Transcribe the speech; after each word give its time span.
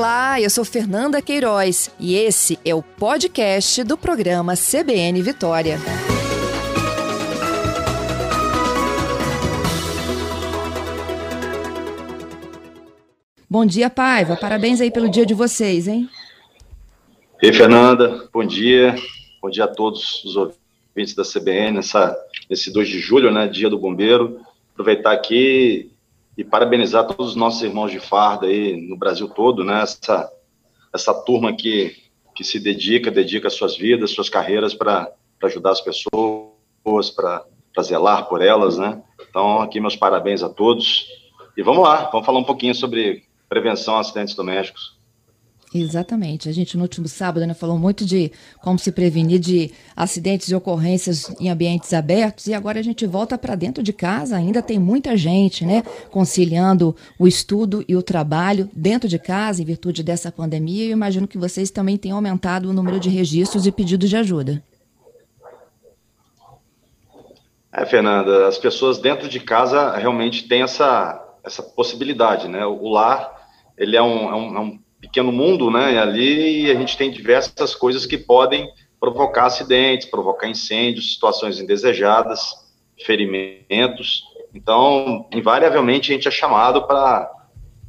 Olá, 0.00 0.40
eu 0.40 0.48
sou 0.48 0.64
Fernanda 0.64 1.20
Queiroz 1.20 1.94
e 2.00 2.14
esse 2.14 2.58
é 2.64 2.74
o 2.74 2.82
podcast 2.82 3.84
do 3.84 3.98
programa 3.98 4.54
CBN 4.56 5.20
Vitória. 5.20 5.76
Bom 13.46 13.66
dia, 13.66 13.90
Paiva. 13.90 14.36
Parabéns 14.36 14.80
aí 14.80 14.90
pelo 14.90 15.06
dia 15.06 15.26
de 15.26 15.34
vocês, 15.34 15.86
hein? 15.86 16.08
Ei, 17.42 17.52
Fernanda. 17.52 18.26
Bom 18.32 18.42
dia. 18.42 18.94
Bom 19.42 19.50
dia 19.50 19.64
a 19.64 19.68
todos 19.68 20.24
os 20.24 20.34
ouvintes 20.34 21.14
da 21.14 21.24
CBN 21.24 21.72
nessa, 21.72 22.16
nesse 22.48 22.72
2 22.72 22.88
de 22.88 23.00
julho, 23.00 23.30
né, 23.30 23.46
dia 23.46 23.68
do 23.68 23.78
bombeiro. 23.78 24.40
Aproveitar 24.72 25.12
aqui 25.12 25.89
e 26.40 26.44
parabenizar 26.44 27.06
todos 27.06 27.32
os 27.32 27.36
nossos 27.36 27.60
irmãos 27.62 27.92
de 27.92 28.00
farda 28.00 28.46
aí 28.46 28.74
no 28.74 28.96
Brasil 28.96 29.28
todo, 29.28 29.62
né, 29.62 29.82
essa, 29.82 30.32
essa 30.90 31.12
turma 31.12 31.52
que, 31.52 31.94
que 32.34 32.42
se 32.42 32.58
dedica, 32.58 33.10
dedica 33.10 33.50
suas 33.50 33.76
vidas, 33.76 34.12
suas 34.12 34.30
carreiras 34.30 34.72
para 34.72 35.12
ajudar 35.42 35.72
as 35.72 35.82
pessoas, 35.82 37.10
para 37.14 37.44
zelar 37.82 38.26
por 38.26 38.40
elas, 38.40 38.78
né. 38.78 39.02
Então, 39.28 39.60
aqui 39.60 39.80
meus 39.80 39.96
parabéns 39.96 40.42
a 40.42 40.48
todos. 40.48 41.06
E 41.58 41.62
vamos 41.62 41.82
lá, 41.82 42.08
vamos 42.10 42.24
falar 42.24 42.38
um 42.38 42.44
pouquinho 42.44 42.74
sobre 42.74 43.22
prevenção 43.46 43.96
a 43.96 44.00
acidentes 44.00 44.34
domésticos. 44.34 44.98
Exatamente. 45.72 46.48
A 46.48 46.52
gente 46.52 46.76
no 46.76 46.82
último 46.82 47.06
sábado 47.06 47.46
né, 47.46 47.54
falou 47.54 47.78
muito 47.78 48.04
de 48.04 48.32
como 48.60 48.76
se 48.76 48.90
prevenir 48.90 49.38
de 49.38 49.70
acidentes 49.94 50.48
e 50.48 50.54
ocorrências 50.54 51.32
em 51.38 51.48
ambientes 51.48 51.92
abertos 51.92 52.48
e 52.48 52.54
agora 52.54 52.80
a 52.80 52.82
gente 52.82 53.06
volta 53.06 53.38
para 53.38 53.54
dentro 53.54 53.80
de 53.80 53.92
casa. 53.92 54.36
Ainda 54.36 54.62
tem 54.62 54.80
muita 54.80 55.16
gente, 55.16 55.64
né, 55.64 55.84
conciliando 56.10 56.96
o 57.18 57.26
estudo 57.26 57.84
e 57.86 57.94
o 57.94 58.02
trabalho 58.02 58.68
dentro 58.74 59.08
de 59.08 59.18
casa 59.18 59.62
em 59.62 59.64
virtude 59.64 60.02
dessa 60.02 60.32
pandemia. 60.32 60.86
E 60.86 60.90
imagino 60.90 61.28
que 61.28 61.38
vocês 61.38 61.70
também 61.70 61.96
tenham 61.96 62.16
aumentado 62.16 62.68
o 62.68 62.72
número 62.72 62.98
de 62.98 63.08
registros 63.08 63.64
e 63.64 63.70
pedidos 63.70 64.10
de 64.10 64.16
ajuda. 64.16 64.60
É, 67.72 67.86
Fernanda, 67.86 68.48
as 68.48 68.58
pessoas 68.58 68.98
dentro 68.98 69.28
de 69.28 69.38
casa 69.38 69.96
realmente 69.96 70.48
têm 70.48 70.62
essa, 70.62 71.24
essa 71.44 71.62
possibilidade, 71.62 72.48
né? 72.48 72.66
O 72.66 72.88
lar 72.88 73.38
ele 73.78 73.96
é 73.96 74.02
um, 74.02 74.28
é 74.28 74.34
um, 74.34 74.56
é 74.56 74.60
um 74.60 74.80
pequeno 75.00 75.32
mundo, 75.32 75.70
né? 75.70 75.94
E 75.94 75.98
ali 75.98 76.70
a 76.70 76.74
gente 76.74 76.96
tem 76.96 77.10
diversas 77.10 77.74
coisas 77.74 78.06
que 78.06 78.18
podem 78.18 78.68
provocar 78.98 79.46
acidentes, 79.46 80.08
provocar 80.08 80.48
incêndios, 80.48 81.14
situações 81.14 81.58
indesejadas, 81.58 82.52
ferimentos. 83.04 84.22
Então, 84.54 85.26
invariavelmente 85.32 86.12
a 86.12 86.14
gente 86.14 86.28
é 86.28 86.30
chamado 86.30 86.86
para 86.86 87.30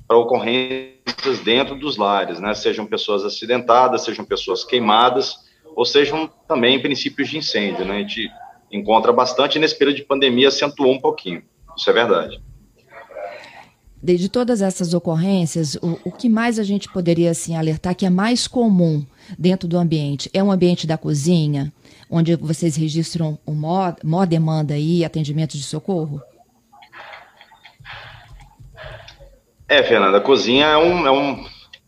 ocorrências 0.09 1.39
dentro 1.43 1.75
dos 1.75 1.97
lares, 1.97 2.39
né? 2.39 2.53
Sejam 2.53 2.85
pessoas 2.85 3.25
acidentadas, 3.25 4.03
sejam 4.03 4.23
pessoas 4.23 4.63
queimadas, 4.63 5.35
ou 5.75 5.85
sejam 5.85 6.29
também 6.47 6.81
princípios 6.81 7.29
de 7.29 7.37
incêndio, 7.37 7.85
né? 7.85 7.97
A 7.97 7.99
gente 7.99 8.29
encontra 8.71 9.11
bastante 9.11 9.59
nesse 9.59 9.77
período 9.77 9.97
de 9.97 10.03
pandemia 10.03 10.47
acentuou 10.47 10.93
um 10.93 10.99
pouquinho. 10.99 11.43
Isso 11.75 11.89
é 11.89 11.93
verdade 11.93 12.41
de 14.03 14.29
todas 14.29 14.61
essas 14.61 14.93
ocorrências, 14.93 15.75
o, 15.75 15.99
o, 16.05 16.11
que 16.11 16.27
mais 16.27 16.57
a 16.57 16.63
gente 16.63 16.89
poderia 16.91 17.29
assim 17.29 17.55
alertar 17.55 17.95
que 17.95 18.05
é 18.05 18.09
mais 18.09 18.47
comum 18.47 19.05
dentro 19.37 19.67
do 19.67 19.77
ambiente? 19.77 20.29
É 20.33 20.43
um 20.43 20.51
ambiente 20.51 20.87
da 20.87 20.97
cozinha, 20.97 21.71
onde 22.09 22.35
vocês 22.35 22.75
registram 22.75 23.37
o 23.45 23.53
maior, 23.53 24.25
demanda 24.27 24.73
aí, 24.73 25.05
atendimento 25.05 25.55
de 25.55 25.63
socorro? 25.63 26.21
É, 29.67 29.83
Fernanda, 29.83 30.17
a 30.17 30.21
cozinha 30.21 30.65
é 30.65 30.77
um, 30.77 31.07
é 31.07 31.11
um, 31.11 31.45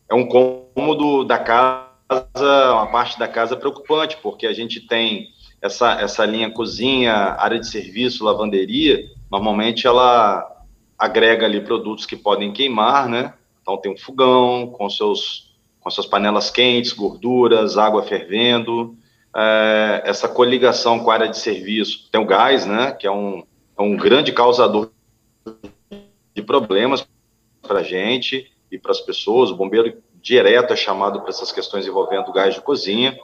é 0.10 0.14
um 0.14 0.28
cômodo 0.28 1.24
da 1.24 1.40
casa, 1.40 2.74
uma 2.74 2.88
parte 2.92 3.18
da 3.18 3.28
casa 3.28 3.58
preocupante, 3.58 4.18
porque 4.22 4.46
a 4.46 4.54
gente 4.54 4.82
tem 4.82 5.30
essa, 5.62 6.00
essa 6.00 6.26
linha 6.26 6.52
cozinha, 6.52 7.14
área 7.14 7.60
de 7.60 7.68
serviço, 7.68 8.24
lavanderia, 8.24 9.04
normalmente 9.32 9.88
ela 9.88 10.53
agrega 10.98 11.46
ali 11.46 11.62
produtos 11.62 12.06
que 12.06 12.16
podem 12.16 12.52
queimar, 12.52 13.10
né? 13.10 13.34
Então 13.62 13.78
tem 13.78 13.92
um 13.92 13.98
fogão 13.98 14.68
com 14.68 14.90
seus 14.90 15.54
com 15.80 15.90
suas 15.90 16.08
panelas 16.08 16.50
quentes, 16.50 16.94
gorduras, 16.94 17.78
água 17.78 18.04
fervendo, 18.04 18.96
é, 19.36 20.02
essa 20.06 20.30
coligação 20.30 21.00
com 21.00 21.12
a 21.12 21.14
área 21.14 21.28
de 21.28 21.38
serviço. 21.38 22.10
Tem 22.10 22.22
o 22.22 22.26
gás, 22.26 22.66
né? 22.66 22.94
Que 22.94 23.06
é 23.06 23.12
um, 23.12 23.44
é 23.78 23.82
um 23.82 23.98
grande 23.98 24.32
causador 24.32 24.90
de 26.34 26.42
problemas 26.42 27.06
para 27.62 27.80
a 27.80 27.84
gente 27.84 28.50
e 28.72 28.78
para 28.78 28.92
as 28.92 29.02
pessoas. 29.02 29.52
O 29.52 29.56
bombeiro 29.56 30.02
direto 30.22 30.72
é 30.72 30.76
chamado 30.76 31.20
para 31.20 31.30
essas 31.30 31.52
questões 31.52 31.86
envolvendo 31.86 32.32
gás 32.32 32.56
de 32.56 32.62
cozinha. 32.62 33.18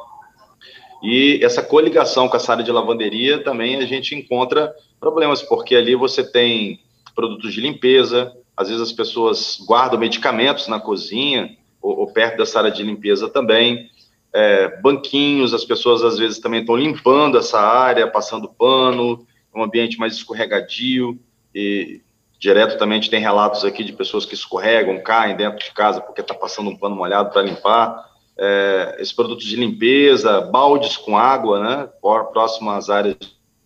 E 1.02 1.40
essa 1.42 1.64
coligação 1.64 2.28
com 2.28 2.36
essa 2.36 2.52
área 2.52 2.64
de 2.64 2.72
lavanderia 2.72 3.42
também 3.42 3.78
a 3.78 3.86
gente 3.86 4.14
encontra 4.14 4.76
problemas, 5.00 5.42
porque 5.42 5.76
ali 5.76 5.96
você 5.96 6.30
tem 6.30 6.82
produtos 7.20 7.54
de 7.54 7.60
limpeza, 7.60 8.34
às 8.56 8.70
vezes 8.70 8.82
as 8.82 8.94
pessoas 8.94 9.58
guardam 9.68 10.00
medicamentos 10.00 10.70
na 10.70 10.80
cozinha 10.80 11.58
ou, 11.82 12.00
ou 12.00 12.14
perto 12.14 12.38
dessa 12.38 12.60
área 12.60 12.72
de 12.72 12.82
limpeza 12.82 13.28
também. 13.28 13.90
É, 14.32 14.80
banquinhos, 14.80 15.54
as 15.54 15.66
pessoas 15.66 16.02
às 16.02 16.18
vezes 16.18 16.40
também 16.40 16.62
estão 16.62 16.78
limpando 16.78 17.38
essa 17.38 17.60
área, 17.60 18.08
passando 18.08 18.48
pano, 18.48 19.28
um 19.54 19.62
ambiente 19.62 20.00
mais 20.00 20.14
escorregadio 20.14 21.20
e 21.54 22.02
direto 22.40 22.78
também 22.78 23.02
tem 23.02 23.20
relatos 23.20 23.66
aqui 23.66 23.84
de 23.84 23.92
pessoas 23.92 24.26
que 24.26 24.34
escorregam, 24.34 25.04
caem 25.04 25.36
dentro 25.36 25.60
de 25.60 25.74
casa 25.74 26.00
porque 26.00 26.22
está 26.22 26.34
passando 26.34 26.70
um 26.70 26.78
pano 26.78 26.96
molhado 26.96 27.32
para 27.32 27.42
limpar. 27.42 28.08
É, 28.38 28.96
esses 28.98 29.12
produtos 29.12 29.46
de 29.46 29.58
limpeza, 29.58 30.40
baldes 30.40 30.96
com 30.96 31.18
água, 31.18 31.60
né, 31.60 31.90
próximo 32.32 32.72
às 32.72 32.90
áreas 32.90 33.18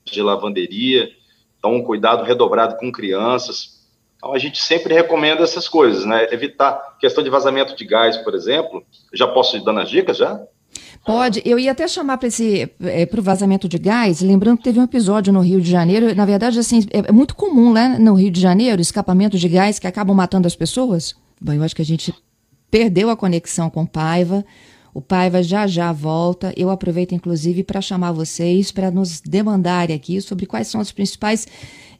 de 0.03 0.21
lavanderia. 0.23 1.11
Então, 1.63 1.75
um 1.77 1.81
cuidado 1.81 2.25
redobrado 2.25 2.75
com 2.75 2.91
crianças. 2.91 3.79
Então, 4.17 4.33
a 4.33 4.37
gente 4.37 4.61
sempre 4.61 4.93
recomenda 4.93 5.43
essas 5.43 5.69
coisas, 5.69 6.03
né? 6.03 6.27
Evitar 6.29 6.97
questão 6.99 7.23
de 7.23 7.29
vazamento 7.29 7.73
de 7.73 7.85
gás, 7.85 8.17
por 8.17 8.35
exemplo. 8.35 8.83
Já 9.13 9.27
posso 9.29 9.55
ir 9.55 9.63
dando 9.63 9.79
as 9.79 9.89
dicas 9.89 10.17
já? 10.17 10.41
Pode. 11.05 11.41
Eu 11.45 11.57
ia 11.57 11.71
até 11.71 11.87
chamar 11.87 12.17
para 12.17 12.27
esse 12.27 12.69
é, 12.81 13.05
para 13.05 13.19
o 13.19 13.23
vazamento 13.23 13.69
de 13.69 13.77
gás, 13.77 14.19
lembrando 14.19 14.57
que 14.57 14.63
teve 14.65 14.77
um 14.77 14.83
episódio 14.83 15.31
no 15.31 15.39
Rio 15.39 15.61
de 15.61 15.71
Janeiro. 15.71 16.13
Na 16.13 16.25
verdade, 16.25 16.59
assim, 16.59 16.85
é, 16.91 17.09
é 17.09 17.11
muito 17.13 17.33
comum, 17.33 17.71
né, 17.71 17.97
no 17.97 18.13
Rio 18.13 18.29
de 18.29 18.41
Janeiro, 18.41 18.81
escapamento 18.81 19.37
de 19.37 19.47
gás 19.47 19.79
que 19.79 19.87
acabam 19.87 20.13
matando 20.13 20.47
as 20.47 20.55
pessoas. 20.57 21.15
Bom, 21.39 21.53
eu 21.53 21.63
acho 21.63 21.75
que 21.75 21.81
a 21.81 21.85
gente 21.85 22.13
perdeu 22.69 23.09
a 23.09 23.15
conexão 23.15 23.69
com 23.69 23.85
Paiva. 23.85 24.43
O 24.93 25.01
Paiva 25.01 25.41
já 25.41 25.65
já 25.65 25.91
volta. 25.91 26.53
Eu 26.55 26.69
aproveito, 26.69 27.15
inclusive, 27.15 27.63
para 27.63 27.81
chamar 27.81 28.11
vocês 28.11 28.71
para 28.71 28.91
nos 28.91 29.19
demandarem 29.21 29.95
aqui 29.95 30.21
sobre 30.21 30.45
quais 30.45 30.67
são 30.67 30.79
as 30.79 30.91
principais 30.91 31.47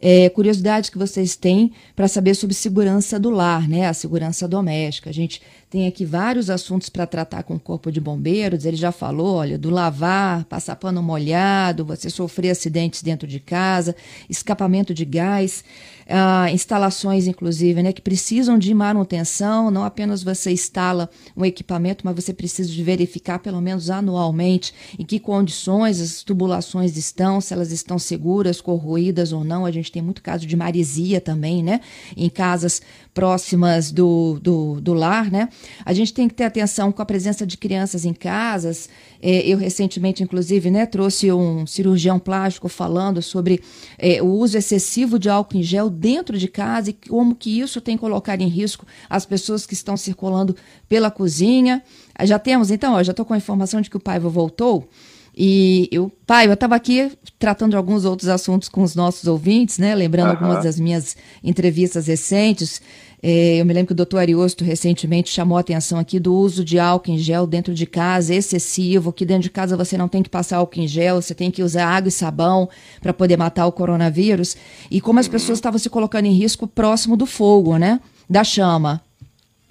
é, 0.02 0.30
curiosidades 0.30 0.90
que 0.90 0.98
vocês 0.98 1.36
têm 1.36 1.72
para 1.96 2.08
saber 2.08 2.36
sobre 2.36 2.54
segurança 2.54 3.20
do 3.20 3.30
lar, 3.30 3.68
né? 3.68 3.88
A 3.88 3.94
segurança 3.94 4.48
doméstica. 4.48 5.09
A 5.09 5.14
gente 5.14 5.42
tem 5.74 5.88
aqui 5.88 6.06
vários 6.06 6.52
assuntos 6.52 6.88
para 6.88 7.08
tratar 7.08 7.42
com 7.42 7.56
o 7.56 7.59
Corpo 7.59 7.92
de 7.92 8.00
Bombeiros. 8.00 8.64
Ele 8.64 8.78
já 8.78 8.92
falou, 8.92 9.38
olha, 9.38 9.58
do 9.58 9.72
lavar, 9.72 10.46
passar 10.46 10.76
pano 10.76 11.02
molhado, 11.02 11.84
você 11.84 12.12
sofrer 12.12 12.52
acidentes 12.52 13.02
dentro 13.02 13.28
de 13.28 13.40
casa, 13.40 13.96
escapamento 14.30 14.94
de 14.94 15.04
gás, 15.04 15.64
ah, 16.08 16.52
instalações, 16.52 17.25
inclusive, 17.25 17.81
né, 17.81 17.92
que 17.92 18.02
precisam 18.02 18.58
de 18.60 18.72
manutenção. 18.74 19.72
Não 19.72 19.84
apenas 19.84 20.22
você 20.22 20.52
instala 20.52 21.10
um 21.36 21.44
equipamento, 21.44 22.06
mas 22.06 22.16
você 22.16 22.34
precisa 22.34 22.70
de 22.70 22.84
verificar 22.84 23.40
pelo 23.40 23.62
menos 23.62 23.90
anualmente 23.90 24.75
em 25.00 25.04
que 25.04 25.20
condições 25.20 26.00
as 26.00 26.22
tubulações 26.22 26.96
estão, 26.98 27.42
se 27.42 27.54
elas 27.54 27.72
estão 27.72 27.98
seguras, 27.98 28.62
corroídas 28.62 29.34
ou 29.34 29.44
não. 29.44 29.66
A 29.66 29.72
gente 29.72 29.92
tem 29.94 30.02
muito 30.02 30.24
caso 30.24 30.48
de 30.48 30.58
maresia 30.58 31.22
também, 31.22 31.62
né? 31.62 31.80
Em 32.18 32.28
casas 32.28 32.81
próximas 33.13 33.92
do, 33.92 34.40
do, 34.42 34.81
do 34.81 34.92
lar, 34.92 35.30
né? 35.30 35.50
A 35.86 35.94
gente 35.94 36.12
tem 36.12 36.28
que 36.28 36.34
ter 36.34 36.45
atenção 36.45 36.92
com 36.92 37.00
a 37.00 37.06
presença 37.06 37.45
de 37.45 37.56
crianças 37.57 38.04
em 38.04 38.12
casas. 38.12 38.90
É, 39.22 39.48
eu 39.48 39.56
recentemente, 39.56 40.24
inclusive, 40.24 40.72
né, 40.72 40.88
trouxe 40.88 41.31
um 41.31 41.68
cirurgião 41.68 42.18
plástico 42.18 42.68
falando 42.68 43.22
sobre 43.22 43.62
é, 44.00 44.22
o 44.22 44.25
uso 44.25 44.57
excessivo 44.57 45.19
de 45.19 45.30
álcool 45.30 45.57
em 45.57 45.63
gel 45.63 45.92
dentro 45.92 46.39
de 46.39 46.48
casa 46.48 46.89
e 46.89 46.94
como 46.94 47.36
que 47.36 47.60
isso 47.60 47.80
tem 47.80 47.96
colocado 47.96 48.42
em 48.42 48.48
risco 48.48 48.88
as 49.07 49.28
pessoas 49.28 49.68
que 49.68 49.75
estão 49.75 49.96
circulando 49.96 50.56
pela 50.89 51.12
cozinha. 51.12 51.84
Já 52.24 52.39
temos, 52.39 52.72
então, 52.72 52.96
ó, 52.96 53.04
já 53.04 53.12
estou 53.12 53.25
com 53.25 53.36
a 53.36 53.38
informação 53.38 53.80
de 53.80 53.92
que 53.92 53.98
o 53.98 54.00
Paiva 54.00 54.28
voltou. 54.28 54.89
E 55.35 55.89
eu, 55.91 56.12
pai, 56.27 56.47
eu 56.47 56.53
estava 56.53 56.75
aqui 56.75 57.12
tratando 57.39 57.71
de 57.71 57.77
alguns 57.77 58.06
outros 58.06 58.30
assuntos 58.30 58.69
com 58.69 58.83
os 58.83 58.95
nossos 58.95 59.27
ouvintes, 59.27 59.80
né? 59.80 59.95
Lembrando 59.95 60.27
uhum. 60.27 60.33
algumas 60.33 60.63
das 60.63 60.80
minhas 60.80 61.18
entrevistas 61.44 62.07
recentes. 62.07 62.81
É, 63.25 63.56
eu 63.56 63.65
me 63.65 63.74
lembro 63.74 63.88
que 63.88 63.94
o 63.94 63.95
doutor 63.95 64.18
Ariosto 64.18 64.65
recentemente 64.65 65.30
chamou 65.30 65.57
a 65.57 65.62
atenção 65.62 65.97
aqui 65.97 66.19
do 66.19 66.35
uso 66.35 66.63
de 66.63 66.77
álcool 66.77 67.12
em 67.12 67.18
gel 67.18 67.47
dentro 67.47 67.74
de 67.74 67.85
casa, 67.85 68.35
excessivo, 68.35 69.13
que 69.13 69.25
dentro 69.25 69.44
de 69.44 69.50
casa 69.50 69.77
você 69.77 69.97
não 69.97 70.09
tem 70.09 70.21
que 70.21 70.30
passar 70.30 70.57
álcool 70.57 70.81
em 70.81 70.88
gel, 70.88 71.21
você 71.21 71.33
tem 71.33 71.50
que 71.50 71.63
usar 71.63 71.88
água 71.88 72.09
e 72.09 72.12
sabão 72.12 72.69
para 73.01 73.13
poder 73.13 73.38
matar 73.38 73.65
o 73.65 73.71
coronavírus. 73.71 74.57
E 74.91 75.00
como 75.00 75.19
as 75.19 75.27
pessoas 75.29 75.57
estavam 75.57 75.79
se 75.79 75.89
colocando 75.89 76.25
em 76.25 76.33
risco 76.33 76.68
próximo 76.68 77.15
do 77.15 77.25
fogo, 77.25 77.77
né? 77.77 78.01
Da 78.29 78.44
chama. 78.44 79.01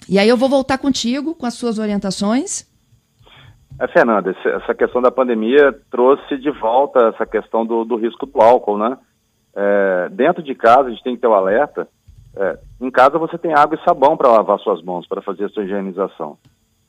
E 0.09 0.17
aí 0.17 0.27
eu 0.27 0.35
vou 0.35 0.49
voltar 0.49 0.79
contigo 0.79 1.35
com 1.35 1.45
as 1.45 1.53
suas 1.53 1.77
orientações. 1.77 2.65
É, 3.79 3.87
Fernanda, 3.87 4.35
essa 4.45 4.73
questão 4.75 5.01
da 5.01 5.11
pandemia 5.11 5.73
trouxe 5.89 6.37
de 6.37 6.51
volta 6.51 7.07
essa 7.07 7.25
questão 7.25 7.65
do, 7.65 7.83
do 7.83 7.95
risco 7.95 8.25
do 8.25 8.41
álcool, 8.41 8.77
né? 8.77 8.97
É, 9.55 10.09
dentro 10.09 10.41
de 10.43 10.55
casa, 10.55 10.87
a 10.87 10.89
gente 10.89 11.03
tem 11.03 11.15
que 11.15 11.21
ter 11.21 11.27
o 11.27 11.31
um 11.31 11.35
alerta. 11.35 11.87
É, 12.35 12.57
em 12.81 12.89
casa 12.89 13.17
você 13.19 13.37
tem 13.37 13.53
água 13.53 13.77
e 13.79 13.83
sabão 13.83 14.17
para 14.17 14.31
lavar 14.31 14.59
suas 14.59 14.81
mãos, 14.81 15.07
para 15.07 15.21
fazer 15.21 15.45
a 15.45 15.49
sua 15.49 15.63
higienização. 15.63 16.37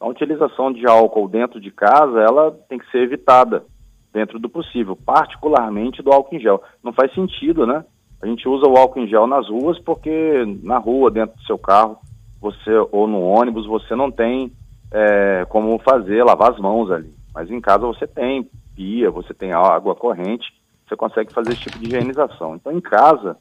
A 0.01 0.07
utilização 0.07 0.73
de 0.73 0.87
álcool 0.87 1.29
dentro 1.29 1.61
de 1.61 1.71
casa, 1.71 2.21
ela 2.21 2.51
tem 2.69 2.79
que 2.79 2.91
ser 2.91 2.99
evitada 2.99 3.65
dentro 4.13 4.39
do 4.39 4.49
possível, 4.49 4.97
particularmente 4.97 6.03
do 6.03 6.13
álcool 6.13 6.37
em 6.37 6.41
gel. 6.41 6.63
Não 6.83 6.93
faz 6.93 7.13
sentido, 7.15 7.67
né? 7.67 7.85
A 8.23 8.27
gente 8.27 8.49
usa 8.49 8.67
o 8.67 8.77
álcool 8.77 9.01
em 9.01 9.09
gel 9.09 9.27
nas 9.27 9.49
ruas 9.49 9.79
porque 9.81 10.45
na 10.63 10.79
rua, 10.79 11.11
dentro 11.11 11.37
do 11.37 11.43
seu 11.43 11.59
carro, 11.59 11.99
você 12.41 12.71
ou 12.93 13.07
no 13.07 13.21
ônibus, 13.21 13.67
você 13.67 13.95
não 13.95 14.11
tem 14.11 14.53
é, 14.95 15.45
como 15.49 15.77
fazer, 15.81 16.23
lavar 16.23 16.53
as 16.53 16.59
mãos 16.59 16.89
ali. 16.91 17.13
Mas 17.35 17.51
em 17.51 17.61
casa 17.61 17.85
você 17.85 18.07
tem 18.07 18.49
pia, 18.77 19.11
você 19.11 19.35
tem 19.35 19.53
água 19.53 19.97
corrente, 19.97 20.47
você 20.87 20.95
consegue 20.95 21.33
fazer 21.33 21.53
esse 21.53 21.63
tipo 21.63 21.79
de 21.81 21.87
higienização. 21.87 22.55
Então, 22.55 22.73
em 22.73 22.81
casa, 22.81 23.37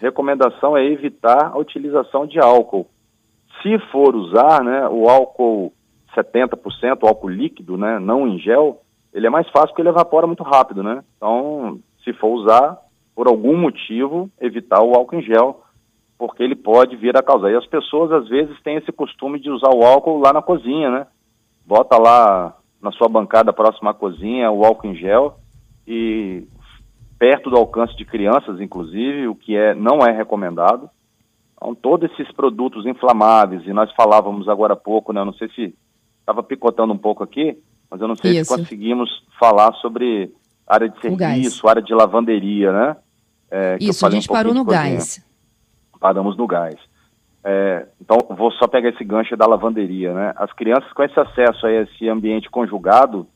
recomendação 0.00 0.76
é 0.76 0.84
evitar 0.84 1.52
a 1.52 1.58
utilização 1.58 2.26
de 2.26 2.40
álcool. 2.40 2.88
Se 3.62 3.78
for 3.92 4.16
usar, 4.16 4.64
né, 4.64 4.88
o 4.88 5.08
álcool 5.08 5.72
70%, 6.16 7.02
o 7.02 7.06
álcool 7.06 7.28
líquido, 7.28 7.76
né, 7.76 8.00
não 8.00 8.26
em 8.26 8.38
gel, 8.38 8.82
ele 9.12 9.28
é 9.28 9.30
mais 9.30 9.48
fácil 9.50 9.68
porque 9.68 9.82
ele 9.82 9.88
evapora 9.88 10.26
muito 10.26 10.42
rápido, 10.42 10.82
né? 10.82 11.02
Então, 11.16 11.78
se 12.02 12.12
for 12.14 12.28
usar, 12.28 12.78
por 13.14 13.28
algum 13.28 13.56
motivo, 13.56 14.28
evitar 14.40 14.82
o 14.82 14.94
álcool 14.94 15.16
em 15.16 15.22
gel, 15.22 15.62
porque 16.18 16.42
ele 16.42 16.56
pode 16.56 16.96
vir 16.96 17.16
a 17.16 17.22
causar. 17.22 17.50
E 17.50 17.56
as 17.56 17.66
pessoas, 17.66 18.10
às 18.10 18.28
vezes, 18.28 18.60
têm 18.62 18.76
esse 18.76 18.90
costume 18.90 19.38
de 19.38 19.50
usar 19.50 19.70
o 19.74 19.84
álcool 19.84 20.18
lá 20.18 20.32
na 20.32 20.42
cozinha, 20.42 20.90
né? 20.90 21.06
Bota 21.64 21.98
lá 21.98 22.56
na 22.80 22.90
sua 22.92 23.08
bancada 23.08 23.52
próxima 23.52 23.90
à 23.90 23.94
cozinha 23.94 24.50
o 24.50 24.64
álcool 24.64 24.88
em 24.88 24.96
gel 24.96 25.38
e 25.86 26.46
perto 27.18 27.50
do 27.50 27.56
alcance 27.56 27.96
de 27.96 28.04
crianças, 28.04 28.60
inclusive, 28.60 29.28
o 29.28 29.34
que 29.34 29.56
é, 29.56 29.74
não 29.74 29.98
é 29.98 30.12
recomendado. 30.12 30.88
Então, 31.56 31.74
todos 31.74 32.10
esses 32.10 32.30
produtos 32.32 32.86
inflamáveis, 32.86 33.66
e 33.66 33.72
nós 33.72 33.90
falávamos 33.92 34.48
agora 34.48 34.74
há 34.74 34.76
pouco, 34.76 35.12
né? 35.12 35.20
Eu 35.20 35.26
não 35.26 35.34
sei 35.34 35.48
se 35.50 35.74
estava 36.20 36.42
picotando 36.42 36.92
um 36.92 36.98
pouco 36.98 37.22
aqui, 37.22 37.58
mas 37.90 38.00
eu 38.00 38.08
não 38.08 38.16
sei 38.16 38.38
Isso. 38.38 38.52
se 38.52 38.58
conseguimos 38.58 39.10
falar 39.38 39.72
sobre 39.74 40.32
área 40.66 40.88
de 40.88 41.00
serviço, 41.00 41.68
área 41.68 41.82
de 41.82 41.94
lavanderia, 41.94 42.72
né? 42.72 42.96
É, 43.50 43.78
Isso, 43.80 44.06
a 44.06 44.10
gente 44.10 44.28
um 44.30 44.32
parou 44.32 44.52
no 44.52 44.64
gás 44.64 45.25
paramos 45.98 46.36
no 46.36 46.46
gás. 46.46 46.76
É, 47.44 47.86
então, 48.00 48.18
vou 48.36 48.50
só 48.52 48.66
pegar 48.66 48.88
esse 48.88 49.04
gancho 49.04 49.36
da 49.36 49.46
lavanderia, 49.46 50.12
né? 50.12 50.32
As 50.36 50.52
crianças 50.52 50.92
com 50.92 51.02
esse 51.02 51.18
acesso 51.18 51.66
a 51.66 51.72
esse 51.72 52.08
ambiente 52.08 52.50
conjugado, 52.50 53.26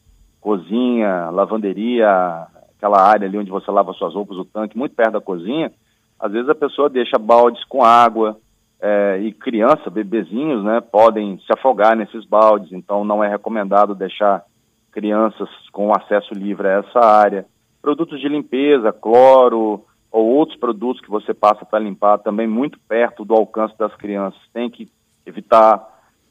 cozinha, 0.41 1.31
lavanderia, 1.31 2.47
aquela 2.77 3.01
área 3.01 3.29
ali 3.29 3.39
onde 3.39 3.51
você 3.51 3.71
lava 3.71 3.93
suas 3.93 4.15
roupas, 4.15 4.37
o 4.37 4.45
tanque, 4.45 4.77
muito 4.77 4.95
perto 4.95 5.13
da 5.13 5.21
cozinha, 5.21 5.71
às 6.19 6.33
vezes 6.33 6.49
a 6.49 6.55
pessoa 6.55 6.89
deixa 6.89 7.19
baldes 7.19 7.63
com 7.65 7.85
água, 7.85 8.37
é, 8.81 9.19
e 9.21 9.33
criança, 9.33 9.91
bebezinhos, 9.91 10.65
né, 10.65 10.81
podem 10.81 11.39
se 11.39 11.53
afogar 11.53 11.95
nesses 11.95 12.25
baldes, 12.25 12.73
então 12.73 13.05
não 13.05 13.23
é 13.23 13.29
recomendado 13.29 13.95
deixar 13.95 14.43
crianças 14.91 15.49
com 15.71 15.93
acesso 15.95 16.33
livre 16.35 16.67
a 16.67 16.79
essa 16.79 16.99
área. 16.99 17.47
Produtos 17.83 18.21
de 18.21 18.29
limpeza, 18.29 18.93
cloro, 18.93 19.85
ou 20.11 20.27
outros 20.27 20.59
produtos 20.59 21.01
que 21.01 21.11
você 21.11 21.33
passa 21.33 21.65
para 21.65 21.79
limpar 21.79 22.19
também 22.19 22.47
muito 22.47 22.79
perto 22.89 23.25
do 23.25 23.35
alcance 23.35 23.77
das 23.79 23.95
crianças. 23.95 24.41
Tem 24.53 24.69
que 24.69 24.89
evitar, 25.25 25.77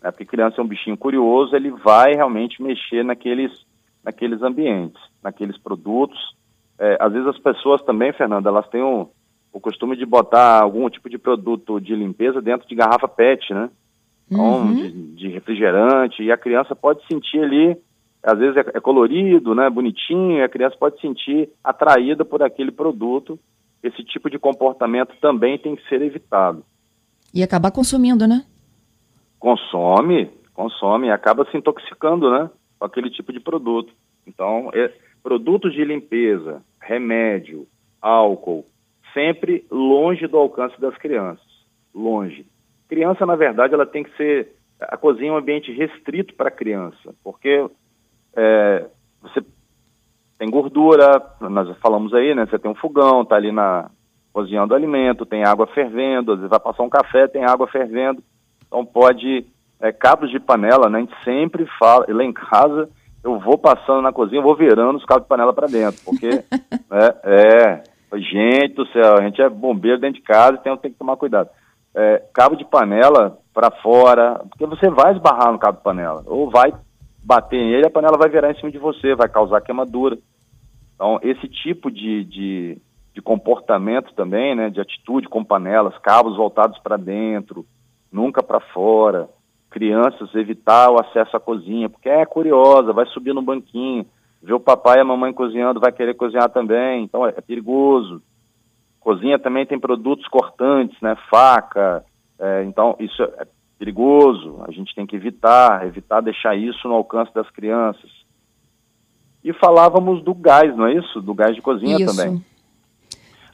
né, 0.01 0.11
porque 0.11 0.25
criança 0.25 0.59
é 0.59 0.63
um 0.63 0.67
bichinho 0.67 0.97
curioso, 0.97 1.55
ele 1.55 1.71
vai 1.71 2.13
realmente 2.13 2.61
mexer 2.61 3.03
naqueles, 3.03 3.51
naqueles 4.03 4.41
ambientes, 4.41 5.01
naqueles 5.23 5.57
produtos. 5.57 6.19
É, 6.77 6.97
às 6.99 7.11
vezes 7.11 7.27
as 7.27 7.39
pessoas 7.39 7.81
também, 7.83 8.11
Fernanda, 8.11 8.49
elas 8.49 8.67
têm 8.69 8.81
o, 8.81 9.09
o 9.53 9.59
costume 9.59 9.95
de 9.95 10.05
botar 10.05 10.61
algum 10.61 10.89
tipo 10.89 11.09
de 11.09 11.17
produto 11.17 11.79
de 11.79 11.95
limpeza 11.95 12.41
dentro 12.41 12.67
de 12.67 12.75
garrafa 12.75 13.07
PET, 13.07 13.53
né? 13.53 13.69
Então, 14.29 14.61
uhum. 14.61 14.75
de, 14.75 14.91
de, 15.15 15.27
refrigerante, 15.29 16.21
e 16.21 16.31
a 16.31 16.37
criança 16.37 16.75
pode 16.75 17.05
sentir 17.07 17.39
ali, 17.39 17.75
às 18.21 18.37
vezes 18.37 18.57
é, 18.57 18.59
é 18.75 18.79
colorido, 18.79 19.55
né, 19.55 19.67
bonitinho, 19.71 20.37
e 20.37 20.43
a 20.43 20.49
criança 20.49 20.75
pode 20.79 21.01
sentir 21.01 21.49
atraída 21.63 22.23
por 22.23 22.43
aquele 22.43 22.71
produto 22.71 23.39
esse 23.83 24.03
tipo 24.03 24.29
de 24.29 24.37
comportamento 24.37 25.15
também 25.21 25.57
tem 25.57 25.75
que 25.75 25.87
ser 25.87 26.01
evitado. 26.01 26.63
E 27.33 27.43
acabar 27.43 27.71
consumindo, 27.71 28.27
né? 28.27 28.45
Consome, 29.39 30.29
consome 30.53 31.09
acaba 31.09 31.45
se 31.49 31.57
intoxicando, 31.57 32.29
né? 32.31 32.49
Com 32.77 32.85
aquele 32.85 33.09
tipo 33.09 33.31
de 33.31 33.39
produto. 33.39 33.93
Então, 34.27 34.69
é, 34.73 34.91
produtos 35.23 35.73
de 35.73 35.83
limpeza, 35.83 36.61
remédio, 36.81 37.67
álcool, 38.01 38.65
sempre 39.13 39.65
longe 39.71 40.27
do 40.27 40.37
alcance 40.37 40.79
das 40.79 40.95
crianças. 40.97 41.45
Longe. 41.93 42.45
Criança, 42.87 43.25
na 43.25 43.35
verdade, 43.35 43.73
ela 43.73 43.85
tem 43.85 44.03
que 44.03 44.15
ser. 44.17 44.55
A 44.79 44.97
cozinha 44.97 45.29
é 45.29 45.33
um 45.33 45.37
ambiente 45.37 45.71
restrito 45.71 46.33
para 46.35 46.49
a 46.49 46.51
criança, 46.51 47.13
porque 47.23 47.69
é, 48.35 48.85
você 49.21 49.43
tem 50.39 50.49
gordura, 50.49 51.21
nós 51.41 51.77
falamos 51.79 52.13
aí, 52.13 52.33
né? 52.33 52.45
Você 52.45 52.57
tem 52.57 52.71
um 52.71 52.75
fogão, 52.75 53.25
tá 53.25 53.35
ali 53.35 53.51
na 53.51 53.91
cozinhando 54.31 54.73
alimento, 54.73 55.25
tem 55.25 55.43
água 55.43 55.67
fervendo, 55.67 56.31
às 56.31 56.37
vezes 56.37 56.49
vai 56.49 56.59
passar 56.59 56.83
um 56.83 56.89
café, 56.89 57.27
tem 57.27 57.43
água 57.43 57.67
fervendo. 57.67 58.23
Então 58.65 58.85
pode 58.85 59.45
é, 59.81 59.91
cabos 59.91 60.31
de 60.31 60.39
panela, 60.39 60.89
né? 60.89 60.99
A 60.99 61.01
gente 61.01 61.23
sempre 61.25 61.67
fala, 61.77 62.05
lá 62.07 62.23
em 62.23 62.31
casa 62.31 62.89
eu 63.21 63.37
vou 63.37 63.57
passando 63.57 64.01
na 64.01 64.13
cozinha, 64.13 64.41
vou 64.41 64.55
virando 64.55 64.97
os 64.97 65.03
cabos 65.03 65.23
de 65.23 65.29
panela 65.29 65.51
para 65.51 65.67
dentro, 65.67 66.01
porque 66.05 66.29
é, 66.89 67.15
é, 67.23 67.83
gente 68.17 68.75
do 68.75 68.87
céu, 68.87 69.17
a 69.17 69.21
gente 69.21 69.41
é 69.41 69.49
bombeiro 69.49 69.99
dentro 69.99 70.21
de 70.21 70.25
casa, 70.25 70.57
então 70.59 70.77
tem 70.77 70.91
que 70.91 70.97
tomar 70.97 71.17
cuidado. 71.17 71.49
É, 71.93 72.23
cabo 72.33 72.55
de 72.55 72.63
panela 72.63 73.37
para 73.53 73.71
fora, 73.81 74.39
porque 74.49 74.65
você 74.65 74.89
vai 74.89 75.11
esbarrar 75.11 75.51
no 75.51 75.59
cabo 75.59 75.79
de 75.79 75.83
panela, 75.83 76.23
ou 76.27 76.49
vai 76.49 76.71
bater 77.29 77.63
nele, 77.63 77.85
a 77.85 77.91
panela 77.91 78.17
vai 78.17 78.27
virar 78.27 78.49
em 78.49 78.55
cima 78.55 78.71
de 78.71 78.79
você, 78.79 79.13
vai 79.13 79.29
causar 79.29 79.61
queimadura. 79.61 80.17
Então, 80.95 81.19
esse 81.21 81.47
tipo 81.47 81.91
de, 81.91 82.23
de, 82.23 82.81
de 83.13 83.21
comportamento 83.21 84.11
também, 84.15 84.55
né, 84.55 84.71
de 84.71 84.81
atitude 84.81 85.29
com 85.29 85.45
panelas, 85.45 85.95
cabos 85.99 86.35
voltados 86.35 86.79
para 86.79 86.97
dentro, 86.97 87.63
nunca 88.11 88.41
para 88.41 88.59
fora, 88.59 89.29
crianças 89.69 90.33
evitar 90.33 90.89
o 90.89 90.99
acesso 90.99 91.37
à 91.37 91.39
cozinha, 91.39 91.87
porque 91.87 92.09
é 92.09 92.25
curiosa, 92.25 92.93
vai 92.93 93.05
subir 93.05 93.35
no 93.35 93.43
banquinho, 93.43 94.07
vê 94.41 94.51
o 94.51 94.59
papai 94.59 94.97
e 94.97 95.01
a 95.01 95.05
mamãe 95.05 95.31
cozinhando, 95.31 95.79
vai 95.79 95.91
querer 95.91 96.15
cozinhar 96.15 96.49
também, 96.49 97.03
então 97.03 97.27
é, 97.27 97.29
é 97.37 97.41
perigoso. 97.41 98.23
Cozinha 98.99 99.37
também 99.37 99.67
tem 99.67 99.79
produtos 99.79 100.27
cortantes, 100.29 100.99
né, 100.99 101.15
faca, 101.29 102.03
é, 102.39 102.63
então 102.63 102.95
isso 102.99 103.21
é 103.21 103.45
perigoso, 103.79 104.61
a 104.67 104.71
gente 104.71 104.93
tem 104.93 105.07
que 105.07 105.15
evitar, 105.15 105.87
evitar 105.87 106.19
deixar 106.19 106.55
isso 106.55 106.85
no 106.87 106.95
alcance 106.95 107.33
das 107.33 107.49
crianças. 107.49 108.11
E 109.41 109.53
falávamos 109.53 110.21
do 110.21 110.35
gás, 110.35 110.75
não 110.75 110.85
é 110.85 110.95
isso? 110.95 111.21
Do 111.21 111.33
gás 111.33 111.55
de 111.55 111.61
cozinha 111.61 111.95
isso. 111.95 112.13
também. 112.13 112.43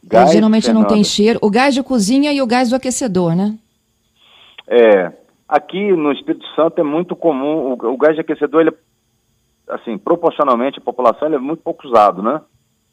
Gás, 0.03 0.31
geralmente 0.31 0.65
Fernanda. 0.65 0.87
não 0.87 0.93
tem 0.93 1.03
cheiro. 1.03 1.39
O 1.41 1.49
gás 1.49 1.75
de 1.75 1.83
cozinha 1.83 2.33
e 2.33 2.41
o 2.41 2.47
gás 2.47 2.69
do 2.69 2.75
aquecedor, 2.75 3.35
né? 3.35 3.55
É. 4.67 5.13
Aqui 5.47 5.91
no 5.91 6.11
Espírito 6.11 6.45
Santo 6.55 6.79
é 6.79 6.83
muito 6.83 7.15
comum, 7.15 7.73
o, 7.73 7.93
o 7.93 7.97
gás 7.97 8.15
de 8.15 8.21
aquecedor, 8.21 8.61
ele 8.61 8.71
é, 8.71 9.73
assim, 9.75 9.95
proporcionalmente 9.95 10.79
a 10.79 10.81
população, 10.81 11.27
ele 11.27 11.35
é 11.35 11.39
muito 11.39 11.61
pouco 11.61 11.87
usado, 11.87 12.23
né? 12.23 12.41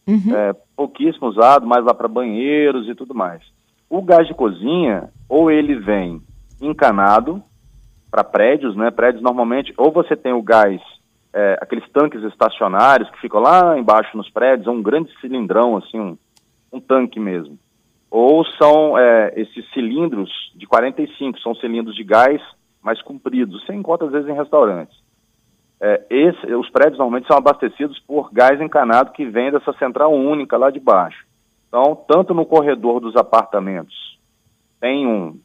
Uhum. 0.07 0.37
É, 0.37 0.53
pouquíssimo 0.77 1.29
usado, 1.29 1.67
mais 1.67 1.83
lá 1.83 1.95
para 1.95 2.09
banheiros 2.09 2.87
e 2.89 2.95
tudo 2.95 3.15
mais. 3.15 3.43
O 3.89 4.03
gás 4.03 4.27
de 4.27 4.35
cozinha, 4.35 5.11
ou 5.29 5.51
ele 5.51 5.77
vem 5.77 6.21
encanado 6.67 7.43
para 8.11 8.25
prédios, 8.25 8.77
né? 8.77 8.91
Prédios 8.91 9.23
normalmente, 9.23 9.73
ou 9.77 9.91
você 9.91 10.17
tem 10.17 10.33
o 10.33 10.43
gás, 10.43 10.81
é, 11.33 11.59
aqueles 11.61 11.89
tanques 11.91 12.23
estacionários 12.25 13.09
que 13.11 13.21
ficam 13.21 13.41
lá 13.41 13.79
embaixo 13.79 14.17
nos 14.17 14.29
prédios, 14.31 14.67
é 14.67 14.71
um 14.71 14.83
grande 14.83 15.11
cilindrão, 15.21 15.77
assim, 15.77 15.99
um, 15.99 16.19
um 16.73 16.81
tanque 16.81 17.19
mesmo. 17.19 17.59
Ou 18.11 18.45
são 18.45 18.99
é, 18.99 19.33
esses 19.37 19.69
cilindros 19.73 20.31
de 20.55 20.67
45, 20.67 21.41
são 21.41 21.55
cilindros 21.55 21.97
de 21.97 22.05
gás 22.05 22.41
mais 22.83 23.01
compridos, 23.01 23.65
você 23.65 23.73
encontra 23.73 24.07
às 24.07 24.13
vezes 24.13 24.29
em 24.29 24.35
restaurantes. 24.35 25.01
É, 25.81 26.03
esse, 26.11 26.55
os 26.55 26.69
prédios 26.71 26.99
normalmente 26.99 27.27
são 27.27 27.37
abastecidos 27.37 27.99
por 28.01 28.31
gás 28.33 28.61
encanado 28.61 29.13
que 29.13 29.25
vem 29.25 29.51
dessa 29.51 29.73
central 29.75 30.13
única 30.13 30.57
lá 30.57 30.71
de 30.71 30.79
baixo. 30.79 31.25
Então, 31.67 31.97
tanto 32.07 32.35
no 32.35 32.45
corredor 32.45 33.01
dos 33.01 33.17
apartamentos 33.17 34.13
tem 34.79 35.07
um, 35.07 35.41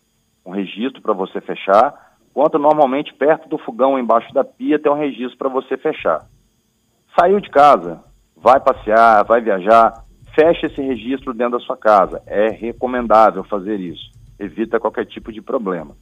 um 0.47 0.51
registro 0.51 1.01
para 1.01 1.13
você 1.13 1.41
fechar, 1.41 2.15
quanto 2.33 2.57
normalmente 2.57 3.13
perto 3.13 3.49
do 3.49 3.57
fogão, 3.57 3.99
embaixo 3.99 4.33
da 4.33 4.45
pia, 4.45 4.79
tem 4.79 4.89
um 4.89 4.97
registro 4.97 5.37
para 5.37 5.49
você 5.49 5.75
fechar. 5.75 6.25
Saiu 7.19 7.41
de 7.41 7.49
casa, 7.49 8.01
vai 8.35 8.57
passear, 8.59 9.25
vai 9.25 9.41
viajar, 9.41 10.05
feche 10.33 10.67
esse 10.67 10.81
registro 10.81 11.33
dentro 11.33 11.59
da 11.59 11.65
sua 11.65 11.75
casa. 11.75 12.21
É 12.25 12.49
recomendável 12.49 13.43
fazer 13.43 13.79
isso. 13.79 14.09
Evita 14.39 14.79
qualquer 14.79 15.05
tipo 15.05 15.33
de 15.33 15.41
problema. 15.41 15.97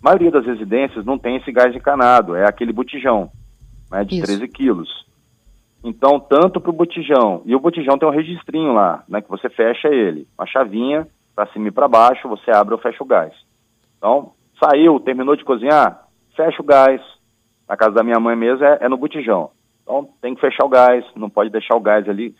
A 0.00 0.04
maioria 0.04 0.30
das 0.30 0.46
residências 0.46 1.04
não 1.04 1.18
tem 1.18 1.36
esse 1.36 1.52
gás 1.52 1.74
encanado, 1.74 2.34
é 2.34 2.48
aquele 2.48 2.72
botijão, 2.72 3.30
né, 3.90 4.04
de 4.04 4.16
Isso. 4.16 4.26
13 4.26 4.48
quilos. 4.48 5.04
Então, 5.82 6.18
tanto 6.18 6.60
para 6.60 6.70
o 6.70 6.74
botijão, 6.74 7.42
e 7.44 7.54
o 7.54 7.60
botijão 7.60 7.98
tem 7.98 8.08
um 8.08 8.12
registrinho 8.12 8.72
lá, 8.72 9.04
né, 9.06 9.20
que 9.20 9.28
você 9.28 9.50
fecha 9.50 9.88
ele, 9.88 10.26
uma 10.38 10.46
chavinha, 10.46 11.06
para 11.34 11.46
cima 11.48 11.68
e 11.68 11.70
para 11.70 11.88
baixo, 11.88 12.28
você 12.28 12.50
abre 12.50 12.74
ou 12.74 12.80
fecha 12.80 13.02
o 13.02 13.06
gás. 13.06 13.32
Então, 13.98 14.32
saiu, 14.62 15.00
terminou 15.00 15.36
de 15.36 15.44
cozinhar, 15.44 16.06
fecha 16.36 16.60
o 16.62 16.64
gás. 16.64 17.00
Na 17.68 17.76
casa 17.76 17.92
da 17.92 18.02
minha 18.02 18.20
mãe 18.20 18.36
mesmo 18.36 18.64
é, 18.64 18.78
é 18.82 18.88
no 18.88 18.96
botijão. 18.96 19.50
Então, 19.82 20.08
tem 20.20 20.34
que 20.34 20.40
fechar 20.40 20.64
o 20.64 20.68
gás, 20.68 21.04
não 21.14 21.30
pode 21.30 21.50
deixar 21.50 21.76
o 21.76 21.80
gás 21.80 22.08
ali, 22.08 22.34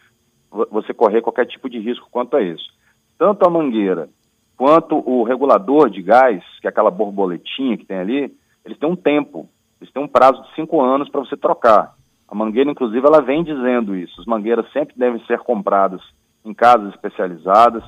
você 0.70 0.94
correr 0.94 1.20
qualquer 1.20 1.46
tipo 1.46 1.68
de 1.68 1.78
risco 1.78 2.08
quanto 2.10 2.36
a 2.36 2.42
isso. 2.42 2.72
Tanto 3.18 3.46
a 3.46 3.50
mangueira 3.50 4.08
quanto 4.56 4.96
o 4.96 5.24
regulador 5.24 5.90
de 5.90 6.00
gás, 6.00 6.42
que 6.60 6.66
é 6.66 6.70
aquela 6.70 6.90
borboletinha 6.90 7.76
que 7.76 7.84
tem 7.84 7.98
ali, 7.98 8.34
eles 8.64 8.78
têm 8.78 8.88
um 8.88 8.96
tempo, 8.96 9.48
eles 9.80 9.92
têm 9.92 10.02
um 10.02 10.08
prazo 10.08 10.42
de 10.42 10.54
cinco 10.54 10.80
anos 10.80 11.08
para 11.08 11.20
você 11.20 11.36
trocar. 11.36 11.94
A 12.28 12.34
mangueira, 12.34 12.70
inclusive, 12.70 13.06
ela 13.06 13.20
vem 13.20 13.44
dizendo 13.44 13.94
isso. 13.94 14.20
As 14.20 14.26
mangueiras 14.26 14.70
sempre 14.72 14.94
devem 14.96 15.24
ser 15.26 15.38
compradas 15.40 16.00
em 16.44 16.54
casas 16.54 16.94
especializadas, 16.94 17.84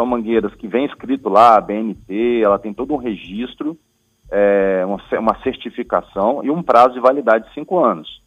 são 0.00 0.06
mangueiras 0.06 0.54
que 0.54 0.66
vem 0.66 0.86
escrito 0.86 1.28
lá, 1.28 1.56
a 1.56 1.60
BNT, 1.60 2.40
ela 2.42 2.58
tem 2.58 2.72
todo 2.72 2.94
um 2.94 2.96
registro, 2.96 3.76
é, 4.30 4.82
uma, 5.18 5.38
certificação 5.42 6.42
e 6.42 6.50
um 6.50 6.62
prazo 6.62 6.94
de 6.94 7.00
validade 7.00 7.46
de 7.46 7.52
cinco 7.52 7.84
anos. 7.84 8.22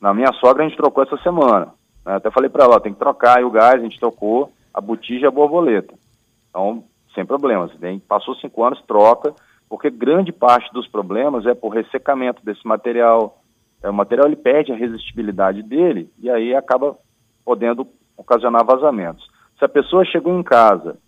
Na 0.00 0.14
minha 0.14 0.32
sogra 0.34 0.62
a 0.64 0.68
gente 0.68 0.78
trocou 0.78 1.02
essa 1.02 1.16
semana. 1.16 1.74
Né? 2.06 2.14
Até 2.14 2.30
falei 2.30 2.48
para 2.48 2.64
ela, 2.66 2.80
tem 2.80 2.92
que 2.92 3.00
trocar 3.00 3.42
o 3.42 3.50
gás, 3.50 3.80
a 3.80 3.82
gente 3.82 3.98
trocou 3.98 4.52
a 4.72 4.80
botija 4.80 5.24
e 5.24 5.26
a 5.26 5.30
borboleta. 5.30 5.92
Então, 6.48 6.84
sem 7.12 7.26
problemas. 7.26 7.72
Passou 8.06 8.36
cinco 8.36 8.62
anos, 8.62 8.80
troca, 8.82 9.34
porque 9.68 9.90
grande 9.90 10.30
parte 10.30 10.72
dos 10.72 10.86
problemas 10.86 11.46
é 11.46 11.54
por 11.54 11.70
ressecamento 11.70 12.44
desse 12.44 12.64
material. 12.64 13.42
É, 13.82 13.90
o 13.90 13.94
material 13.94 14.28
ele 14.28 14.36
perde 14.36 14.70
a 14.70 14.76
resistibilidade 14.76 15.64
dele 15.64 16.08
e 16.20 16.30
aí 16.30 16.54
acaba 16.54 16.96
podendo 17.44 17.88
ocasionar 18.16 18.64
vazamentos. 18.64 19.31
Se 19.62 19.66
a 19.66 19.68
pessoa 19.68 20.04
chegou 20.04 20.36
em 20.36 20.42
casa, 20.42 20.98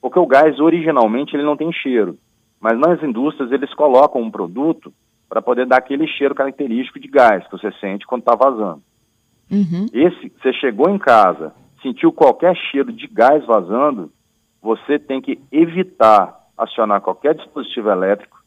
porque 0.00 0.20
o 0.20 0.26
gás 0.26 0.60
originalmente 0.60 1.34
ele 1.34 1.42
não 1.42 1.56
tem 1.56 1.72
cheiro, 1.72 2.16
mas 2.60 2.78
nas 2.78 3.02
indústrias 3.02 3.50
eles 3.50 3.74
colocam 3.74 4.22
um 4.22 4.30
produto 4.30 4.94
para 5.28 5.42
poder 5.42 5.66
dar 5.66 5.78
aquele 5.78 6.06
cheiro 6.06 6.32
característico 6.32 7.00
de 7.00 7.08
gás 7.08 7.44
que 7.44 7.58
você 7.58 7.72
sente 7.80 8.06
quando 8.06 8.20
está 8.20 8.36
vazando. 8.36 8.80
Uhum. 9.50 9.86
Esse, 9.92 10.32
você 10.40 10.52
chegou 10.52 10.88
em 10.88 10.96
casa, 10.96 11.52
sentiu 11.82 12.12
qualquer 12.12 12.54
cheiro 12.54 12.92
de 12.92 13.08
gás 13.08 13.44
vazando, 13.46 14.12
você 14.62 14.96
tem 14.96 15.20
que 15.20 15.40
evitar 15.50 16.38
acionar 16.56 17.00
qualquer 17.00 17.34
dispositivo 17.34 17.90
elétrico, 17.90 18.38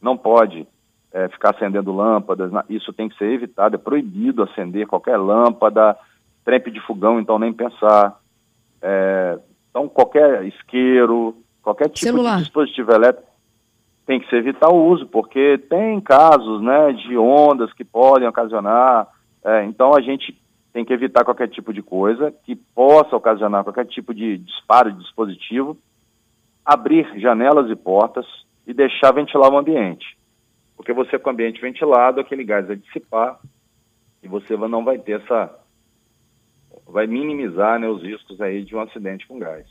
não 0.00 0.16
pode 0.16 0.66
é, 1.12 1.28
ficar 1.28 1.50
acendendo 1.50 1.94
lâmpadas, 1.94 2.50
isso 2.70 2.90
tem 2.94 3.10
que 3.10 3.18
ser 3.18 3.30
evitado, 3.34 3.74
é 3.74 3.78
proibido 3.78 4.42
acender 4.42 4.86
qualquer 4.86 5.18
lâmpada, 5.18 5.94
trempe 6.42 6.70
de 6.70 6.80
fogão, 6.80 7.20
então 7.20 7.38
nem 7.38 7.52
pensar. 7.52 8.18
É, 8.82 9.38
então, 9.70 9.88
qualquer 9.88 10.44
isqueiro, 10.44 11.36
qualquer 11.62 11.88
tipo 11.88 12.06
Celular. 12.06 12.36
de 12.36 12.44
dispositivo 12.44 12.92
elétrico 12.92 13.28
tem 14.06 14.18
que 14.18 14.28
se 14.28 14.34
evitar 14.34 14.68
o 14.68 14.88
uso, 14.88 15.06
porque 15.06 15.58
tem 15.70 16.00
casos 16.00 16.60
né, 16.62 16.92
de 16.92 17.16
ondas 17.16 17.72
que 17.72 17.84
podem 17.84 18.26
ocasionar. 18.26 19.06
É, 19.44 19.64
então, 19.64 19.94
a 19.94 20.00
gente 20.00 20.36
tem 20.72 20.84
que 20.84 20.92
evitar 20.92 21.24
qualquer 21.24 21.48
tipo 21.48 21.72
de 21.72 21.82
coisa 21.82 22.32
que 22.44 22.56
possa 22.56 23.14
ocasionar 23.14 23.64
qualquer 23.64 23.86
tipo 23.86 24.12
de 24.12 24.38
disparo 24.38 24.92
de 24.92 24.98
dispositivo, 24.98 25.76
abrir 26.64 27.06
janelas 27.20 27.70
e 27.70 27.76
portas 27.76 28.26
e 28.66 28.74
deixar 28.74 29.12
ventilar 29.12 29.52
o 29.52 29.58
ambiente. 29.58 30.16
Porque 30.76 30.92
você 30.92 31.18
com 31.18 31.30
o 31.30 31.32
ambiente 31.32 31.60
ventilado, 31.60 32.20
aquele 32.20 32.42
gás 32.42 32.66
vai 32.66 32.76
dissipar 32.76 33.38
e 34.22 34.28
você 34.28 34.56
não 34.56 34.84
vai 34.84 34.98
ter 34.98 35.20
essa 35.22 35.59
vai 36.90 37.06
minimizar 37.06 37.78
né, 37.78 37.88
os 37.88 38.02
riscos 38.02 38.40
aí 38.40 38.64
de 38.64 38.74
um 38.74 38.80
acidente 38.80 39.26
com 39.26 39.38
gás. 39.38 39.66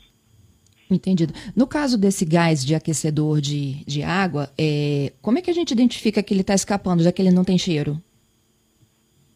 Entendido. 0.90 1.32
No 1.56 1.66
caso 1.66 1.98
desse 1.98 2.24
gás 2.24 2.64
de 2.64 2.74
aquecedor 2.74 3.40
de, 3.40 3.84
de 3.84 4.02
água, 4.02 4.48
é, 4.58 5.12
como 5.22 5.38
é 5.38 5.42
que 5.42 5.50
a 5.50 5.54
gente 5.54 5.70
identifica 5.70 6.22
que 6.22 6.34
ele 6.34 6.40
está 6.40 6.54
escapando, 6.54 7.02
já 7.02 7.12
que 7.12 7.22
ele 7.22 7.30
não 7.30 7.44
tem 7.44 7.56
cheiro? 7.56 7.96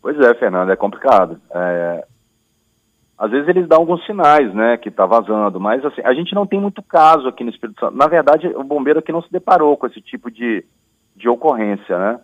Pois 0.02 0.18
é, 0.18 0.34
Fernando, 0.34 0.70
é 0.70 0.76
complicado. 0.76 1.40
É, 1.54 2.06
às 3.16 3.30
vezes 3.30 3.48
eles 3.48 3.68
dão 3.68 3.78
alguns 3.78 4.04
sinais, 4.04 4.52
né, 4.52 4.76
que 4.76 4.88
está 4.88 5.06
vazando, 5.06 5.60
mas 5.60 5.84
assim, 5.84 6.02
a 6.04 6.12
gente 6.12 6.34
não 6.34 6.46
tem 6.46 6.60
muito 6.60 6.82
caso 6.82 7.28
aqui 7.28 7.44
no 7.44 7.50
Espírito 7.50 7.78
Santo. 7.78 7.96
Na 7.96 8.08
verdade, 8.08 8.48
o 8.48 8.64
bombeiro 8.64 8.98
aqui 8.98 9.12
não 9.12 9.22
se 9.22 9.30
deparou 9.30 9.76
com 9.76 9.86
esse 9.86 10.00
tipo 10.00 10.30
de, 10.30 10.64
de 11.14 11.28
ocorrência, 11.28 11.96
né? 11.96 12.20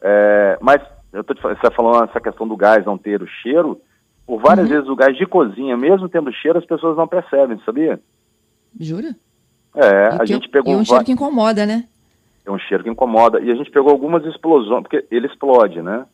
É, 0.00 0.58
mas 0.60 0.80
eu 1.12 1.24
tô 1.24 1.34
te, 1.34 1.42
você 1.42 1.54
está 1.54 1.70
falando 1.72 2.08
essa 2.08 2.20
questão 2.20 2.46
do 2.46 2.56
gás 2.56 2.84
não 2.84 2.96
ter 2.96 3.20
o 3.20 3.26
cheiro, 3.26 3.80
por 4.28 4.42
várias 4.42 4.68
uhum. 4.68 4.74
vezes 4.74 4.90
o 4.90 4.94
gás 4.94 5.16
de 5.16 5.24
cozinha, 5.24 5.74
mesmo 5.74 6.06
tendo 6.06 6.30
cheiro, 6.30 6.58
as 6.58 6.66
pessoas 6.66 6.98
não 6.98 7.08
percebem, 7.08 7.58
sabia? 7.64 7.98
Jura? 8.78 9.16
É, 9.74 10.16
e 10.16 10.20
a 10.20 10.24
gente 10.26 10.50
pegou. 10.50 10.74
É 10.74 10.76
um 10.76 10.84
cheiro 10.84 11.02
que 11.02 11.12
incomoda, 11.12 11.64
né? 11.64 11.88
É 12.44 12.50
um 12.50 12.58
cheiro 12.58 12.84
que 12.84 12.90
incomoda. 12.90 13.40
E 13.40 13.50
a 13.50 13.54
gente 13.54 13.70
pegou 13.70 13.90
algumas 13.90 14.22
explosões, 14.26 14.82
porque 14.82 15.06
ele 15.10 15.26
explode, 15.26 15.80
né? 15.80 16.04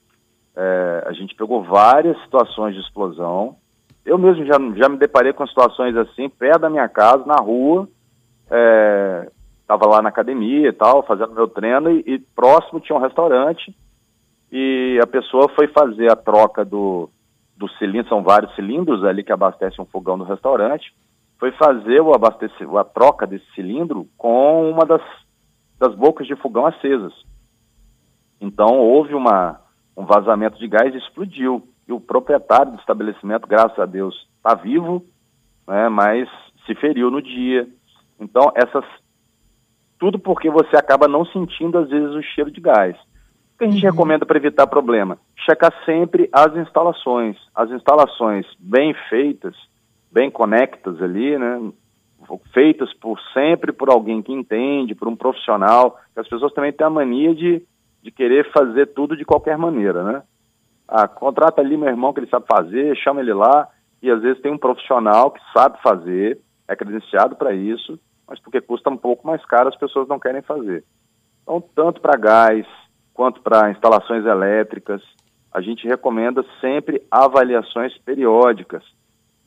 É, 0.55 1.03
a 1.09 1.13
gente 1.13 1.35
pegou 1.35 1.65
várias 1.65 2.17
situações 2.23 2.77
de 2.77 2.83
explosão. 2.83 3.57
Eu 4.07 4.17
mesmo 4.17 4.47
já, 4.47 4.61
já 4.77 4.89
me 4.89 4.97
deparei 4.97 5.33
com 5.33 5.45
situações 5.49 5.97
assim, 5.97 6.29
perto 6.29 6.61
da 6.61 6.71
minha 6.71 6.89
casa, 6.89 7.25
na 7.27 7.43
rua. 7.43 7.89
Estava 8.45 9.87
é, 9.87 9.89
lá 9.89 10.01
na 10.01 10.11
academia 10.11 10.69
e 10.69 10.73
tal, 10.73 11.03
fazendo 11.03 11.35
meu 11.35 11.49
treino, 11.49 11.91
e, 11.91 12.05
e 12.07 12.19
próximo 12.21 12.79
tinha 12.79 12.97
um 12.97 13.03
restaurante. 13.03 13.75
E 14.53 15.01
a 15.03 15.07
pessoa 15.07 15.49
foi 15.49 15.67
fazer 15.67 16.13
a 16.13 16.15
troca 16.15 16.65
do, 16.65 17.11
do 17.57 17.69
cilindro, 17.71 18.09
são 18.09 18.23
vários 18.23 18.55
cilindros 18.55 19.05
ali 19.05 19.23
que 19.23 19.33
abastecem 19.33 19.83
um 19.83 19.87
fogão 19.87 20.19
do 20.19 20.25
restaurante, 20.25 20.93
foi 21.39 21.53
fazer 21.53 22.01
o 22.01 22.15
abastecimento, 22.15 22.79
a 22.79 22.85
troca 22.85 23.27
desse 23.27 23.47
cilindro 23.55 24.09
com 24.17 24.71
uma 24.71 24.85
das, 24.85 25.03
das 25.79 25.95
bocas 25.95 26.27
de 26.27 26.37
fogão 26.37 26.67
acesas. 26.67 27.13
Então 28.41 28.79
houve 28.79 29.15
uma, 29.15 29.61
um 29.97 30.05
vazamento 30.05 30.59
de 30.59 30.69
gás 30.69 30.95
e 30.95 30.99
explodiu. 30.99 31.67
E 31.87 31.93
o 31.93 32.01
proprietário 32.01 32.73
do 32.73 32.79
estabelecimento, 32.79 33.47
graças 33.47 33.79
a 33.79 33.85
Deus, 33.85 34.15
está 34.37 34.55
vivo, 34.55 35.05
né, 35.67 35.89
mas 35.89 36.29
se 36.67 36.75
feriu 36.75 37.11
no 37.11 37.21
dia. 37.21 37.69
Então, 38.19 38.51
essas. 38.55 38.85
Tudo 39.99 40.19
porque 40.19 40.51
você 40.51 40.77
acaba 40.77 41.07
não 41.07 41.25
sentindo, 41.27 41.79
às 41.79 41.89
vezes, 41.89 42.11
o 42.11 42.23
cheiro 42.23 42.51
de 42.51 42.61
gás. 42.61 42.97
O 43.55 43.59
que 43.59 43.65
a 43.65 43.71
gente 43.71 43.85
uhum. 43.85 43.93
recomenda 43.93 44.27
para 44.27 44.37
evitar 44.37 44.67
problema? 44.67 45.17
Checar 45.37 45.73
sempre 45.85 46.29
as 46.33 46.55
instalações. 46.57 47.37
As 47.55 47.71
instalações 47.71 48.47
bem 48.59 48.95
feitas, 49.09 49.55
bem 50.11 50.31
conectas 50.31 51.01
ali, 51.01 51.39
né? 51.39 51.73
Feitas 52.53 52.93
por 52.95 53.19
sempre 53.33 53.73
por 53.73 53.91
alguém 53.91 54.23
que 54.23 54.33
entende, 54.33 54.95
por 54.95 55.07
um 55.07 55.15
profissional. 55.15 56.01
As 56.17 56.27
pessoas 56.27 56.53
também 56.53 56.73
têm 56.73 56.87
a 56.87 56.91
mania 56.91 57.35
de, 57.35 57.63
de 58.03 58.11
querer 58.11 58.51
fazer 58.51 58.87
tudo 58.87 59.17
de 59.17 59.25
qualquer 59.25 59.57
maneira, 59.57 60.03
né? 60.03 60.23
Ah, 60.89 61.07
contrata 61.07 61.61
ali 61.61 61.77
meu 61.77 61.89
irmão 61.89 62.13
que 62.13 62.21
ele 62.21 62.29
sabe 62.29 62.47
fazer, 62.51 62.97
chama 62.97 63.21
ele 63.21 63.33
lá, 63.33 63.69
e 64.03 64.11
às 64.11 64.21
vezes 64.21 64.43
tem 64.43 64.53
um 64.53 64.59
profissional 64.59 65.31
que 65.31 65.41
sabe 65.53 65.81
fazer, 65.83 66.39
é 66.69 66.77
credenciado 66.77 67.37
para 67.37 67.55
isso, 67.55 67.99
mas 68.29 68.39
porque 68.41 68.61
custa 68.61 68.91
um 68.91 68.97
pouco 68.97 69.27
mais 69.27 69.45
caro, 69.47 69.69
as 69.69 69.77
pessoas 69.77 70.09
não 70.09 70.19
querem 70.19 70.43
fazer. 70.43 70.85
Então, 71.43 71.63
tanto 71.75 72.01
para 72.01 72.19
gás, 72.19 72.67
quanto 73.15 73.41
para 73.41 73.71
instalações 73.71 74.27
elétricas, 74.27 75.01
a 75.53 75.61
gente 75.61 75.87
recomenda 75.87 76.45
sempre 76.61 77.01
avaliações 77.09 77.97
periódicas. 77.99 78.83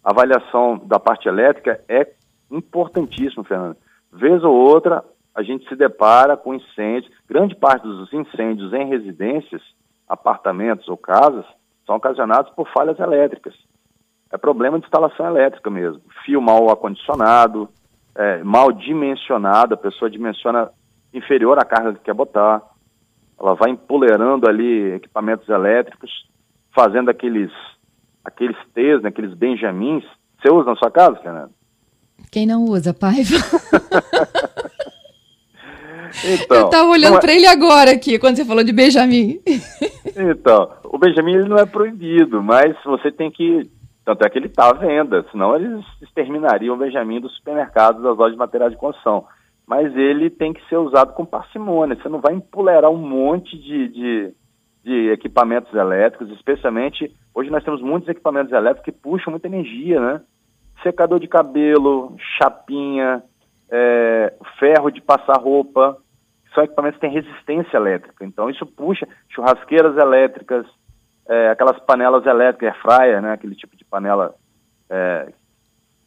A 0.01 0.11
avaliação 0.11 0.77
da 0.77 0.97
parte 0.97 1.27
elétrica 1.27 1.81
é 1.89 2.07
importantíssimo, 2.49 3.43
Fernando. 3.43 3.75
Vez 4.11 4.41
ou 4.41 4.55
outra, 4.55 5.03
a 5.35 5.43
gente 5.43 5.67
se 5.67 5.75
depara 5.75 6.37
com 6.37 6.53
incêndios. 6.53 7.11
Grande 7.29 7.53
parte 7.55 7.83
dos 7.83 8.11
incêndios 8.13 8.71
em 8.73 8.87
residências, 8.87 9.61
apartamentos 10.07 10.87
ou 10.87 10.95
casas, 10.95 11.45
são 11.85 11.97
ocasionados 11.97 12.51
por 12.53 12.69
falhas 12.71 12.97
elétricas. 12.99 13.53
É 14.31 14.37
problema 14.37 14.79
de 14.79 14.85
instalação 14.85 15.27
elétrica 15.27 15.69
mesmo. 15.69 16.01
Fio 16.23 16.41
mal 16.41 16.69
acondicionado, 16.69 17.69
é, 18.15 18.41
mal 18.43 18.71
dimensionado, 18.71 19.73
a 19.73 19.77
pessoa 19.77 20.09
dimensiona 20.09 20.69
inferior 21.13 21.59
à 21.59 21.65
carga 21.65 21.93
que 21.93 22.05
quer 22.05 22.13
botar 22.13 22.61
ela 23.39 23.53
vai 23.53 23.71
empolerando 23.71 24.49
ali 24.49 24.93
equipamentos 24.93 25.47
elétricos, 25.47 26.11
fazendo 26.73 27.09
aqueles 27.09 27.51
aqueles 28.23 28.57
T's, 28.73 29.01
né, 29.01 29.09
aqueles 29.09 29.33
benjamins. 29.33 30.03
Você 30.41 30.51
usa 30.51 30.69
na 30.69 30.75
sua 30.75 30.91
casa, 30.91 31.15
Fernando? 31.17 31.51
Quem 32.31 32.45
não 32.45 32.65
usa, 32.65 32.93
Paiva? 32.93 33.35
então, 36.25 36.57
Eu 36.57 36.65
estava 36.65 36.89
olhando 36.89 37.17
é... 37.17 37.19
para 37.19 37.33
ele 37.33 37.47
agora 37.47 37.91
aqui, 37.91 38.19
quando 38.19 38.35
você 38.35 38.43
falou 38.43 38.63
de 38.63 38.73
Benjamin. 38.73 39.39
então, 40.15 40.69
o 40.83 40.97
Benjamin 40.97 41.35
ele 41.35 41.47
não 41.47 41.57
é 41.57 41.65
proibido, 41.65 42.43
mas 42.43 42.75
você 42.83 43.11
tem 43.11 43.31
que... 43.31 43.69
Tanto 44.03 44.25
é 44.25 44.29
que 44.29 44.37
ele 44.37 44.47
está 44.47 44.69
à 44.69 44.73
venda, 44.73 45.25
senão 45.31 45.55
eles 45.55 45.85
exterminariam 46.01 46.75
o 46.75 46.77
Benjamin 46.77 47.19
dos 47.19 47.35
supermercados, 47.35 48.01
das 48.01 48.17
lojas 48.17 48.33
de 48.33 48.39
materiais 48.39 48.71
de 48.71 48.77
construção. 48.77 49.25
Mas 49.67 49.93
ele 49.97 50.29
tem 50.29 50.53
que 50.53 50.65
ser 50.69 50.77
usado 50.77 51.13
com 51.13 51.25
parcimônia. 51.25 51.97
Você 51.97 52.07
não 52.07 52.21
vai 52.21 52.33
empolerar 52.33 52.89
um 52.89 52.97
monte 52.97 53.57
de, 53.57 53.89
de, 53.89 54.33
de 54.81 55.09
equipamentos 55.11 55.73
elétricos, 55.73 56.31
especialmente 56.31 57.13
hoje 57.35 57.49
nós 57.49 57.63
temos 57.65 57.81
muitos 57.81 58.07
equipamentos 58.07 58.53
elétricos 58.53 58.85
que 58.85 58.91
puxam 58.93 59.31
muita 59.31 59.47
energia, 59.47 59.99
né? 59.99 60.21
Secador 60.81 61.19
de 61.19 61.27
cabelo, 61.27 62.15
chapinha, 62.37 63.21
é, 63.69 64.33
ferro 64.57 64.89
de 64.89 65.01
passar 65.01 65.37
roupa, 65.37 65.97
são 66.53 66.63
equipamentos 66.63 66.99
que 66.99 67.05
têm 67.05 67.13
resistência 67.13 67.75
elétrica. 67.75 68.23
Então 68.23 68.49
isso 68.49 68.65
puxa 68.65 69.05
churrasqueiras 69.27 69.97
elétricas, 69.97 70.65
é, 71.27 71.49
aquelas 71.49 71.77
panelas 71.81 72.25
elétricas, 72.25 72.69
air 72.69 72.81
fryer, 72.81 73.21
né? 73.21 73.33
Aquele 73.33 73.55
tipo 73.55 73.75
de 73.75 73.83
panela 73.83 74.33
é, 74.89 75.33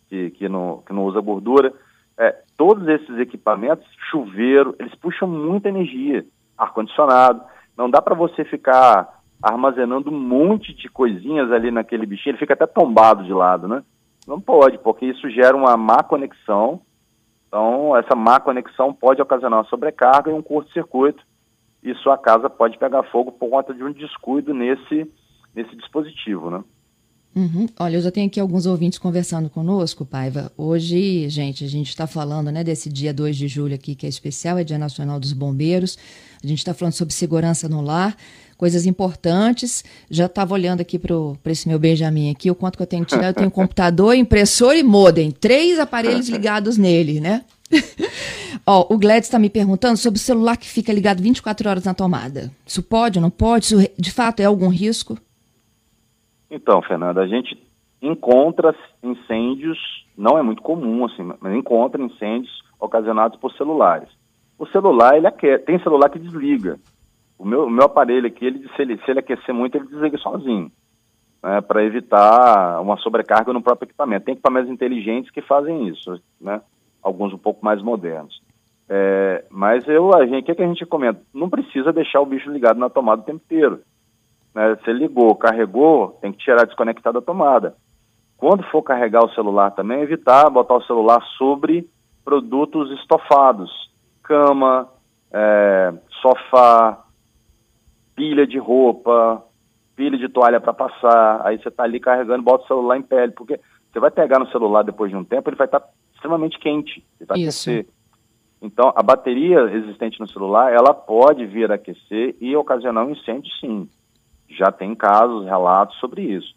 que, 0.09 0.31
que, 0.31 0.49
não, 0.49 0.83
que 0.87 0.95
não 0.95 1.05
usa 1.05 1.21
gordura 1.21 1.75
é, 2.21 2.37
todos 2.55 2.87
esses 2.87 3.19
equipamentos, 3.19 3.87
chuveiro, 4.11 4.77
eles 4.79 4.95
puxam 4.97 5.27
muita 5.27 5.71
energia, 5.71 6.27
ar-condicionado. 6.57 7.41
Não 7.75 7.89
dá 7.89 8.03
para 8.03 8.15
você 8.15 8.45
ficar 8.45 9.23
armazenando 9.43 10.11
um 10.11 10.21
monte 10.21 10.75
de 10.75 10.87
coisinhas 10.91 11.51
ali 11.51 11.71
naquele 11.71 12.05
bichinho, 12.05 12.33
ele 12.33 12.39
fica 12.39 12.53
até 12.53 12.67
tombado 12.67 13.25
de 13.25 13.33
lado, 13.33 13.67
né? 13.67 13.83
Não 14.29 14.39
pode, 14.39 14.77
porque 14.77 15.07
isso 15.07 15.31
gera 15.31 15.57
uma 15.57 15.79
má 15.79 16.03
conexão. 16.03 16.83
Então, 17.49 17.97
essa 17.97 18.15
má 18.15 18.39
conexão 18.39 18.93
pode 18.93 19.23
ocasionar 19.23 19.61
uma 19.61 19.69
sobrecarga 19.71 20.31
e 20.31 20.35
um 20.35 20.43
curto-circuito. 20.43 21.25
E 21.83 21.95
sua 21.95 22.19
casa 22.19 22.51
pode 22.51 22.77
pegar 22.77 23.03
fogo 23.05 23.33
por 23.33 23.49
conta 23.49 23.73
de 23.73 23.83
um 23.83 23.91
descuido 23.91 24.53
nesse, 24.53 25.11
nesse 25.55 25.75
dispositivo, 25.75 26.51
né? 26.51 26.63
Uhum. 27.35 27.69
Olha, 27.79 27.97
eu 27.97 28.03
já 28.03 28.11
tenho 28.11 28.27
aqui 28.27 28.41
alguns 28.41 28.67
ouvintes 28.67 28.99
conversando 28.99 29.49
conosco, 29.49 30.05
Paiva. 30.05 30.51
Hoje, 30.57 31.29
gente, 31.29 31.65
a 31.65 31.69
gente 31.69 31.89
está 31.89 32.07
falando 32.07 32.51
né, 32.51 32.65
desse 32.65 32.89
dia 32.89 33.15
2 33.15 33.37
de 33.37 33.47
julho 33.47 33.75
aqui, 33.75 33.95
que 33.95 34.05
é 34.05 34.09
especial, 34.09 34.59
é 34.59 34.65
Dia 34.65 34.79
Nacional 34.79 35.21
dos 35.21 35.33
Bombeiros. 35.33 35.97
A 36.43 36.47
gente 36.47 36.59
está 36.59 36.75
falando 36.75 36.95
sobre 36.95 37.15
segurança 37.15 37.69
no 37.69 37.81
lar, 37.81 38.17
coisas 38.57 38.85
importantes. 38.85 39.85
Já 40.11 40.27
estava 40.27 40.55
olhando 40.55 40.81
aqui 40.81 40.99
para 40.99 41.15
esse 41.47 41.69
meu 41.69 41.79
Benjamin 41.79 42.31
aqui, 42.31 42.51
o 42.51 42.55
quanto 42.55 42.77
que 42.77 42.83
eu 42.83 42.87
tenho 42.87 43.05
que 43.05 43.15
tirar. 43.15 43.29
Eu 43.29 43.35
tenho 43.35 43.51
computador, 43.51 44.15
impressor 44.17 44.75
e 44.75 44.83
modem. 44.83 45.31
Três 45.31 45.79
aparelhos 45.79 46.27
ligados 46.29 46.77
nele, 46.77 47.21
né? 47.21 47.45
Ó, 48.67 48.93
o 48.93 48.99
Gladys 48.99 49.29
está 49.29 49.39
me 49.39 49.49
perguntando 49.49 49.97
sobre 49.97 50.19
o 50.19 50.23
celular 50.23 50.57
que 50.57 50.69
fica 50.69 50.93
ligado 50.93 51.23
24 51.23 51.69
horas 51.69 51.85
na 51.85 51.95
tomada. 51.95 52.51
Isso 52.67 52.83
pode, 52.83 53.21
não 53.21 53.31
pode? 53.31 53.67
Isso 53.67 53.89
de 53.97 54.11
fato 54.11 54.41
é 54.41 54.45
algum 54.45 54.69
risco? 54.69 55.17
Então, 56.51 56.83
Fernanda, 56.83 57.21
a 57.21 57.27
gente 57.27 57.57
encontra 58.03 58.75
incêndios, 59.03 59.79
não 60.17 60.39
é 60.39 60.43
muito 60.43 60.63
comum 60.63 61.05
assim, 61.05 61.23
mas 61.41 61.55
encontra 61.55 62.03
incêndios 62.03 62.63
ocasionados 62.79 63.39
por 63.39 63.53
celulares. 63.53 64.09
O 64.59 64.67
celular, 64.67 65.17
ele 65.17 65.27
aquece, 65.27 65.65
tem 65.65 65.79
celular 65.81 66.09
que 66.09 66.19
desliga. 66.19 66.79
O 67.39 67.45
meu, 67.45 67.65
o 67.65 67.71
meu 67.71 67.85
aparelho 67.85 68.27
aqui, 68.27 68.45
ele, 68.45 68.69
se, 68.75 68.83
ele, 68.83 68.99
se 68.99 69.11
ele 69.11 69.21
aquecer 69.21 69.55
muito, 69.55 69.77
ele 69.77 69.87
desliga 69.87 70.19
sozinho, 70.19 70.71
né, 71.43 71.61
para 71.61 71.85
evitar 71.85 72.81
uma 72.81 72.97
sobrecarga 72.99 73.53
no 73.53 73.63
próprio 73.63 73.87
equipamento. 73.87 74.25
Tem 74.27 74.33
equipamentos 74.33 74.71
inteligentes 74.71 75.31
que 75.31 75.41
fazem 75.41 75.89
isso, 75.89 76.21
né, 76.41 76.61
alguns 77.03 77.33
um 77.33 77.39
pouco 77.39 77.65
mais 77.65 77.81
modernos. 77.83 78.43
É, 78.93 79.45
mas 79.51 79.87
eu, 79.87 80.13
a 80.15 80.27
gente, 80.27 80.43
o 80.43 80.45
que, 80.45 80.51
é 80.51 80.55
que 80.57 80.63
a 80.63 80.67
gente 80.67 80.85
comenta? 80.85 81.23
Não 81.33 81.49
precisa 81.49 81.93
deixar 81.93 82.21
o 82.21 82.27
bicho 82.27 82.51
ligado 82.51 82.79
na 82.79 82.91
tomada 82.91 83.23
o 83.23 83.25
tempo 83.25 83.41
inteiro. 83.45 83.81
Né? 84.55 84.77
Você 84.77 84.93
ligou, 84.93 85.35
carregou, 85.35 86.19
tem 86.21 86.33
que 86.33 86.39
tirar 86.39 86.65
desconectado 86.67 87.19
a 87.19 87.23
tomada. 87.23 87.77
Quando 88.37 88.63
for 88.65 88.83
carregar 88.83 89.25
o 89.25 89.35
celular 89.35 89.71
também, 89.73 90.01
evitar 90.01 90.49
botar 90.51 90.75
o 90.75 90.83
celular 90.85 91.23
sobre 91.37 91.89
produtos 92.25 92.91
estofados, 92.99 93.71
cama, 94.23 94.89
é, 95.33 95.93
sofá, 96.23 97.05
pilha 98.15 98.47
de 98.47 98.59
roupa, 98.59 99.45
pilha 99.95 100.17
de 100.17 100.29
toalha 100.29 100.61
para 100.61 100.73
passar. 100.73 101.47
Aí 101.47 101.59
você 101.59 101.69
está 101.69 101.85
ali 101.85 102.01
carregando, 102.01 102.43
bota 102.43 102.65
o 102.65 102.67
celular 102.67 102.97
em 102.97 103.03
pele, 103.03 103.33
porque 103.33 103.61
você 103.93 104.01
vai 104.01 104.11
pegar 104.11 104.39
no 104.39 104.51
celular 104.51 104.83
depois 104.83 105.11
de 105.11 105.17
um 105.17 105.25
tempo, 105.25 105.51
ele 105.51 105.57
vai 105.57 105.67
estar 105.67 105.81
tá 105.81 105.89
extremamente 106.15 106.59
quente, 106.59 107.05
ele 107.19 107.27
vai 107.27 107.39
Isso. 107.39 107.71
aquecer. 107.71 107.87
Então, 108.63 108.93
a 108.95 109.03
bateria 109.03 109.61
existente 109.73 110.21
no 110.21 110.29
celular, 110.29 110.71
ela 110.71 110.93
pode 110.93 111.47
vir 111.47 111.71
a 111.71 111.77
aquecer 111.77 112.37
e 112.41 112.55
ocasionar 112.55 113.07
um 113.07 113.13
incêndio, 113.13 113.51
sim 113.59 113.89
já 114.61 114.71
tem 114.71 114.95
casos, 114.95 115.47
relatos 115.47 115.99
sobre 115.99 116.23
isso. 116.23 116.55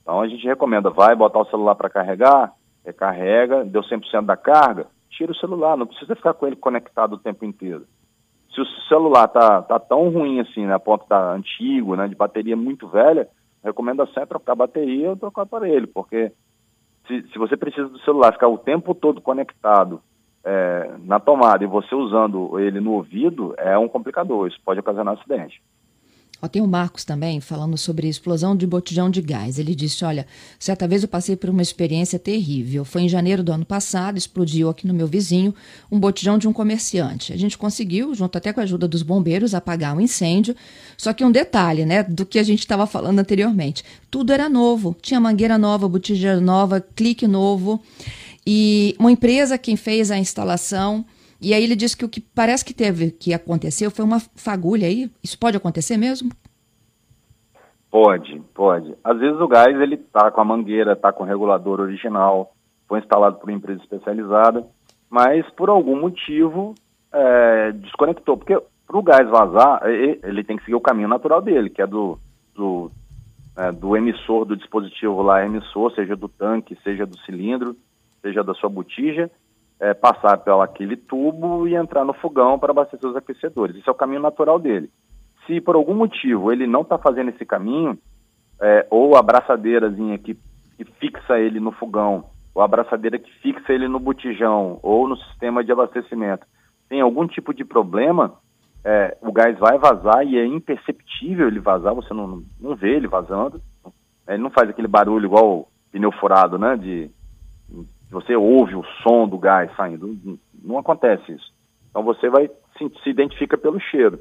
Então 0.00 0.20
a 0.20 0.26
gente 0.26 0.46
recomenda, 0.46 0.88
vai 0.88 1.14
botar 1.14 1.40
o 1.40 1.46
celular 1.46 1.74
para 1.74 1.90
carregar, 1.90 2.52
recarrega, 2.84 3.64
deu 3.64 3.82
100% 3.82 4.24
da 4.24 4.36
carga, 4.36 4.86
tira 5.10 5.30
o 5.30 5.36
celular, 5.36 5.76
não 5.76 5.86
precisa 5.86 6.16
ficar 6.16 6.32
com 6.32 6.46
ele 6.46 6.56
conectado 6.56 7.14
o 7.14 7.18
tempo 7.18 7.44
inteiro. 7.44 7.84
Se 8.54 8.60
o 8.60 8.66
celular 8.88 9.28
tá, 9.28 9.60
tá 9.62 9.78
tão 9.78 10.08
ruim 10.08 10.40
assim, 10.40 10.64
né, 10.64 10.74
a 10.74 10.78
ponto 10.78 11.04
tá 11.06 11.32
antigo, 11.32 11.96
né, 11.96 12.08
de 12.08 12.14
bateria 12.14 12.56
muito 12.56 12.88
velha, 12.88 13.28
recomendo 13.62 14.06
sempre 14.06 14.28
trocar 14.28 14.52
a 14.52 14.56
bateria 14.56 15.10
ou 15.10 15.16
trocar 15.16 15.42
o 15.42 15.44
aparelho, 15.44 15.88
porque 15.88 16.32
se, 17.06 17.22
se 17.30 17.38
você 17.38 17.56
precisa 17.56 17.88
do 17.88 17.98
celular 18.00 18.32
ficar 18.32 18.48
o 18.48 18.58
tempo 18.58 18.94
todo 18.94 19.20
conectado 19.20 20.00
é, 20.44 20.94
na 21.04 21.20
tomada 21.20 21.62
e 21.62 21.66
você 21.66 21.94
usando 21.94 22.58
ele 22.58 22.80
no 22.80 22.92
ouvido, 22.92 23.54
é 23.58 23.76
um 23.76 23.88
complicador, 23.88 24.48
isso 24.48 24.60
pode 24.64 24.80
ocasionar 24.80 25.14
acidente. 25.14 25.60
Ó, 26.42 26.48
tem 26.48 26.60
o 26.60 26.66
Marcos 26.66 27.04
também 27.04 27.40
falando 27.40 27.76
sobre 27.78 28.08
explosão 28.08 28.56
de 28.56 28.66
botijão 28.66 29.08
de 29.08 29.22
gás. 29.22 29.58
Ele 29.58 29.74
disse: 29.74 30.04
Olha, 30.04 30.26
certa 30.58 30.86
vez 30.86 31.02
eu 31.02 31.08
passei 31.08 31.36
por 31.36 31.48
uma 31.48 31.62
experiência 31.62 32.18
terrível. 32.18 32.84
Foi 32.84 33.02
em 33.02 33.08
janeiro 33.08 33.42
do 33.42 33.52
ano 33.52 33.64
passado, 33.64 34.18
explodiu 34.18 34.68
aqui 34.68 34.86
no 34.86 34.94
meu 34.94 35.06
vizinho 35.06 35.54
um 35.90 35.98
botijão 35.98 36.36
de 36.36 36.46
um 36.46 36.52
comerciante. 36.52 37.32
A 37.32 37.36
gente 37.36 37.56
conseguiu, 37.56 38.14
junto 38.14 38.36
até 38.36 38.52
com 38.52 38.60
a 38.60 38.64
ajuda 38.64 38.86
dos 38.86 39.02
bombeiros, 39.02 39.54
apagar 39.54 39.94
o 39.94 39.98
um 39.98 40.00
incêndio. 40.00 40.54
Só 40.96 41.12
que 41.12 41.24
um 41.24 41.30
detalhe, 41.32 41.86
né, 41.86 42.02
do 42.02 42.26
que 42.26 42.38
a 42.38 42.42
gente 42.42 42.60
estava 42.60 42.86
falando 42.86 43.18
anteriormente: 43.18 43.84
tudo 44.10 44.32
era 44.32 44.48
novo. 44.48 44.96
Tinha 45.00 45.20
mangueira 45.20 45.56
nova, 45.56 45.88
botijão 45.88 46.40
nova, 46.40 46.80
clique 46.80 47.26
novo. 47.26 47.80
E 48.46 48.94
uma 48.98 49.10
empresa 49.10 49.56
quem 49.56 49.76
fez 49.76 50.10
a 50.10 50.18
instalação 50.18 51.04
e 51.40 51.52
aí 51.52 51.62
ele 51.62 51.76
disse 51.76 51.96
que 51.96 52.04
o 52.04 52.08
que 52.08 52.20
parece 52.20 52.64
que 52.64 52.74
teve 52.74 53.10
que 53.10 53.34
aconteceu 53.34 53.90
foi 53.90 54.04
uma 54.04 54.20
fagulha 54.36 54.86
aí. 54.86 55.10
Isso 55.22 55.38
pode 55.38 55.56
acontecer 55.56 55.96
mesmo? 55.96 56.30
Pode, 57.90 58.42
pode. 58.52 58.94
Às 59.04 59.18
vezes 59.18 59.40
o 59.40 59.46
gás 59.46 59.78
ele 59.80 59.96
tá 59.96 60.30
com 60.30 60.40
a 60.40 60.44
mangueira, 60.44 60.96
tá 60.96 61.12
com 61.12 61.22
o 61.22 61.26
regulador 61.26 61.80
original, 61.80 62.52
foi 62.88 62.98
instalado 62.98 63.36
por 63.36 63.48
uma 63.48 63.56
empresa 63.56 63.80
especializada, 63.82 64.66
mas 65.08 65.48
por 65.50 65.68
algum 65.68 66.00
motivo 66.00 66.74
é, 67.12 67.72
desconectou. 67.72 68.36
Porque 68.36 68.60
para 68.86 68.98
o 68.98 69.02
gás 69.02 69.28
vazar, 69.28 69.82
ele 69.86 70.42
tem 70.42 70.56
que 70.56 70.64
seguir 70.64 70.74
o 70.74 70.80
caminho 70.80 71.08
natural 71.08 71.40
dele, 71.40 71.70
que 71.70 71.80
é 71.80 71.86
do, 71.86 72.18
do, 72.54 72.90
é, 73.56 73.70
do 73.70 73.96
emissor 73.96 74.44
do 74.44 74.56
dispositivo 74.56 75.22
lá, 75.22 75.44
emissor, 75.44 75.92
seja 75.92 76.16
do 76.16 76.28
tanque, 76.28 76.76
seja 76.82 77.06
do 77.06 77.18
cilindro, 77.20 77.76
seja 78.22 78.42
da 78.42 78.54
sua 78.54 78.68
botija, 78.68 79.30
é, 79.84 79.92
passar 79.92 80.38
pelo 80.38 80.62
aquele 80.62 80.96
tubo 80.96 81.68
e 81.68 81.74
entrar 81.74 82.06
no 82.06 82.14
fogão 82.14 82.58
para 82.58 82.70
abastecer 82.70 83.06
os 83.08 83.14
aquecedores. 83.14 83.76
Esse 83.76 83.86
é 83.86 83.92
o 83.92 83.94
caminho 83.94 84.22
natural 84.22 84.58
dele. 84.58 84.88
Se 85.46 85.60
por 85.60 85.74
algum 85.74 85.94
motivo 85.94 86.50
ele 86.50 86.66
não 86.66 86.80
está 86.80 86.96
fazendo 86.96 87.28
esse 87.28 87.44
caminho, 87.44 87.98
é, 88.62 88.86
ou 88.90 89.14
a 89.14 89.20
abraçadeirazinha 89.20 90.16
que, 90.16 90.38
que 90.78 90.84
fixa 90.98 91.38
ele 91.38 91.60
no 91.60 91.70
fogão, 91.70 92.24
ou 92.54 92.62
a 92.62 92.64
abraçadeira 92.64 93.18
que 93.18 93.30
fixa 93.40 93.74
ele 93.74 93.86
no 93.86 94.00
botijão, 94.00 94.80
ou 94.82 95.06
no 95.06 95.18
sistema 95.18 95.62
de 95.62 95.70
abastecimento, 95.70 96.46
tem 96.88 97.02
algum 97.02 97.26
tipo 97.26 97.52
de 97.52 97.62
problema, 97.62 98.32
é, 98.82 99.18
o 99.20 99.30
gás 99.32 99.58
vai 99.58 99.76
vazar 99.76 100.26
e 100.26 100.38
é 100.38 100.46
imperceptível 100.46 101.46
ele 101.46 101.60
vazar, 101.60 101.94
você 101.94 102.14
não, 102.14 102.42
não 102.58 102.74
vê 102.74 102.96
ele 102.96 103.06
vazando. 103.06 103.60
Ele 104.26 104.42
não 104.42 104.50
faz 104.50 104.70
aquele 104.70 104.88
barulho 104.88 105.26
igual 105.26 105.68
pneu 105.92 106.10
furado, 106.12 106.58
né? 106.58 106.74
De, 106.74 107.10
você 108.10 108.36
ouve 108.36 108.74
o 108.74 108.84
som 109.02 109.26
do 109.26 109.38
gás 109.38 109.70
saindo. 109.76 110.38
Não 110.62 110.78
acontece 110.78 111.32
isso. 111.32 111.52
Então 111.90 112.02
você 112.02 112.28
vai 112.28 112.48
se, 112.78 112.90
se 113.02 113.10
identifica 113.10 113.56
pelo 113.56 113.80
cheiro. 113.80 114.20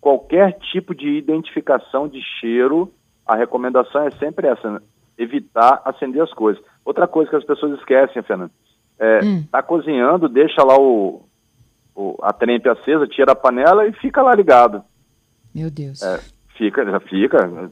Qualquer 0.00 0.52
tipo 0.70 0.94
de 0.94 1.08
identificação 1.18 2.08
de 2.08 2.20
cheiro, 2.40 2.92
a 3.26 3.34
recomendação 3.34 4.06
é 4.06 4.10
sempre 4.12 4.46
essa, 4.46 4.70
né? 4.70 4.80
evitar 5.16 5.82
acender 5.84 6.22
as 6.22 6.32
coisas. 6.32 6.62
Outra 6.84 7.08
coisa 7.08 7.30
que 7.30 7.36
as 7.36 7.44
pessoas 7.44 7.78
esquecem, 7.78 8.22
Fernando, 8.22 8.52
é, 8.98 9.20
hum. 9.24 9.44
tá 9.50 9.62
cozinhando, 9.62 10.28
deixa 10.28 10.62
lá 10.62 10.78
o, 10.78 11.22
o, 11.94 12.16
a 12.22 12.32
trempe 12.32 12.68
acesa, 12.68 13.06
tira 13.06 13.32
a 13.32 13.36
panela 13.36 13.86
e 13.86 13.92
fica 13.94 14.22
lá 14.22 14.34
ligado. 14.34 14.82
Meu 15.54 15.70
Deus. 15.70 16.02
É, 16.02 16.20
fica, 16.56 16.84
já 16.84 17.00
fica. 17.00 17.70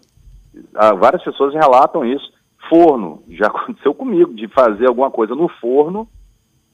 Ah, 0.75 0.95
várias 0.95 1.23
pessoas 1.23 1.55
relatam 1.55 2.05
isso 2.05 2.36
forno. 2.69 3.23
Já 3.29 3.47
aconteceu 3.49 3.95
comigo, 3.95 4.35
de 4.35 4.49
fazer 4.49 4.89
alguma 4.89 5.11
coisa 5.11 5.35
no 5.35 5.49
forno, 5.49 6.09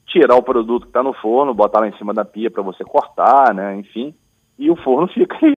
tirar 0.06 0.36
o 0.36 0.42
produto 0.42 0.82
que 0.82 0.88
está 0.88 1.02
no 1.02 1.12
forno, 1.14 1.54
botar 1.54 1.80
lá 1.80 1.88
em 1.88 1.96
cima 1.96 2.12
da 2.12 2.24
pia 2.24 2.50
para 2.50 2.62
você 2.62 2.84
cortar, 2.84 3.54
né? 3.54 3.76
Enfim, 3.76 4.14
e 4.58 4.70
o 4.70 4.76
forno 4.76 5.08
fica 5.12 5.36
aí. 5.42 5.54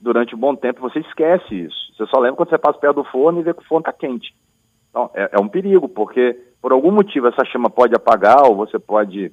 Durante 0.00 0.34
um 0.34 0.38
bom 0.38 0.56
tempo 0.56 0.80
você 0.80 1.00
esquece 1.00 1.54
isso. 1.54 1.76
Você 1.94 2.06
só 2.06 2.18
lembra 2.18 2.36
quando 2.36 2.48
você 2.48 2.56
passa 2.56 2.78
perto 2.78 3.02
do 3.02 3.04
forno 3.04 3.38
e 3.38 3.42
vê 3.42 3.52
que 3.52 3.60
o 3.60 3.66
forno 3.66 3.82
está 3.82 3.92
quente. 3.92 4.34
Então, 4.88 5.10
é, 5.14 5.30
é, 5.32 5.38
um 5.38 5.46
perigo, 5.46 5.88
porque 5.88 6.38
por 6.60 6.72
algum 6.72 6.90
motivo 6.90 7.28
essa 7.28 7.44
chama 7.44 7.68
pode 7.68 7.94
apagar 7.94 8.46
ou 8.46 8.56
você 8.56 8.78
pode 8.78 9.30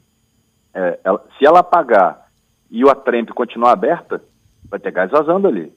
é, 0.74 1.00
ela, 1.04 1.24
se 1.38 1.46
ela 1.46 1.60
apagar 1.60 2.28
e 2.70 2.88
a 2.88 2.94
trempe 2.94 3.34
continuar 3.34 3.72
aberta, 3.72 4.22
vai 4.70 4.80
ter 4.80 4.92
gás 4.92 5.10
vazando 5.10 5.48
ali. 5.48 5.74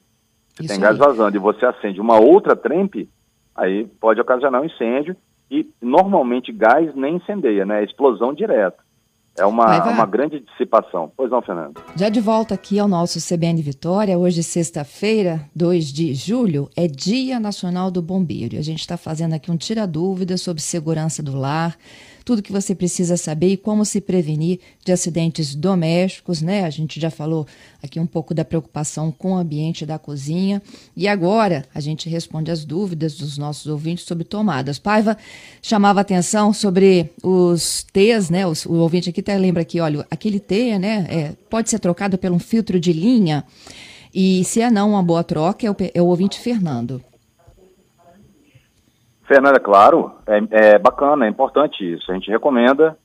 Se 0.49 0.63
Isso 0.63 0.73
tem 0.73 0.79
gás 0.79 0.97
vazando 0.97 1.35
e 1.35 1.39
você 1.39 1.65
acende 1.65 2.01
uma 2.01 2.19
outra 2.19 2.55
trempe, 2.55 3.09
aí 3.55 3.85
pode 3.99 4.19
ocasionar 4.21 4.61
um 4.61 4.65
incêndio 4.65 5.15
e 5.49 5.69
normalmente 5.81 6.51
gás 6.51 6.93
nem 6.95 7.15
incendeia, 7.15 7.65
né? 7.65 7.81
É 7.81 7.83
explosão 7.83 8.33
direta. 8.33 8.77
É 9.37 9.45
uma, 9.45 9.89
uma 9.89 10.05
grande 10.05 10.41
dissipação. 10.41 11.11
Pois 11.15 11.31
não, 11.31 11.41
Fernando? 11.41 11.81
Já 11.95 12.09
de 12.09 12.19
volta 12.19 12.53
aqui 12.53 12.77
ao 12.77 12.87
nosso 12.87 13.17
CBN 13.19 13.61
Vitória, 13.61 14.17
hoje, 14.17 14.43
sexta-feira, 14.43 15.41
2 15.55 15.85
de 15.85 16.13
julho, 16.13 16.69
é 16.75 16.85
Dia 16.85 17.39
Nacional 17.39 17.89
do 17.89 18.01
Bombeiro. 18.01 18.57
A 18.57 18.61
gente 18.61 18.81
está 18.81 18.97
fazendo 18.97 19.33
aqui 19.33 19.49
um 19.49 19.55
tira-dúvida 19.55 20.35
sobre 20.35 20.61
segurança 20.61 21.23
do 21.23 21.37
lar, 21.37 21.77
tudo 22.23 22.41
que 22.41 22.51
você 22.51 22.75
precisa 22.75 23.17
saber 23.17 23.49
e 23.49 23.57
como 23.57 23.83
se 23.85 23.99
prevenir 23.99 24.59
de 24.83 24.91
acidentes 24.91 25.55
domésticos, 25.55 26.41
né? 26.41 26.63
A 26.65 26.69
gente 26.69 26.99
já 26.99 27.09
falou 27.09 27.47
aqui 27.81 27.99
um 27.99 28.05
pouco 28.05 28.33
da 28.33 28.45
preocupação 28.45 29.11
com 29.11 29.33
o 29.33 29.37
ambiente 29.37 29.85
da 29.85 29.97
cozinha. 29.97 30.61
E 30.95 31.07
agora 31.07 31.65
a 31.73 31.79
gente 31.79 32.09
responde 32.09 32.51
as 32.51 32.63
dúvidas 32.63 33.15
dos 33.15 33.37
nossos 33.37 33.67
ouvintes 33.67 34.05
sobre 34.05 34.23
tomadas. 34.23 34.79
Paiva 34.79 35.17
chamava 35.61 36.01
atenção 36.01 36.53
sobre 36.53 37.09
os 37.23 37.85
T's, 37.91 38.29
né? 38.29 38.45
O, 38.45 38.53
o 38.67 38.75
ouvinte 38.75 39.09
aqui 39.09 39.19
até 39.19 39.37
lembra 39.37 39.65
que, 39.65 39.79
olha, 39.79 40.05
aquele 40.09 40.39
T, 40.39 40.77
né, 40.79 41.07
é, 41.09 41.33
pode 41.49 41.69
ser 41.69 41.79
trocado 41.79 42.17
por 42.17 42.31
um 42.31 42.39
filtro 42.39 42.79
de 42.79 42.93
linha. 42.93 43.43
E 44.13 44.43
se 44.43 44.61
é 44.61 44.69
não 44.69 44.91
uma 44.91 45.03
boa 45.03 45.23
troca, 45.23 45.65
é 45.65 45.71
o, 45.71 45.75
é 45.93 46.01
o 46.01 46.05
ouvinte 46.05 46.39
Fernando. 46.39 47.01
Fernanda, 49.31 49.61
claro, 49.61 50.11
é, 50.27 50.73
é 50.73 50.77
bacana, 50.77 51.25
é 51.25 51.29
importante 51.29 51.89
isso. 51.89 52.11
A 52.11 52.15
gente 52.15 52.29
recomenda 52.29 52.97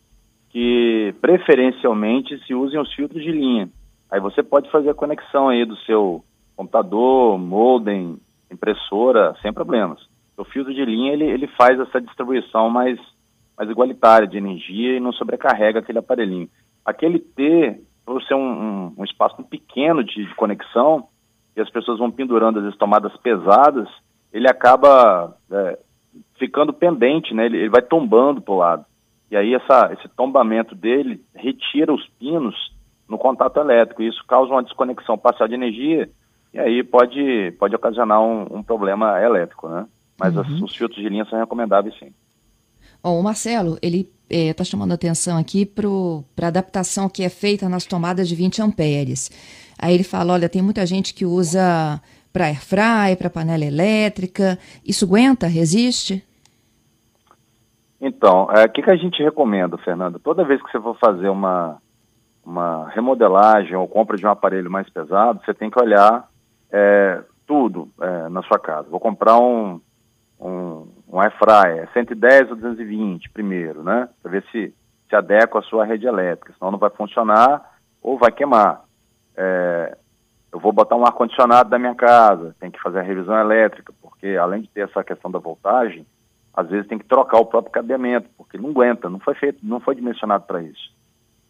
que 0.50 1.14
preferencialmente 1.20 2.36
se 2.44 2.52
usem 2.52 2.80
os 2.80 2.92
filtros 2.94 3.22
de 3.22 3.30
linha. 3.30 3.68
Aí 4.10 4.18
você 4.18 4.42
pode 4.42 4.68
fazer 4.72 4.90
a 4.90 4.94
conexão 4.94 5.48
aí 5.48 5.64
do 5.64 5.76
seu 5.84 6.24
computador, 6.56 7.38
modem, 7.38 8.18
impressora, 8.50 9.36
sem 9.40 9.52
problemas. 9.52 10.00
O 10.36 10.42
filtro 10.42 10.74
de 10.74 10.84
linha 10.84 11.12
ele, 11.12 11.26
ele 11.26 11.46
faz 11.46 11.78
essa 11.78 12.00
distribuição 12.00 12.68
mais, 12.68 12.98
mais 13.56 13.70
igualitária 13.70 14.26
de 14.26 14.36
energia 14.36 14.96
e 14.96 15.00
não 15.00 15.12
sobrecarrega 15.12 15.78
aquele 15.78 16.00
aparelhinho. 16.00 16.48
Aquele 16.84 17.20
T, 17.20 17.80
por 18.04 18.20
ser 18.24 18.34
um, 18.34 18.40
um, 18.40 18.94
um 18.98 19.04
espaço 19.04 19.40
pequeno 19.44 20.02
de, 20.02 20.26
de, 20.26 20.34
conexão, 20.34 21.06
e 21.56 21.60
as 21.60 21.70
pessoas 21.70 22.00
vão 22.00 22.10
pendurando 22.10 22.58
as 22.66 22.76
tomadas 22.76 23.16
pesadas, 23.18 23.88
ele 24.32 24.48
acaba 24.50 25.36
é, 25.52 25.78
ficando 26.38 26.72
pendente, 26.72 27.34
né? 27.34 27.46
Ele, 27.46 27.58
ele 27.58 27.68
vai 27.68 27.82
tombando 27.82 28.40
para 28.40 28.54
o 28.54 28.58
lado. 28.58 28.84
E 29.30 29.36
aí 29.36 29.54
essa, 29.54 29.92
esse 29.92 30.08
tombamento 30.16 30.74
dele 30.74 31.20
retira 31.34 31.92
os 31.92 32.06
pinos 32.18 32.54
no 33.08 33.18
contato 33.18 33.58
elétrico. 33.58 34.02
E 34.02 34.08
isso 34.08 34.24
causa 34.26 34.52
uma 34.52 34.62
desconexão 34.62 35.18
parcial 35.18 35.48
de 35.48 35.54
energia 35.54 36.08
e 36.56 36.58
aí 36.58 36.82
pode, 36.82 37.52
pode 37.58 37.74
ocasionar 37.74 38.20
um, 38.20 38.58
um 38.58 38.62
problema 38.62 39.20
elétrico, 39.20 39.68
né? 39.68 39.86
Mas 40.18 40.34
uhum. 40.34 40.40
as, 40.40 40.48
os 40.62 40.74
filtros 40.74 41.02
de 41.02 41.08
linha 41.08 41.26
são 41.26 41.38
recomendáveis 41.38 41.94
sim. 41.98 42.12
Oh, 43.02 43.20
o 43.20 43.22
Marcelo, 43.22 43.78
ele 43.82 44.10
está 44.28 44.62
é, 44.62 44.64
chamando 44.64 44.92
atenção 44.92 45.36
aqui 45.36 45.66
para 45.66 46.46
a 46.46 46.48
adaptação 46.48 47.08
que 47.08 47.22
é 47.22 47.28
feita 47.28 47.68
nas 47.68 47.84
tomadas 47.84 48.26
de 48.28 48.34
20 48.34 48.62
amperes. 48.62 49.30
Aí 49.78 49.94
ele 49.94 50.02
fala, 50.02 50.32
olha, 50.32 50.48
tem 50.48 50.62
muita 50.62 50.86
gente 50.86 51.12
que 51.12 51.26
usa 51.26 52.00
para 52.32 52.46
air 52.46 52.60
fry, 52.60 53.16
para 53.18 53.28
panela 53.28 53.64
elétrica. 53.64 54.58
Isso 54.84 55.04
aguenta, 55.04 55.46
resiste? 55.46 56.24
Então, 58.00 58.48
é, 58.50 58.60
o 58.60 58.64
é, 58.64 58.68
que, 58.68 58.82
que 58.82 58.90
a 58.90 58.96
gente 58.96 59.22
recomenda, 59.22 59.78
Fernando? 59.78 60.18
Toda 60.18 60.44
vez 60.44 60.62
que 60.62 60.70
você 60.70 60.80
for 60.80 60.96
fazer 60.98 61.28
uma, 61.28 61.78
uma 62.44 62.88
remodelagem 62.90 63.74
ou 63.74 63.88
compra 63.88 64.16
de 64.16 64.26
um 64.26 64.30
aparelho 64.30 64.70
mais 64.70 64.88
pesado, 64.90 65.40
você 65.44 65.54
tem 65.54 65.70
que 65.70 65.80
olhar 65.80 66.28
é, 66.70 67.22
tudo 67.46 67.88
é, 68.00 68.28
na 68.28 68.42
sua 68.42 68.58
casa. 68.58 68.88
Vou 68.90 69.00
comprar 69.00 69.38
um, 69.38 69.80
um, 70.38 70.88
um 71.08 71.20
air 71.20 71.32
fryer, 71.38 71.88
110 71.92 72.50
ou 72.50 72.56
220 72.56 73.30
primeiro, 73.30 73.82
né? 73.82 74.08
Para 74.22 74.30
ver 74.30 74.44
se 74.50 74.74
se 75.08 75.14
adequa 75.14 75.60
à 75.60 75.62
sua 75.62 75.84
rede 75.84 76.06
elétrica, 76.06 76.52
senão 76.58 76.72
não 76.72 76.78
vai 76.78 76.90
funcionar 76.90 77.78
ou 78.02 78.18
vai 78.18 78.32
queimar. 78.32 78.82
É, 79.36 79.96
eu 80.52 80.58
vou 80.58 80.72
botar 80.72 80.96
um 80.96 81.04
ar-condicionado 81.04 81.70
na 81.70 81.78
minha 81.78 81.94
casa, 81.94 82.54
tem 82.58 82.70
que 82.70 82.80
fazer 82.80 82.98
a 82.98 83.02
revisão 83.02 83.38
elétrica, 83.38 83.92
porque 84.00 84.36
além 84.36 84.62
de 84.62 84.68
ter 84.68 84.88
essa 84.88 85.04
questão 85.04 85.30
da 85.30 85.38
voltagem, 85.38 86.06
às 86.56 86.68
vezes 86.70 86.88
tem 86.88 86.98
que 86.98 87.04
trocar 87.04 87.38
o 87.38 87.44
próprio 87.44 87.70
cabeamento, 87.70 88.30
porque 88.36 88.56
não 88.56 88.70
aguenta, 88.70 89.10
não 89.10 89.20
foi 89.20 89.34
feito, 89.34 89.58
não 89.62 89.78
foi 89.78 89.94
dimensionado 89.94 90.44
para 90.46 90.62
isso. 90.62 90.90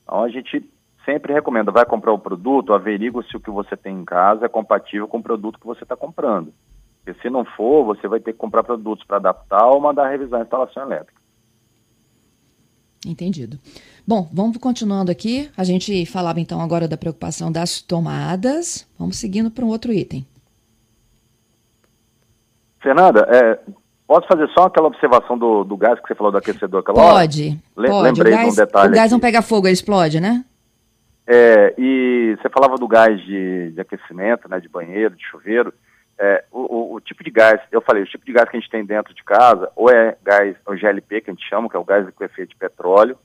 Então 0.03 0.25
a 0.25 0.29
gente 0.29 0.69
sempre 1.05 1.33
recomenda, 1.33 1.71
vai 1.71 1.87
comprar 1.87 2.13
o 2.13 2.19
produto, 2.19 2.75
averigua 2.75 3.23
se 3.23 3.37
o 3.37 3.41
que 3.41 3.51
você 3.51 3.77
tem 3.77 3.97
em 3.97 4.05
casa 4.05 4.47
é 4.47 4.49
compatível 4.49 5.07
com 5.07 5.19
o 5.19 5.23
produto 5.23 5.61
que 5.61 5.67
você 5.67 5.85
está 5.85 5.97
comprando. 5.97 6.53
Porque 7.05 7.21
se 7.23 7.31
não 7.31 7.45
for, 7.45 7.85
você 7.85 8.09
vai 8.09 8.19
ter 8.19 8.33
que 8.33 8.39
comprar 8.39 8.65
produtos 8.65 9.07
para 9.07 9.19
adaptar 9.19 9.65
ou 9.69 9.81
mandar 9.81 10.09
revisar 10.09 10.41
a 10.41 10.43
instalação 10.43 10.83
elétrica. 10.83 11.23
Entendido. 13.07 13.57
Bom, 14.05 14.29
vamos 14.33 14.57
continuando 14.57 15.13
aqui. 15.13 15.49
A 15.57 15.63
gente 15.63 16.05
falava 16.07 16.41
então 16.41 16.61
agora 16.61 16.89
da 16.89 16.97
preocupação 16.97 17.53
das 17.53 17.81
tomadas. 17.81 18.89
Vamos 18.99 19.19
seguindo 19.19 19.49
para 19.49 19.65
um 19.65 19.69
outro 19.69 19.93
item. 19.93 20.27
Fernanda, 22.81 23.21
é, 23.31 23.61
posso 24.07 24.27
fazer 24.27 24.49
só 24.51 24.65
aquela 24.65 24.87
observação 24.87 25.37
do, 25.37 25.65
do 25.65 25.77
gás 25.77 25.99
que 26.01 26.07
você 26.07 26.15
falou 26.15 26.33
do 26.33 26.39
aquecedor 26.39 26.81
aquela 26.81 26.97
pode, 26.97 27.59
hora? 27.77 27.91
pode. 27.91 28.03
Lembrei 28.03 28.33
gás, 28.33 28.45
de 28.47 28.53
um 28.53 28.65
detalhe. 28.65 28.89
O 28.89 28.95
gás 28.95 29.05
aqui. 29.05 29.13
não 29.13 29.21
pega 29.21 29.43
fogo, 29.43 29.67
ele 29.67 29.75
explode, 29.75 30.21
né? 30.21 30.45
É, 31.27 31.75
e 31.77 32.37
você 32.41 32.49
falava 32.49 32.77
do 32.77 32.87
gás 32.87 33.21
de, 33.21 33.73
de 33.73 33.81
aquecimento, 33.81 34.49
né, 34.49 34.61
de 34.61 34.69
banheiro, 34.69 35.17
de 35.17 35.25
chuveiro. 35.25 35.75
É, 36.19 36.45
o, 36.51 36.61
o, 36.61 36.95
o, 36.95 37.01
tipo 37.01 37.23
de 37.23 37.31
gás, 37.31 37.61
eu 37.71 37.83
falei, 37.83 38.03
o 38.03 38.07
tipo 38.07 38.25
de 38.25 38.33
gás 38.33 38.49
que 38.49 38.57
a 38.57 38.61
gente 38.61 38.71
tem 38.71 38.85
dentro 38.85 39.13
de 39.13 39.23
casa, 39.23 39.71
ou 39.75 39.91
é 39.91 40.17
gás, 40.23 40.57
o 40.67 40.75
GLP 40.75 41.21
que 41.21 41.31
a 41.31 41.35
gente 41.35 41.47
chama, 41.47 41.69
que 41.69 41.77
é 41.77 41.79
o 41.79 41.85
gás 41.85 42.09
com 42.15 42.25
efeito 42.25 42.51
de 42.51 42.57
petróleo, 42.57 43.19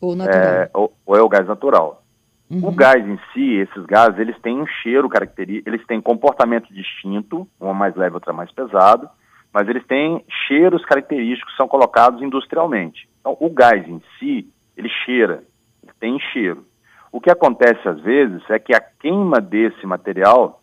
ou, 0.00 0.16
natural. 0.16 0.42
É, 0.42 0.70
ou, 0.74 0.92
ou, 1.06 1.16
é 1.16 1.22
o 1.22 1.28
gás 1.28 1.46
natural. 1.46 2.02
Uhum. 2.50 2.68
O 2.68 2.72
gás 2.72 3.06
em 3.06 3.18
si, 3.32 3.54
esses 3.54 3.86
gases, 3.86 4.18
eles 4.18 4.36
têm 4.40 4.60
um 4.60 4.66
cheiro 4.66 5.08
característico, 5.08 5.68
eles 5.68 5.86
têm 5.86 6.00
comportamento 6.00 6.72
distinto, 6.74 7.46
um 7.60 7.72
mais 7.72 7.94
leve, 7.94 8.14
outro 8.14 8.34
mais 8.34 8.50
pesado, 8.50 9.08
mas 9.52 9.68
eles 9.68 9.86
têm 9.86 10.24
cheiros 10.48 10.84
característicos 10.84 11.52
que 11.52 11.56
são 11.56 11.68
colocados 11.68 12.22
industrialmente. 12.22 13.08
Então, 13.20 13.36
o 13.40 13.50
gás 13.50 13.86
em 13.86 14.02
si, 14.18 14.48
ele 14.76 14.88
cheira, 15.04 15.44
ele 15.82 15.92
tem 16.00 16.18
cheiro. 16.32 16.64
O 17.10 17.20
que 17.20 17.30
acontece 17.30 17.86
às 17.86 18.00
vezes 18.00 18.42
é 18.48 18.58
que 18.58 18.74
a 18.74 18.80
queima 18.80 19.40
desse 19.40 19.86
material 19.86 20.62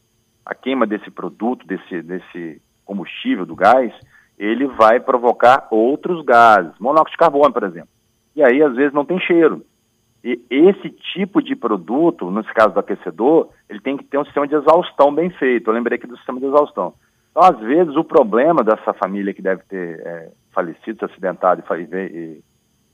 a 0.49 0.55
queima 0.55 0.87
desse 0.87 1.11
produto, 1.11 1.65
desse, 1.67 2.01
desse 2.01 2.59
combustível, 2.83 3.45
do 3.45 3.55
gás, 3.55 3.93
ele 4.37 4.65
vai 4.65 4.99
provocar 4.99 5.67
outros 5.69 6.25
gases, 6.25 6.73
monóxido 6.79 7.11
de 7.11 7.17
carbono, 7.17 7.53
por 7.53 7.63
exemplo. 7.63 7.89
E 8.35 8.41
aí, 8.41 8.63
às 8.63 8.75
vezes, 8.75 8.91
não 8.91 9.05
tem 9.05 9.19
cheiro. 9.19 9.63
E 10.23 10.41
esse 10.49 10.89
tipo 11.13 11.39
de 11.41 11.55
produto, 11.55 12.31
nesse 12.31 12.51
caso 12.51 12.73
do 12.73 12.79
aquecedor, 12.79 13.49
ele 13.69 13.79
tem 13.79 13.95
que 13.95 14.03
ter 14.03 14.17
um 14.17 14.25
sistema 14.25 14.47
de 14.47 14.55
exaustão 14.55 15.13
bem 15.13 15.29
feito. 15.29 15.69
Eu 15.69 15.73
lembrei 15.73 15.97
aqui 15.97 16.07
do 16.07 16.17
sistema 16.17 16.39
de 16.39 16.47
exaustão. 16.47 16.95
Então, 17.31 17.43
às 17.43 17.59
vezes, 17.59 17.95
o 17.95 18.03
problema 18.03 18.63
dessa 18.63 18.93
família 18.93 19.33
que 19.33 19.41
deve 19.41 19.63
ter 19.63 19.99
é, 20.05 20.31
falecido, 20.51 20.99
se 20.99 21.05
acidentado 21.05 21.63
e, 21.63 21.95
e, 21.95 22.43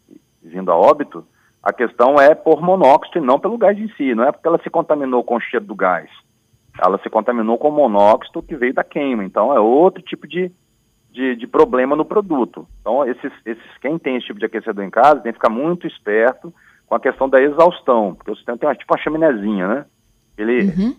e, 0.09 0.21
e 0.43 0.47
vindo 0.47 0.71
a 0.71 0.75
óbito, 0.75 1.25
a 1.63 1.73
questão 1.73 2.15
é 2.15 2.35
por 2.35 2.61
monóxido 2.61 3.17
e 3.17 3.25
não 3.25 3.39
pelo 3.39 3.57
gás 3.57 3.77
em 3.77 3.89
si. 3.95 4.13
Não 4.13 4.23
é 4.23 4.31
porque 4.31 4.47
ela 4.47 4.61
se 4.61 4.69
contaminou 4.69 5.23
com 5.23 5.35
o 5.35 5.39
cheiro 5.39 5.65
do 5.65 5.75
gás 5.75 6.09
ela 6.83 6.99
se 6.99 7.09
contaminou 7.09 7.57
com 7.57 7.71
monóxido 7.71 8.43
que 8.43 8.55
veio 8.55 8.73
da 8.73 8.83
queima. 8.83 9.23
Então, 9.23 9.53
é 9.53 9.59
outro 9.59 10.01
tipo 10.01 10.27
de, 10.27 10.51
de, 11.11 11.35
de, 11.35 11.47
problema 11.47 11.95
no 11.95 12.05
produto. 12.05 12.67
Então, 12.81 13.05
esses, 13.05 13.31
esses, 13.45 13.77
quem 13.81 13.97
tem 13.97 14.17
esse 14.17 14.27
tipo 14.27 14.39
de 14.39 14.45
aquecedor 14.45 14.83
em 14.83 14.89
casa 14.89 15.21
tem 15.21 15.31
que 15.31 15.37
ficar 15.37 15.49
muito 15.49 15.87
esperto 15.87 16.53
com 16.85 16.95
a 16.95 16.99
questão 16.99 17.27
da 17.27 17.41
exaustão, 17.41 18.13
porque 18.13 18.31
o 18.31 18.35
sistema 18.35 18.57
tem 18.57 18.67
uma, 18.67 18.75
tipo 18.75 18.93
uma 18.93 19.01
chaminézinha, 19.01 19.67
né? 19.67 19.85
Ele 20.37 20.65
uhum. 20.65 20.95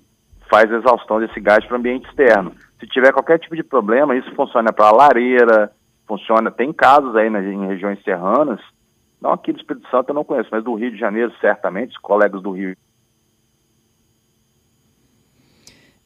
faz 0.51 0.72
a 0.72 0.79
exaustão 0.79 1.20
desse 1.20 1.38
gás 1.40 1.64
para 1.64 1.77
o 1.77 1.79
ambiente 1.79 2.09
externo. 2.09 2.53
Se 2.79 2.87
tiver 2.87 3.12
qualquer 3.12 3.39
tipo 3.39 3.57
de 3.57 3.62
problema, 3.62 4.17
isso 4.17 4.35
funciona 4.35 4.73
para 4.73 4.91
lareira, 4.91 5.73
funciona, 6.07 6.51
tem 6.51 6.73
casos 6.73 7.17
aí 7.17 7.31
nas, 7.31 7.45
em 7.45 7.67
regiões 7.67 8.03
serranas, 8.03 8.61
não 9.21 9.33
aqui 9.33 9.53
do 9.53 9.59
Espírito 9.59 9.89
Santo 9.91 10.11
eu 10.11 10.15
não 10.15 10.25
conheço, 10.25 10.51
mas 10.53 10.62
do 10.62 10.75
Rio 10.75 10.91
de 10.91 10.99
Janeiro, 10.99 11.33
certamente, 11.41 11.91
os 11.91 11.99
colegas 11.99 12.43
do 12.43 12.53
Rio 12.53 12.77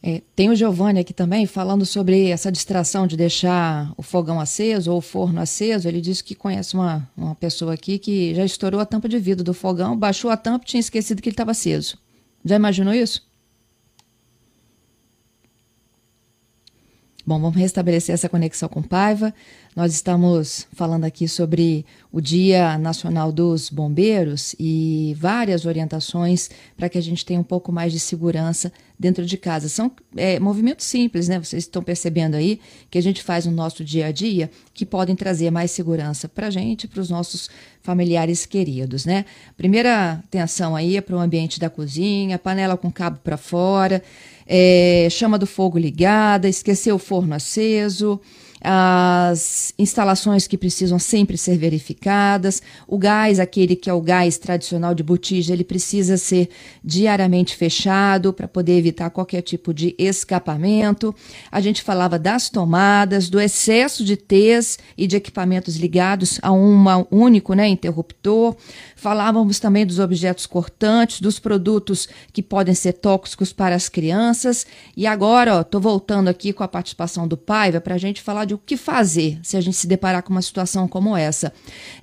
É, 0.03 0.23
tem 0.35 0.49
o 0.49 0.55
Giovanni 0.55 0.99
aqui 0.99 1.13
também 1.13 1.45
falando 1.45 1.85
sobre 1.85 2.31
essa 2.31 2.51
distração 2.51 3.07
de 3.07 3.19
deixar 3.19 3.93
o 3.99 4.03
fogão 4.03 4.41
aceso 4.41 4.91
ou 4.91 4.99
o 4.99 5.03
forno 5.03 5.41
aceso. 5.41 5.87
Ele 5.87 6.01
disse 6.01 6.25
que 6.25 6.35
conhece 6.35 6.75
uma, 6.75 7.07
uma 7.15 7.35
pessoa 7.35 7.75
aqui 7.75 7.99
que 7.99 8.35
já 8.35 8.45
estourou 8.45 8.81
a 8.81 8.87
tampa 8.87 9.09
de 9.09 9.19
vidro 9.19 9.45
do 9.45 9.53
fogão, 9.53 9.97
baixou 9.97 10.31
a 10.31 10.39
tampa 10.39 10.65
e 10.65 10.69
tinha 10.69 10.81
esquecido 10.81 11.21
que 11.21 11.29
ele 11.29 11.35
estava 11.35 11.51
aceso. 11.51 11.99
Já 12.43 12.57
imaginou 12.57 12.95
isso? 12.95 13.30
Bom, 17.27 17.39
vamos 17.39 17.57
restabelecer 17.57 18.15
essa 18.15 18.31
conexão 18.31 18.67
com 18.69 18.83
Paiva. 18.83 19.35
Nós 19.77 19.93
estamos 19.93 20.67
falando 20.73 21.05
aqui 21.05 21.29
sobre 21.29 21.85
o 22.11 22.19
Dia 22.21 22.79
Nacional 22.79 23.31
dos 23.31 23.69
Bombeiros 23.69 24.57
e 24.59 25.15
várias 25.19 25.67
orientações 25.67 26.49
para 26.77 26.89
que 26.89 26.97
a 26.97 27.03
gente 27.03 27.25
tenha 27.25 27.39
um 27.39 27.45
pouco 27.45 27.71
mais 27.71 27.93
de 27.93 28.01
segurança 28.01 28.73
dentro 28.99 29.25
de 29.25 29.37
casa. 29.37 29.69
São 29.69 29.93
é, 30.17 30.41
movimentos 30.41 30.87
simples, 30.87 31.29
né? 31.29 31.39
Vocês 31.39 31.65
estão 31.65 31.83
percebendo 31.83 32.37
aí 32.37 32.59
que 32.91 32.99
a 32.99 33.03
gente 33.03 33.23
faz 33.23 33.45
no 33.45 33.53
nosso 33.53 33.85
dia 33.85 34.07
a 34.07 34.13
dia 34.13 34.51
que 34.73 34.87
podem 34.87 35.15
trazer 35.15 35.51
mais 35.51 35.71
segurança 35.71 36.27
para 36.27 36.47
a 36.47 36.51
gente 36.51 36.89
para 36.89 37.01
os 37.01 37.11
nossos 37.11 37.51
familiares 37.83 38.45
queridos, 38.47 39.05
né? 39.05 39.25
Primeira 39.57 40.23
atenção 40.25 40.75
aí 40.75 40.97
é 40.97 41.01
para 41.01 41.17
o 41.17 41.21
ambiente 41.21 41.61
da 41.61 41.71
cozinha, 41.71 42.39
panela 42.39 42.77
com 42.77 42.91
cabo 42.91 43.19
para 43.23 43.37
fora, 43.37 44.03
é, 44.53 45.07
chama 45.09 45.39
do 45.39 45.47
fogo 45.47 45.79
ligada, 45.79 46.49
esquecer 46.49 46.91
o 46.91 46.99
forno 46.99 47.37
aceso 47.37 48.21
as 48.62 49.73
instalações 49.79 50.46
que 50.46 50.59
precisam 50.59 50.99
sempre 50.99 51.38
ser 51.38 51.57
verificadas, 51.57 52.62
o 52.87 52.99
gás, 52.99 53.40
aquele 53.40 53.75
que 53.75 53.88
é 53.88 53.92
o 53.92 54.01
gás 54.03 54.37
tradicional 54.37 54.94
de 54.94 55.03
botija, 55.03 55.53
ele 55.53 55.64
precisa 55.64 56.18
ser 56.18 56.51
diariamente 56.85 57.57
fechado 57.57 58.33
para 58.33 58.46
poder 58.46 58.77
evitar 58.77 59.09
qualquer 59.11 59.40
tipo 59.40 59.73
de 59.73 59.94
escapamento. 59.99 61.14
A 61.51 61.61
gente 61.61 61.83
falava 61.83 62.18
das 62.18 62.51
tomadas, 62.51 63.31
do 63.31 63.40
excesso 63.40 64.05
de 64.05 64.16
T's 64.16 64.79
e 64.96 65.07
de 65.07 65.16
equipamentos 65.16 65.77
ligados 65.77 66.38
a 66.42 66.53
um 66.53 66.85
único 67.11 67.55
né, 67.55 67.66
interruptor. 67.66 68.55
Falávamos 68.94 69.59
também 69.59 69.87
dos 69.87 69.99
objetos 69.99 70.44
cortantes, 70.44 71.20
dos 71.20 71.38
produtos 71.38 72.09
que 72.33 72.42
podem 72.42 72.75
ser 72.75 72.94
tóxicos 72.94 73.53
para 73.53 73.75
as 73.75 73.88
crianças. 73.88 74.66
E 74.94 75.07
agora, 75.07 75.62
estou 75.62 75.81
voltando 75.81 76.29
aqui 76.29 76.53
com 76.53 76.62
a 76.62 76.68
participação 76.68 77.27
do 77.27 77.37
Paiva 77.37 77.81
para 77.81 77.94
a 77.94 77.99
gente 77.99 78.20
falar 78.20 78.50
de 78.51 78.55
o 78.55 78.59
que 78.59 78.77
fazer 78.77 79.39
se 79.43 79.57
a 79.57 79.61
gente 79.61 79.77
se 79.77 79.87
deparar 79.87 80.23
com 80.23 80.31
uma 80.31 80.43
situação 80.43 80.89
como 80.89 81.17
essa. 81.17 81.53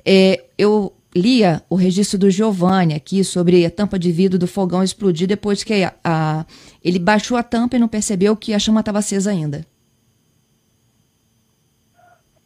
É, 0.06 0.46
eu 0.58 0.94
lia 1.14 1.62
o 1.70 1.76
registro 1.76 2.18
do 2.18 2.30
Giovanni 2.30 2.94
aqui 2.94 3.24
sobre 3.24 3.66
a 3.66 3.72
tampa 3.72 4.00
de 4.00 4.12
vidro 4.12 4.40
do 4.40 4.48
fogão 4.48 4.82
explodir 4.82 5.28
depois 5.28 5.64
que 5.64 5.84
a, 5.84 5.94
a, 6.04 6.46
ele 6.84 7.00
baixou 7.00 7.38
a 7.38 7.44
tampa 7.44 7.76
e 7.76 7.80
não 7.80 7.88
percebeu 7.88 8.36
que 8.36 8.54
a 8.54 8.60
chama 8.60 8.80
estava 8.80 9.00
acesa 9.00 9.30
ainda. 9.30 9.66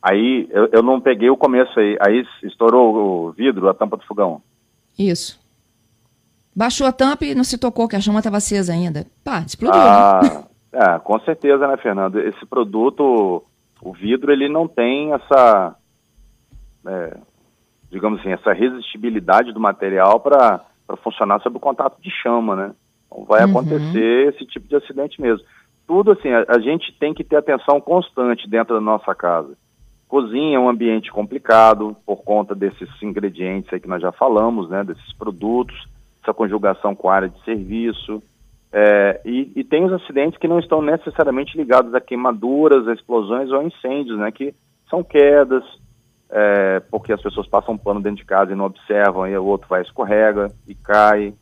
Aí 0.01 0.47
eu, 0.49 0.67
eu, 0.71 0.81
não 0.81 0.99
peguei 0.99 1.29
o 1.29 1.37
começo 1.37 1.79
aí. 1.79 1.95
Aí 2.01 2.25
estourou 2.41 3.27
o 3.27 3.31
vidro, 3.33 3.69
a 3.69 3.73
tampa 3.73 3.97
do 3.97 4.05
fogão. 4.05 4.41
Isso. 4.97 5.39
Baixou 6.55 6.87
a 6.87 6.91
tampa 6.91 7.23
e 7.23 7.35
não 7.35 7.43
se 7.43 7.55
tocou 7.55 7.87
que 7.87 7.95
a 7.95 8.01
chama 8.01 8.19
estava 8.19 8.37
acesa 8.37 8.73
ainda. 8.73 9.05
Pá, 9.23 9.43
explodiu. 9.45 9.79
Ah, 9.79 10.43
é, 10.73 10.99
com 10.99 11.19
certeza, 11.19 11.67
né, 11.67 11.77
Fernando? 11.77 12.19
Esse 12.19 12.43
produto, 12.47 13.43
o 13.81 13.93
vidro, 13.93 14.31
ele 14.31 14.47
não 14.47 14.67
tem 14.67 15.13
essa, 15.13 15.75
é, 16.85 17.17
digamos 17.89 18.19
assim, 18.19 18.31
essa 18.31 18.53
resistibilidade 18.53 19.51
do 19.51 19.59
material 19.59 20.19
para 20.19 20.61
funcionar 21.03 21.41
sob 21.41 21.57
o 21.57 21.59
contato 21.59 22.01
de 22.01 22.09
chama, 22.09 22.55
né? 22.55 22.71
Então 23.07 23.25
vai 23.25 23.43
uhum. 23.43 23.51
acontecer 23.51 24.33
esse 24.33 24.45
tipo 24.45 24.67
de 24.67 24.75
acidente 24.75 25.19
mesmo. 25.19 25.45
Tudo 25.87 26.11
assim, 26.11 26.29
a, 26.29 26.45
a 26.47 26.59
gente 26.59 26.93
tem 26.99 27.13
que 27.13 27.23
ter 27.23 27.37
atenção 27.37 27.81
constante 27.81 28.49
dentro 28.49 28.75
da 28.75 28.81
nossa 28.81 29.13
casa 29.15 29.55
Cozinha 30.11 30.57
é 30.57 30.59
um 30.59 30.67
ambiente 30.67 31.09
complicado 31.09 31.95
por 32.05 32.17
conta 32.21 32.53
desses 32.53 32.89
ingredientes 33.01 33.71
aí 33.71 33.79
que 33.79 33.87
nós 33.87 34.01
já 34.01 34.11
falamos, 34.11 34.69
né, 34.69 34.83
desses 34.83 35.13
produtos, 35.13 35.87
essa 36.21 36.33
conjugação 36.33 36.93
com 36.93 37.09
a 37.09 37.15
área 37.15 37.29
de 37.29 37.41
serviço. 37.45 38.21
É, 38.73 39.19
e, 39.25 39.51
e, 39.53 39.63
tem 39.65 39.83
os 39.83 39.91
acidentes 39.91 40.39
que 40.39 40.47
não 40.47 40.57
estão 40.57 40.81
necessariamente 40.81 41.57
ligados 41.57 41.93
a 41.93 41.99
queimaduras, 41.99 42.87
a 42.87 42.93
explosões 42.93 43.51
ou 43.51 43.59
a 43.59 43.63
incêndios, 43.65 44.17
né, 44.17 44.31
que 44.31 44.55
são 44.89 45.03
quedas, 45.03 45.63
é, 46.29 46.79
porque 46.89 47.11
as 47.11 47.21
pessoas 47.21 47.47
passam 47.47 47.77
pano 47.77 48.01
dentro 48.01 48.19
de 48.19 48.25
casa 48.25 48.53
e 48.53 48.55
não 48.55 48.65
observam, 48.65 49.27
e 49.27 49.37
o 49.37 49.43
outro 49.43 49.67
vai 49.67 49.81
escorrega 49.81 50.47
e 50.65 50.73
cai. 50.73 51.33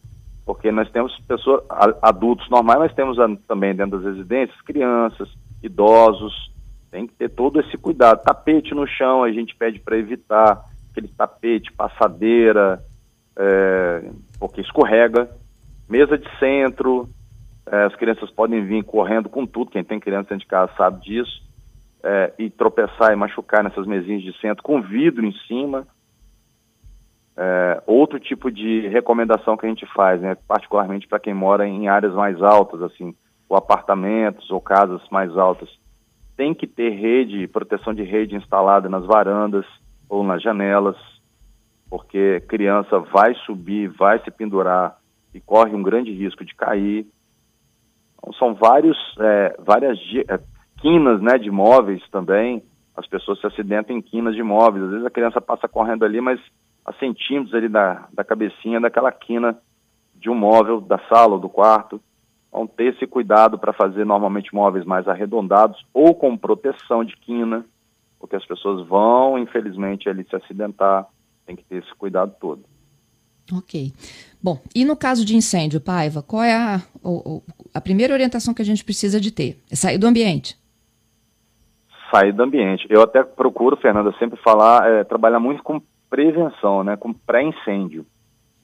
Porque 0.44 0.72
nós 0.72 0.90
temos 0.90 1.16
pessoas, 1.28 1.64
adultos 2.02 2.50
normais, 2.50 2.80
mas 2.80 2.94
temos 2.96 3.18
também 3.48 3.76
dentro 3.76 4.00
das 4.00 4.16
residências 4.16 4.60
crianças, 4.62 5.30
idosos, 5.62 6.52
tem 6.90 7.06
que 7.06 7.14
ter 7.14 7.30
todo 7.30 7.60
esse 7.60 7.78
cuidado. 7.78 8.24
Tapete 8.24 8.74
no 8.74 8.88
chão, 8.88 9.24
a 9.24 9.32
gente 9.32 9.56
pede 9.56 9.80
para 9.80 9.98
evitar 9.98 10.66
aquele 10.90 11.08
tapete, 11.10 11.72
passadeira, 11.74 12.84
é, 13.38 14.10
porque 14.40 14.62
escorrega. 14.62 15.30
Mesa 15.88 16.18
de 16.18 16.28
centro, 16.40 17.08
as 17.72 17.96
crianças 17.96 18.30
podem 18.32 18.66
vir 18.66 18.84
correndo 18.84 19.30
com 19.30 19.46
tudo, 19.46 19.72
quem 19.72 19.84
tem 19.84 20.00
criança 20.00 20.30
dentro 20.30 20.46
de 20.46 20.48
casa 20.48 20.72
sabe 20.78 21.02
disso, 21.02 21.44
é, 22.04 22.34
e 22.40 22.50
tropeçar 22.50 23.12
e 23.12 23.16
machucar 23.16 23.64
nessas 23.64 23.86
mesinhas 23.86 24.24
de 24.24 24.36
centro 24.40 24.64
com 24.64 24.82
vidro 24.82 25.26
em 25.26 25.34
cima. 25.48 25.88
É, 27.38 27.82
outro 27.86 28.20
tipo 28.20 28.52
de 28.52 28.88
recomendação 28.88 29.56
que 29.56 29.66
a 29.66 29.70
gente 29.70 29.86
faz, 29.94 30.20
né, 30.22 30.36
particularmente 30.48 31.08
para 31.08 31.20
quem 31.20 31.34
mora 31.34 31.68
em 31.68 31.88
áreas 31.88 32.14
mais 32.14 32.42
altas, 32.42 32.82
assim, 32.82 33.16
ou 33.48 33.58
apartamentos 33.58 34.50
ou 34.52 34.60
casas 34.60 35.02
mais 35.10 35.36
altas, 35.38 35.70
tem 36.36 36.54
que 36.54 36.68
ter 36.68 36.92
rede, 36.92 37.48
proteção 37.48 37.94
de 37.94 38.04
rede 38.04 38.36
instalada 38.36 38.88
nas 38.88 39.06
varandas 39.06 39.66
ou 40.08 40.24
nas 40.24 40.42
janelas, 40.42 40.96
porque 41.90 42.42
criança 42.48 43.00
vai 43.00 43.34
subir, 43.46 43.88
vai 43.90 44.20
se 44.20 44.32
pendurar 44.32 44.98
e 45.34 45.40
corre 45.40 45.76
um 45.76 45.84
grande 45.84 46.12
risco 46.12 46.46
de 46.46 46.56
cair. 46.56 47.06
Então, 48.20 48.34
são 48.34 48.54
vários, 48.54 48.98
é, 49.20 49.56
várias 49.60 49.98
é, 50.28 50.40
quinas 50.82 51.22
né, 51.22 51.38
de 51.38 51.50
móveis 51.50 52.02
também. 52.10 52.64
As 52.96 53.08
pessoas 53.08 53.40
se 53.40 53.48
acidentam 53.48 53.96
em 53.96 54.02
quinas 54.02 54.36
de 54.36 54.44
móveis. 54.44 54.86
Às 54.86 54.92
vezes 54.92 55.06
a 55.06 55.12
criança 55.12 55.42
passa 55.42 55.68
correndo 55.68 56.04
ali, 56.04 56.20
mas 56.22 56.40
a 56.86 56.94
centímetros 56.94 57.54
ali 57.54 57.70
da, 57.70 58.08
da 58.14 58.24
cabecinha 58.24 58.80
daquela 58.80 59.12
quina 59.12 59.58
de 60.16 60.30
um 60.30 60.36
móvel 60.36 60.82
da 60.82 61.00
sala 61.08 61.36
ou 61.36 61.40
do 61.40 61.50
quarto 61.50 62.02
vão 62.52 62.68
ter 62.68 62.96
esse 62.96 63.06
cuidado 63.08 63.58
para 63.58 63.74
fazer 63.74 64.06
normalmente 64.06 64.54
móveis 64.54 64.84
mais 64.86 65.08
arredondados 65.08 65.86
ou 65.94 66.16
com 66.16 66.36
proteção 66.36 67.04
de 67.06 67.16
quina, 67.16 67.64
porque 68.20 68.36
as 68.36 68.46
pessoas 68.46 68.86
vão, 68.88 69.38
infelizmente, 69.38 70.10
ali 70.10 70.26
se 70.28 70.36
acidentar, 70.36 71.06
tem 71.46 71.56
que 71.56 71.64
ter 71.64 71.78
esse 71.78 71.94
cuidado 71.96 72.36
todo. 72.40 72.64
Ok. 73.52 73.92
Bom, 74.42 74.62
e 74.74 74.86
no 74.86 74.96
caso 74.96 75.26
de 75.26 75.36
incêndio, 75.36 75.82
Paiva, 75.82 76.22
qual 76.22 76.44
é 76.44 76.56
a, 76.56 76.82
a 77.74 77.82
primeira 77.82 78.14
orientação 78.14 78.54
que 78.54 78.62
a 78.62 78.66
gente 78.66 78.86
precisa 78.86 79.20
de 79.20 79.32
ter? 79.32 79.58
É 79.72 79.76
sair 79.76 79.98
do 79.98 80.08
ambiente. 80.08 80.56
Sair 82.12 82.32
do 82.32 82.44
ambiente. 82.44 82.88
Eu 82.90 83.02
até 83.02 83.24
procuro, 83.24 83.76
Fernanda, 83.76 84.14
sempre 84.18 84.40
falar, 84.42 84.90
é, 84.90 85.04
trabalhar 85.04 85.40
muito 85.40 85.62
com 85.62 85.82
prevenção, 86.10 86.84
né, 86.84 86.96
com 86.96 87.14
pré-incêndio. 87.14 88.06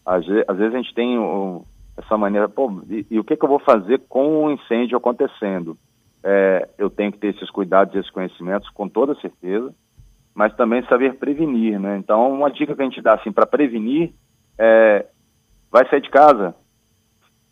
Às, 0.06 0.26
às, 0.48 0.58
vezes 0.58 0.74
a 0.74 0.78
gente 0.78 0.94
tem 0.94 1.18
o, 1.18 1.66
essa 1.98 2.18
maneira, 2.18 2.48
pô, 2.48 2.82
e, 2.90 3.06
e, 3.10 3.20
o 3.20 3.24
que, 3.24 3.36
que, 3.36 3.44
eu 3.44 3.50
vou 3.50 3.60
fazer 3.60 4.02
com 4.08 4.46
o 4.46 4.52
incêndio 4.52 4.98
acontecendo? 4.98 5.78
É, 6.24 6.70
eu 6.78 6.90
tenho 6.90 7.12
que 7.12 7.20
ter 7.20 7.36
esses 7.36 7.50
cuidados, 7.52 7.96
esses 7.96 8.10
conhecimentos, 8.10 8.70
com 8.70 8.88
toda 8.88 9.14
certeza, 9.16 9.74
mas 10.34 10.56
também 10.56 10.84
saber 10.86 11.16
prevenir, 11.16 11.80
né? 11.80 11.98
Então, 11.98 12.32
uma 12.32 12.50
dica 12.50 12.76
que 12.76 12.82
a 12.82 12.86
gente 12.86 13.02
dá, 13.02 13.14
assim, 13.14 13.32
para 13.32 13.46
prevenir 13.46 14.14
é, 14.58 15.06
vai 15.72 15.88
sair 15.90 16.02
de 16.02 16.10
casa, 16.10 16.56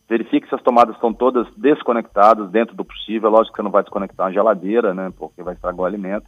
verifique 0.07 0.47
se 0.47 0.55
as 0.55 0.61
tomadas 0.61 0.95
estão 0.95 1.13
todas 1.13 1.47
desconectadas 1.55 2.49
dentro 2.51 2.75
do 2.75 2.85
possível, 2.85 3.29
lógico 3.29 3.53
que 3.53 3.57
você 3.57 3.63
não 3.63 3.71
vai 3.71 3.83
desconectar 3.83 4.27
uma 4.27 4.33
geladeira, 4.33 4.93
né, 4.93 5.11
porque 5.17 5.43
vai 5.43 5.53
estragar 5.53 5.79
o 5.79 5.85
alimento, 5.85 6.25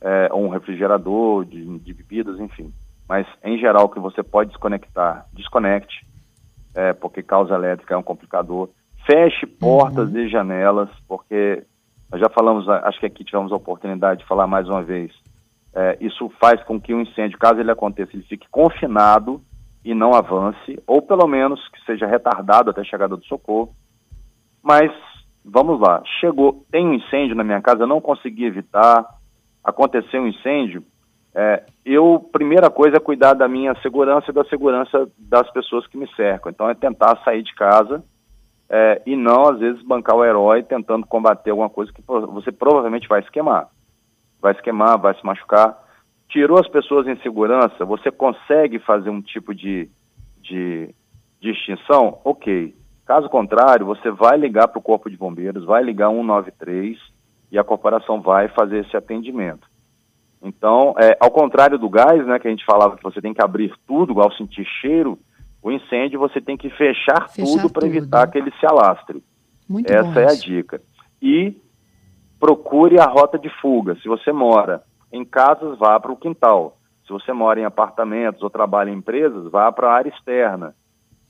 é, 0.00 0.28
ou 0.30 0.44
um 0.44 0.48
refrigerador 0.48 1.44
de, 1.44 1.78
de 1.78 1.94
bebidas, 1.94 2.38
enfim. 2.38 2.72
Mas, 3.08 3.26
em 3.42 3.58
geral, 3.58 3.88
que 3.88 4.00
você 4.00 4.22
pode 4.22 4.50
desconectar, 4.50 5.26
desconecte, 5.32 6.06
é, 6.74 6.92
porque 6.92 7.22
causa 7.22 7.54
elétrica 7.54 7.94
é 7.94 7.96
um 7.96 8.02
complicador. 8.02 8.68
Feche 9.06 9.46
portas 9.46 10.10
uhum. 10.10 10.18
e 10.18 10.28
janelas, 10.28 10.90
porque 11.08 11.64
nós 12.10 12.20
já 12.20 12.28
falamos, 12.28 12.68
acho 12.68 13.00
que 13.00 13.06
aqui 13.06 13.24
tivemos 13.24 13.52
a 13.52 13.56
oportunidade 13.56 14.20
de 14.20 14.26
falar 14.26 14.46
mais 14.46 14.68
uma 14.68 14.82
vez. 14.82 15.12
É, 15.74 15.96
isso 16.00 16.30
faz 16.40 16.62
com 16.64 16.80
que 16.80 16.92
o 16.92 16.98
um 16.98 17.00
incêndio, 17.00 17.38
caso 17.38 17.60
ele 17.60 17.70
aconteça, 17.70 18.10
ele 18.14 18.24
fique 18.24 18.48
confinado 18.50 19.40
e 19.86 19.94
não 19.94 20.14
avance, 20.14 20.82
ou 20.86 21.00
pelo 21.00 21.26
menos 21.28 21.66
que 21.68 21.80
seja 21.84 22.06
retardado 22.06 22.70
até 22.70 22.80
a 22.80 22.84
chegada 22.84 23.16
do 23.16 23.24
socorro. 23.24 23.72
Mas 24.62 24.90
vamos 25.44 25.80
lá, 25.80 26.02
chegou, 26.20 26.64
tem 26.70 26.86
um 26.86 26.94
incêndio 26.94 27.36
na 27.36 27.44
minha 27.44 27.62
casa, 27.62 27.84
eu 27.84 27.86
não 27.86 28.00
consegui 28.00 28.44
evitar, 28.44 29.06
aconteceu 29.62 30.20
um 30.20 30.26
incêndio, 30.26 30.82
é, 31.38 31.64
eu, 31.84 32.28
primeira 32.32 32.70
coisa 32.70 32.96
é 32.96 33.00
cuidar 33.00 33.34
da 33.34 33.46
minha 33.46 33.74
segurança 33.82 34.30
e 34.30 34.34
da 34.34 34.42
segurança 34.46 35.06
das 35.18 35.48
pessoas 35.52 35.86
que 35.86 35.98
me 35.98 36.08
cercam. 36.16 36.50
Então, 36.50 36.68
é 36.68 36.74
tentar 36.74 37.22
sair 37.22 37.42
de 37.42 37.54
casa 37.54 38.02
é, 38.70 39.02
e 39.06 39.14
não, 39.14 39.50
às 39.50 39.58
vezes, 39.58 39.82
bancar 39.82 40.16
o 40.16 40.24
herói 40.24 40.62
tentando 40.62 41.06
combater 41.06 41.50
alguma 41.50 41.68
coisa 41.68 41.92
que 41.92 42.02
você 42.06 42.50
provavelmente 42.50 43.06
vai 43.06 43.22
se 43.22 43.30
queimar. 43.30 43.68
Vai 44.40 44.54
se 44.54 44.62
queimar, 44.62 44.98
vai 44.98 45.14
se 45.14 45.24
machucar. 45.26 45.78
Tirou 46.28 46.58
as 46.58 46.68
pessoas 46.68 47.06
em 47.06 47.16
segurança, 47.18 47.84
você 47.84 48.10
consegue 48.10 48.78
fazer 48.80 49.10
um 49.10 49.22
tipo 49.22 49.54
de, 49.54 49.88
de, 50.40 50.94
de 51.40 51.50
extinção? 51.50 52.18
Ok. 52.24 52.74
Caso 53.06 53.28
contrário, 53.28 53.86
você 53.86 54.10
vai 54.10 54.36
ligar 54.36 54.68
para 54.68 54.78
o 54.78 54.82
Corpo 54.82 55.08
de 55.08 55.16
Bombeiros, 55.16 55.64
vai 55.64 55.82
ligar 55.82 56.10
193 56.10 56.98
e 57.52 57.58
a 57.58 57.64
corporação 57.64 58.20
vai 58.20 58.48
fazer 58.48 58.84
esse 58.84 58.96
atendimento. 58.96 59.68
Então, 60.42 60.94
é, 60.98 61.16
ao 61.20 61.30
contrário 61.30 61.78
do 61.78 61.88
gás, 61.88 62.26
né, 62.26 62.38
que 62.38 62.48
a 62.48 62.50
gente 62.50 62.64
falava 62.64 62.96
que 62.96 63.02
você 63.02 63.20
tem 63.20 63.32
que 63.32 63.42
abrir 63.42 63.72
tudo, 63.86 64.12
igual 64.12 64.30
sentir 64.32 64.64
cheiro, 64.80 65.18
o 65.62 65.70
incêndio 65.70 66.18
você 66.18 66.40
tem 66.40 66.56
que 66.56 66.70
fechar, 66.70 67.28
fechar 67.28 67.62
tudo 67.62 67.72
para 67.72 67.86
evitar 67.86 68.26
que 68.30 68.38
ele 68.38 68.52
se 68.58 68.66
alastre. 68.66 69.22
Muito 69.68 69.90
Essa 69.90 70.20
é 70.20 70.24
a 70.26 70.34
dica. 70.34 70.80
E 71.20 71.56
procure 72.38 73.00
a 73.00 73.06
rota 73.06 73.38
de 73.38 73.48
fuga. 73.60 73.96
Se 73.96 74.08
você 74.08 74.30
mora 74.30 74.82
em 75.12 75.24
casas, 75.24 75.78
vá 75.78 75.98
para 75.98 76.12
o 76.12 76.16
quintal. 76.16 76.76
Se 77.06 77.12
você 77.12 77.32
mora 77.32 77.60
em 77.60 77.64
apartamentos 77.64 78.42
ou 78.42 78.50
trabalha 78.50 78.90
em 78.90 78.96
empresas, 78.96 79.50
vá 79.50 79.70
para 79.70 79.88
a 79.88 79.94
área 79.94 80.10
externa. 80.10 80.74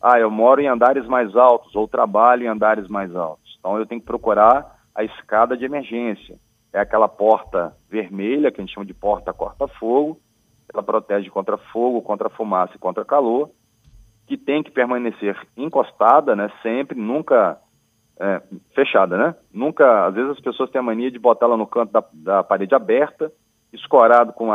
Ah, 0.00 0.18
eu 0.18 0.30
moro 0.30 0.60
em 0.60 0.68
andares 0.68 1.06
mais 1.06 1.34
altos 1.36 1.74
ou 1.74 1.88
trabalho 1.88 2.44
em 2.44 2.48
andares 2.48 2.88
mais 2.88 3.14
altos. 3.14 3.56
Então 3.58 3.78
eu 3.78 3.86
tenho 3.86 4.00
que 4.00 4.06
procurar 4.06 4.78
a 4.94 5.04
escada 5.04 5.56
de 5.56 5.64
emergência. 5.64 6.38
É 6.72 6.80
aquela 6.80 7.08
porta 7.08 7.74
vermelha, 7.88 8.50
que 8.50 8.60
a 8.60 8.64
gente 8.64 8.74
chama 8.74 8.86
de 8.86 8.94
porta 8.94 9.32
corta-fogo. 9.32 10.18
Ela 10.72 10.82
protege 10.82 11.30
contra 11.30 11.56
fogo, 11.56 12.02
contra 12.02 12.28
fumaça 12.28 12.72
e 12.74 12.78
contra 12.78 13.04
calor, 13.04 13.50
que 14.26 14.36
tem 14.36 14.62
que 14.62 14.70
permanecer 14.70 15.36
encostada, 15.56 16.34
né? 16.34 16.50
Sempre, 16.62 16.98
nunca 16.98 17.58
é, 18.18 18.42
fechada, 18.74 19.16
né? 19.16 19.34
Nunca, 19.52 20.06
às 20.06 20.14
vezes 20.14 20.32
as 20.32 20.40
pessoas 20.40 20.70
têm 20.70 20.78
a 20.78 20.82
mania 20.82 21.10
de 21.10 21.18
botar 21.18 21.46
ela 21.46 21.56
no 21.56 21.66
canto 21.66 21.92
da, 21.92 22.04
da 22.12 22.42
parede 22.42 22.74
aberta, 22.74 23.30
escorado 23.76 24.32
com 24.32 24.50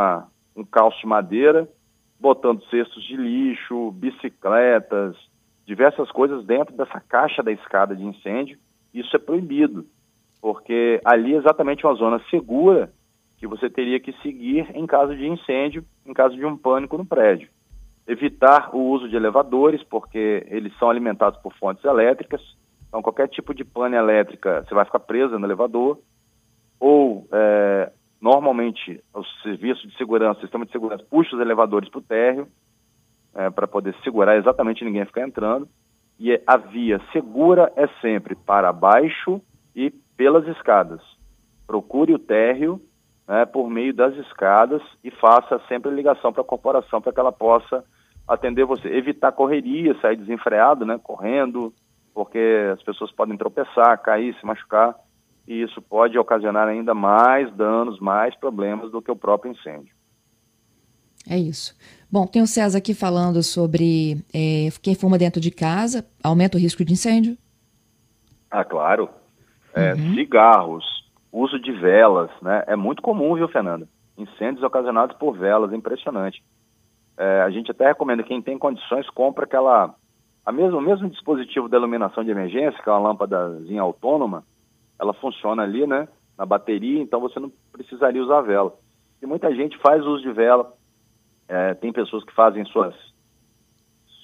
um 0.56 0.64
calço 0.64 0.98
de 1.00 1.06
madeira, 1.06 1.68
botando 2.20 2.62
cestos 2.64 3.02
de 3.04 3.16
lixo, 3.16 3.90
bicicletas, 3.92 5.16
diversas 5.66 6.10
coisas 6.10 6.44
dentro 6.44 6.74
dessa 6.76 7.00
caixa 7.00 7.42
da 7.42 7.50
escada 7.50 7.96
de 7.96 8.04
incêndio. 8.04 8.58
Isso 8.92 9.14
é 9.16 9.18
proibido, 9.18 9.86
porque 10.40 11.00
ali 11.04 11.34
é 11.34 11.38
exatamente 11.38 11.86
uma 11.86 11.94
zona 11.94 12.20
segura 12.30 12.92
que 13.38 13.46
você 13.46 13.68
teria 13.68 13.98
que 13.98 14.12
seguir 14.22 14.70
em 14.74 14.86
caso 14.86 15.16
de 15.16 15.26
incêndio, 15.26 15.84
em 16.06 16.12
caso 16.12 16.36
de 16.36 16.44
um 16.44 16.56
pânico 16.56 16.96
no 16.96 17.06
prédio. 17.06 17.48
Evitar 18.06 18.74
o 18.74 18.78
uso 18.78 19.08
de 19.08 19.16
elevadores, 19.16 19.82
porque 19.82 20.46
eles 20.48 20.76
são 20.78 20.90
alimentados 20.90 21.40
por 21.40 21.52
fontes 21.54 21.84
elétricas, 21.84 22.40
então, 22.92 23.00
qualquer 23.00 23.26
tipo 23.26 23.54
de 23.54 23.64
pane 23.64 23.96
elétrica, 23.96 24.62
você 24.62 24.74
vai 24.74 24.84
ficar 24.84 24.98
preso 24.98 25.38
no 25.38 25.46
elevador, 25.46 25.98
ou 26.78 27.26
é, 27.32 27.90
normalmente 28.22 29.02
os 29.12 29.42
serviços 29.42 29.90
de 29.90 29.96
segurança, 29.96 30.38
o 30.38 30.42
sistema 30.42 30.64
de 30.64 30.70
segurança, 30.70 31.04
puxa 31.10 31.34
os 31.34 31.42
elevadores 31.42 31.88
para 31.88 31.98
o 31.98 32.02
térreo, 32.02 32.46
é, 33.34 33.50
para 33.50 33.66
poder 33.66 33.94
segurar 34.04 34.36
exatamente 34.36 34.84
ninguém 34.84 35.04
ficar 35.04 35.26
entrando. 35.26 35.68
E 36.20 36.40
a 36.46 36.56
via 36.56 37.00
segura 37.12 37.72
é 37.74 37.88
sempre 38.00 38.36
para 38.36 38.72
baixo 38.72 39.40
e 39.74 39.90
pelas 40.16 40.46
escadas. 40.46 41.00
Procure 41.66 42.14
o 42.14 42.18
térreo 42.18 42.80
né, 43.26 43.44
por 43.44 43.68
meio 43.68 43.92
das 43.92 44.14
escadas 44.14 44.82
e 45.02 45.10
faça 45.10 45.60
sempre 45.66 45.90
ligação 45.90 46.32
para 46.32 46.42
a 46.42 46.46
corporação 46.46 47.00
para 47.00 47.12
que 47.12 47.18
ela 47.18 47.32
possa 47.32 47.84
atender 48.28 48.64
você. 48.64 48.88
Evitar 48.88 49.32
correria, 49.32 49.98
sair 50.00 50.16
desenfreado, 50.16 50.84
né, 50.86 51.00
correndo, 51.02 51.72
porque 52.14 52.70
as 52.72 52.82
pessoas 52.84 53.10
podem 53.10 53.36
tropeçar, 53.36 54.00
cair, 54.00 54.32
se 54.38 54.46
machucar, 54.46 54.94
e 55.46 55.62
isso 55.62 55.80
pode 55.82 56.18
ocasionar 56.18 56.68
ainda 56.68 56.94
mais 56.94 57.52
danos, 57.54 57.98
mais 58.00 58.34
problemas 58.36 58.90
do 58.90 59.02
que 59.02 59.10
o 59.10 59.16
próprio 59.16 59.52
incêndio. 59.52 59.94
É 61.28 61.38
isso. 61.38 61.76
Bom, 62.10 62.26
tem 62.26 62.42
o 62.42 62.46
César 62.46 62.78
aqui 62.78 62.94
falando 62.94 63.42
sobre 63.42 64.22
é, 64.34 64.68
quem 64.82 64.94
fuma 64.94 65.16
dentro 65.16 65.40
de 65.40 65.50
casa, 65.50 66.06
aumenta 66.22 66.56
o 66.56 66.60
risco 66.60 66.84
de 66.84 66.92
incêndio? 66.92 67.36
Ah, 68.50 68.64
claro. 68.64 69.08
É, 69.74 69.94
uhum. 69.94 70.14
Cigarros, 70.14 70.84
uso 71.32 71.58
de 71.58 71.72
velas, 71.72 72.30
né? 72.42 72.64
É 72.66 72.76
muito 72.76 73.00
comum, 73.00 73.34
viu, 73.34 73.48
Fernanda? 73.48 73.88
Incêndios 74.18 74.62
ocasionados 74.62 75.16
por 75.16 75.38
velas, 75.38 75.72
impressionante. 75.72 76.42
É, 77.16 77.42
a 77.42 77.50
gente 77.50 77.70
até 77.70 77.86
recomenda 77.86 78.22
quem 78.22 78.42
tem 78.42 78.58
condições, 78.58 79.08
compra 79.10 79.44
aquela 79.44 79.94
a 80.44 80.50
mesmo, 80.50 80.78
o 80.78 80.82
mesmo 80.82 81.08
dispositivo 81.08 81.68
de 81.68 81.76
iluminação 81.76 82.24
de 82.24 82.30
emergência, 82.30 82.82
que 82.82 82.88
é 82.88 82.92
uma 82.92 83.10
lâmpadazinha 83.10 83.80
autônoma, 83.80 84.44
ela 84.98 85.12
funciona 85.14 85.62
ali, 85.62 85.86
né, 85.86 86.08
na 86.36 86.46
bateria, 86.46 87.00
então 87.00 87.20
você 87.20 87.38
não 87.38 87.52
precisaria 87.72 88.22
usar 88.22 88.40
vela. 88.42 88.74
E 89.20 89.26
muita 89.26 89.54
gente 89.54 89.78
faz 89.78 90.04
uso 90.04 90.22
de 90.22 90.32
vela, 90.32 90.72
é, 91.48 91.74
tem 91.74 91.92
pessoas 91.92 92.24
que 92.24 92.34
fazem 92.34 92.64
suas 92.66 92.94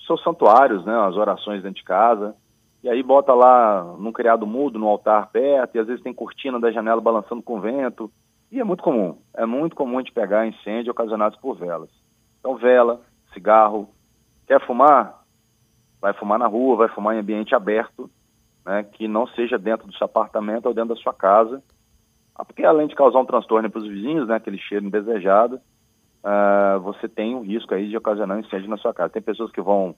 seus 0.07 0.22
santuários, 0.22 0.85
né, 0.87 0.98
as 1.00 1.16
orações 1.16 1.62
dentro 1.62 1.78
de 1.78 1.85
casa, 1.85 2.35
e 2.83 2.88
aí 2.88 3.02
bota 3.02 3.35
lá 3.35 3.83
num 3.98 4.12
criado 4.12 4.46
mudo, 4.46 4.78
no 4.78 4.88
altar 4.88 5.31
perto, 5.31 5.76
e 5.76 5.78
às 5.78 5.87
vezes 5.87 6.02
tem 6.02 6.14
cortina 6.14 6.59
da 6.59 6.70
janela 6.70 7.00
balançando 7.00 7.42
com 7.42 7.61
vento, 7.61 8.11
e 8.50 8.59
é 8.59 8.64
muito 8.64 8.83
comum, 8.83 9.18
é 9.35 9.44
muito 9.44 9.76
comum 9.76 9.98
gente 9.98 10.12
pegar 10.12 10.46
incêndio 10.46 10.92
ocasionados 10.92 11.38
por 11.38 11.57
velas. 11.57 11.90
Então 12.40 12.57
vela, 12.57 13.02
cigarro, 13.35 13.90
quer 14.46 14.64
fumar? 14.66 15.18
vai 16.00 16.12
fumar 16.14 16.38
na 16.38 16.46
rua, 16.46 16.76
vai 16.76 16.88
fumar 16.88 17.16
em 17.16 17.20
ambiente 17.20 17.54
aberto, 17.54 18.11
né, 18.68 18.83
que 18.83 19.09
não 19.09 19.26
seja 19.28 19.59
dentro 19.59 19.87
do 19.87 19.94
seu 19.94 20.04
apartamento 20.04 20.66
ou 20.66 20.74
dentro 20.74 20.94
da 20.94 21.00
sua 21.00 21.14
casa, 21.14 21.62
porque 22.37 22.64
além 22.64 22.87
de 22.87 22.94
causar 22.94 23.18
um 23.18 23.24
transtorno 23.24 23.70
para 23.70 23.81
os 23.81 23.88
vizinhos, 23.88 24.28
né, 24.28 24.37
aquele 24.37 24.59
cheiro 24.59 24.85
indesejado, 24.85 25.57
uh, 25.57 26.78
você 26.81 27.09
tem 27.09 27.35
o 27.35 27.40
risco 27.40 27.74
aí 27.74 27.88
de 27.88 27.96
ocasionar 27.96 28.37
um 28.37 28.40
incêndio 28.40 28.68
na 28.68 28.76
sua 28.76 28.92
casa. 28.92 29.12
Tem 29.12 29.22
pessoas 29.22 29.50
que 29.50 29.62
vão 29.62 29.96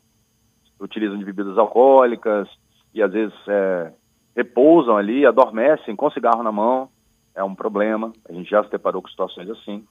utilizam 0.81 1.19
de 1.19 1.25
bebidas 1.25 1.59
alcoólicas 1.59 2.49
e 2.95 3.03
às 3.03 3.13
vezes 3.13 3.35
é, 3.47 3.93
repousam 4.35 4.97
ali, 4.97 5.27
adormecem 5.27 5.95
com 5.95 6.11
cigarro 6.11 6.43
na 6.43 6.51
mão, 6.51 6.89
é 7.35 7.45
um 7.45 7.55
problema. 7.55 8.13
A 8.27 8.33
gente 8.33 8.49
já 8.49 8.65
se 8.65 8.71
deparou 8.71 9.03
com 9.03 9.09
situações 9.09 9.51
assim. 9.51 9.85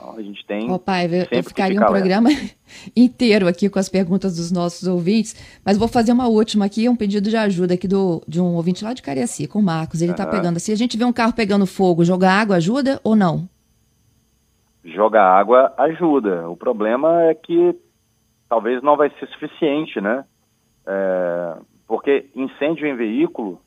A 0.00 0.22
gente 0.22 0.44
tem. 0.46 0.70
Ô, 0.70 0.78
pai, 0.78 1.06
eu, 1.06 1.38
eu 1.38 1.42
ficaria 1.42 1.80
um 1.80 1.86
programa 1.86 2.28
inteiro 2.96 3.48
aqui 3.48 3.68
com 3.68 3.78
as 3.78 3.88
perguntas 3.88 4.36
dos 4.36 4.52
nossos 4.52 4.86
ouvintes, 4.86 5.34
mas 5.64 5.76
vou 5.76 5.88
fazer 5.88 6.12
uma 6.12 6.28
última 6.28 6.66
aqui, 6.66 6.88
um 6.88 6.94
pedido 6.94 7.28
de 7.28 7.36
ajuda 7.36 7.74
aqui 7.74 7.88
do, 7.88 8.22
de 8.26 8.40
um 8.40 8.54
ouvinte 8.54 8.84
lá 8.84 8.92
de 8.92 9.02
Cariacica, 9.02 9.58
o 9.58 9.62
Marcos. 9.62 10.00
Ele 10.00 10.12
está 10.12 10.24
uhum. 10.24 10.30
pegando. 10.30 10.60
Se 10.60 10.70
a 10.70 10.76
gente 10.76 10.96
vê 10.96 11.04
um 11.04 11.12
carro 11.12 11.32
pegando 11.32 11.66
fogo, 11.66 12.04
jogar 12.04 12.32
água 12.32 12.56
ajuda 12.56 13.00
ou 13.02 13.16
não? 13.16 13.48
Jogar 14.84 15.24
água 15.24 15.74
ajuda. 15.76 16.48
O 16.48 16.56
problema 16.56 17.24
é 17.24 17.34
que 17.34 17.74
talvez 18.48 18.80
não 18.82 18.96
vai 18.96 19.10
ser 19.18 19.26
suficiente, 19.28 20.00
né? 20.00 20.24
É, 20.86 21.56
porque 21.86 22.30
incêndio 22.36 22.86
em 22.86 22.94
veículo, 22.94 23.60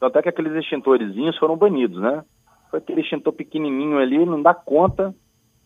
tanto 0.00 0.18
é 0.18 0.22
que 0.22 0.28
aqueles 0.30 0.54
extintorzinhos 0.54 1.36
foram 1.36 1.56
banidos, 1.56 2.00
né? 2.00 2.24
Foi 2.70 2.78
aquele 2.78 3.02
extintor 3.02 3.34
pequenininho 3.34 3.98
ali, 3.98 4.24
não 4.24 4.40
dá 4.40 4.54
conta 4.54 5.14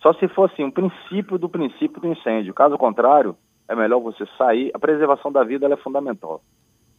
só 0.01 0.13
se 0.15 0.29
for 0.29 0.51
assim, 0.51 0.65
um 0.65 0.71
princípio 0.71 1.39
do 1.39 1.49
princípio 1.49 2.01
do 2.01 2.09
incêndio. 2.09 2.55
Caso 2.55 2.79
contrário, 2.79 3.37
é 3.69 3.75
melhor 3.75 4.01
você 4.01 4.25
sair. 4.37 4.71
A 4.73 4.79
preservação 4.79 5.31
da 5.31 5.43
vida 5.45 5.67
é 5.67 5.77
fundamental. 5.77 6.41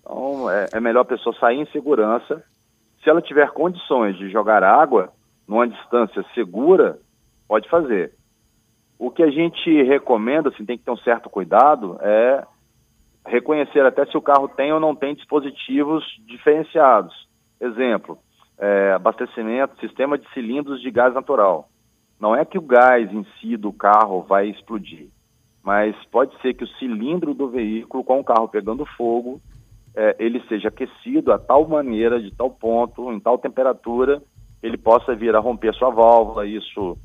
Então, 0.01 0.49
é, 0.49 0.67
é 0.73 0.79
melhor 0.79 1.01
a 1.01 1.05
pessoa 1.05 1.35
sair 1.39 1.59
em 1.59 1.65
segurança. 1.67 2.43
Se 3.03 3.09
ela 3.09 3.21
tiver 3.21 3.49
condições 3.51 4.17
de 4.17 4.29
jogar 4.29 4.63
água 4.63 5.11
numa 5.47 5.67
distância 5.67 6.23
segura, 6.33 6.99
pode 7.47 7.69
fazer. 7.69 8.13
O 8.99 9.09
que 9.09 9.23
a 9.23 9.31
gente 9.31 9.81
recomenda, 9.83 10.49
assim, 10.49 10.65
tem 10.65 10.77
que 10.77 10.83
ter 10.83 10.91
um 10.91 10.97
certo 10.97 11.29
cuidado, 11.29 11.97
é 12.01 12.45
reconhecer 13.25 13.85
até 13.85 14.05
se 14.05 14.17
o 14.17 14.21
carro 14.21 14.47
tem 14.49 14.73
ou 14.73 14.79
não 14.79 14.95
tem 14.95 15.15
dispositivos 15.15 16.03
diferenciados. 16.27 17.13
Exemplo, 17.61 18.17
é, 18.57 18.91
abastecimento, 18.93 19.79
sistema 19.79 20.17
de 20.17 20.29
cilindros 20.33 20.81
de 20.81 20.91
gás 20.91 21.13
natural. 21.13 21.69
Não 22.19 22.35
é 22.35 22.43
que 22.43 22.57
o 22.57 22.61
gás 22.61 23.11
em 23.11 23.25
si 23.39 23.55
do 23.55 23.71
carro 23.71 24.21
vai 24.23 24.49
explodir, 24.49 25.07
mas 25.63 25.95
pode 26.11 26.39
ser 26.41 26.53
que 26.53 26.63
o 26.63 26.69
cilindro 26.77 27.33
do 27.33 27.49
veículo, 27.49 28.03
com 28.03 28.19
o 28.19 28.23
carro 28.23 28.47
pegando 28.49 28.85
fogo, 28.97 29.39
é, 29.95 30.15
ele 30.19 30.41
seja 30.47 30.67
aquecido 30.67 31.31
a 31.31 31.39
tal 31.39 31.67
maneira, 31.67 32.21
de 32.21 32.31
tal 32.31 32.49
ponto, 32.49 33.11
em 33.11 33.19
tal 33.19 33.37
temperatura, 33.37 34.21
ele 34.61 34.77
possa 34.77 35.15
vir 35.15 35.35
a 35.35 35.39
romper 35.39 35.73
sua 35.73 35.89
válvula, 35.89 36.45
isso 36.45 36.97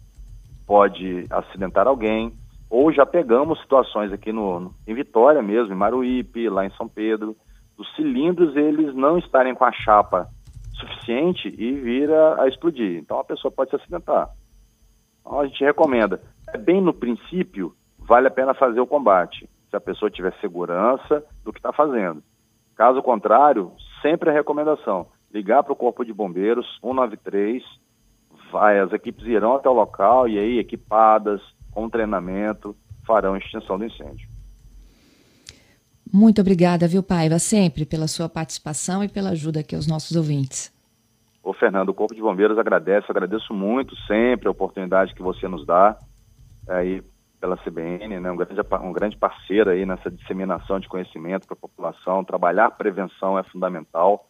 pode 0.66 1.26
acidentar 1.30 1.86
alguém. 1.86 2.32
Ou 2.68 2.92
já 2.92 3.06
pegamos 3.06 3.60
situações 3.60 4.12
aqui 4.12 4.32
no, 4.32 4.74
em 4.86 4.94
Vitória 4.94 5.40
mesmo, 5.40 5.72
em 5.72 5.76
Maruípe, 5.76 6.48
lá 6.48 6.66
em 6.66 6.70
São 6.70 6.88
Pedro, 6.88 7.36
dos 7.76 7.94
cilindros 7.94 8.56
eles 8.56 8.94
não 8.94 9.18
estarem 9.18 9.54
com 9.54 9.64
a 9.64 9.72
chapa 9.72 10.28
suficiente 10.72 11.54
e 11.56 11.72
vir 11.72 12.10
a, 12.10 12.42
a 12.42 12.48
explodir. 12.48 12.98
Então 12.98 13.18
a 13.18 13.24
pessoa 13.24 13.52
pode 13.52 13.70
se 13.70 13.76
acidentar. 13.76 14.28
A 15.24 15.46
gente 15.46 15.64
recomenda. 15.64 16.20
É 16.52 16.58
bem 16.58 16.80
no 16.80 16.92
princípio, 16.92 17.74
vale 17.98 18.28
a 18.28 18.30
pena 18.30 18.54
fazer 18.54 18.80
o 18.80 18.86
combate, 18.86 19.48
se 19.70 19.76
a 19.76 19.80
pessoa 19.80 20.10
tiver 20.10 20.34
segurança 20.40 21.24
do 21.42 21.52
que 21.52 21.58
está 21.58 21.72
fazendo. 21.72 22.22
Caso 22.76 23.02
contrário, 23.02 23.72
sempre 24.02 24.30
a 24.30 24.32
recomendação, 24.32 25.06
ligar 25.32 25.62
para 25.62 25.72
o 25.72 25.76
Corpo 25.76 26.04
de 26.04 26.12
Bombeiros 26.12 26.66
193, 26.80 27.62
vai, 28.52 28.78
as 28.78 28.92
equipes 28.92 29.26
irão 29.26 29.54
até 29.54 29.68
o 29.68 29.72
local 29.72 30.28
e 30.28 30.38
aí, 30.38 30.58
equipadas, 30.58 31.40
com 31.70 31.88
treinamento, 31.88 32.76
farão 33.06 33.36
extinção 33.36 33.78
do 33.78 33.84
incêndio. 33.84 34.28
Muito 36.12 36.40
obrigada, 36.40 36.86
viu, 36.86 37.02
Paiva, 37.02 37.38
sempre 37.38 37.84
pela 37.84 38.06
sua 38.06 38.28
participação 38.28 39.02
e 39.02 39.08
pela 39.08 39.30
ajuda 39.30 39.60
aqui 39.60 39.74
aos 39.74 39.86
nossos 39.86 40.16
ouvintes. 40.16 40.73
Ô, 41.44 41.52
Fernando, 41.52 41.90
o 41.90 41.94
Corpo 41.94 42.14
de 42.14 42.22
Bombeiros 42.22 42.58
agradece, 42.58 43.04
agradeço 43.10 43.52
muito 43.52 43.94
sempre 44.06 44.48
a 44.48 44.50
oportunidade 44.50 45.14
que 45.14 45.22
você 45.22 45.46
nos 45.46 45.66
dá 45.66 45.94
aí 46.66 47.02
pela 47.38 47.58
CBN, 47.58 48.18
né, 48.18 48.30
um 48.30 48.36
grande, 48.36 48.58
um 48.82 48.92
grande 48.94 49.18
parceiro 49.18 49.68
aí 49.68 49.84
nessa 49.84 50.10
disseminação 50.10 50.80
de 50.80 50.88
conhecimento 50.88 51.46
para 51.46 51.52
a 51.52 51.60
população. 51.60 52.24
Trabalhar 52.24 52.70
prevenção 52.70 53.38
é 53.38 53.42
fundamental. 53.42 54.26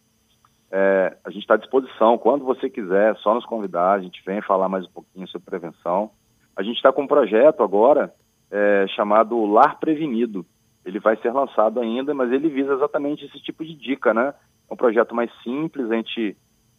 É, 0.72 1.16
a 1.24 1.30
gente 1.30 1.42
está 1.42 1.54
à 1.54 1.56
disposição, 1.56 2.18
quando 2.18 2.44
você 2.44 2.68
quiser, 2.68 3.12
é 3.12 3.14
só 3.18 3.32
nos 3.32 3.46
convidar, 3.46 3.92
a 3.92 4.00
gente 4.00 4.20
vem 4.26 4.42
falar 4.42 4.68
mais 4.68 4.84
um 4.84 4.90
pouquinho 4.90 5.28
sobre 5.28 5.48
prevenção. 5.48 6.10
A 6.56 6.64
gente 6.64 6.74
está 6.74 6.92
com 6.92 7.02
um 7.02 7.06
projeto 7.06 7.62
agora 7.62 8.12
é, 8.50 8.86
chamado 8.88 9.46
Lar 9.46 9.78
Prevenido. 9.78 10.44
Ele 10.84 10.98
vai 10.98 11.16
ser 11.18 11.30
lançado 11.30 11.78
ainda, 11.78 12.12
mas 12.12 12.32
ele 12.32 12.48
visa 12.48 12.74
exatamente 12.74 13.24
esse 13.24 13.38
tipo 13.38 13.64
de 13.64 13.76
dica, 13.76 14.12
né? 14.12 14.34
É 14.68 14.74
um 14.74 14.76
projeto 14.76 15.14
mais 15.14 15.30
simples, 15.44 15.88
a 15.88 15.94
gente 15.94 16.36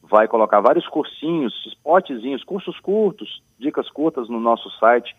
vai 0.09 0.27
colocar 0.27 0.61
vários 0.61 0.87
cursinhos, 0.87 1.53
spotzinhos, 1.67 2.43
cursos 2.43 2.79
curtos, 2.79 3.41
dicas 3.59 3.89
curtas 3.89 4.29
no 4.29 4.39
nosso 4.39 4.69
site. 4.79 5.15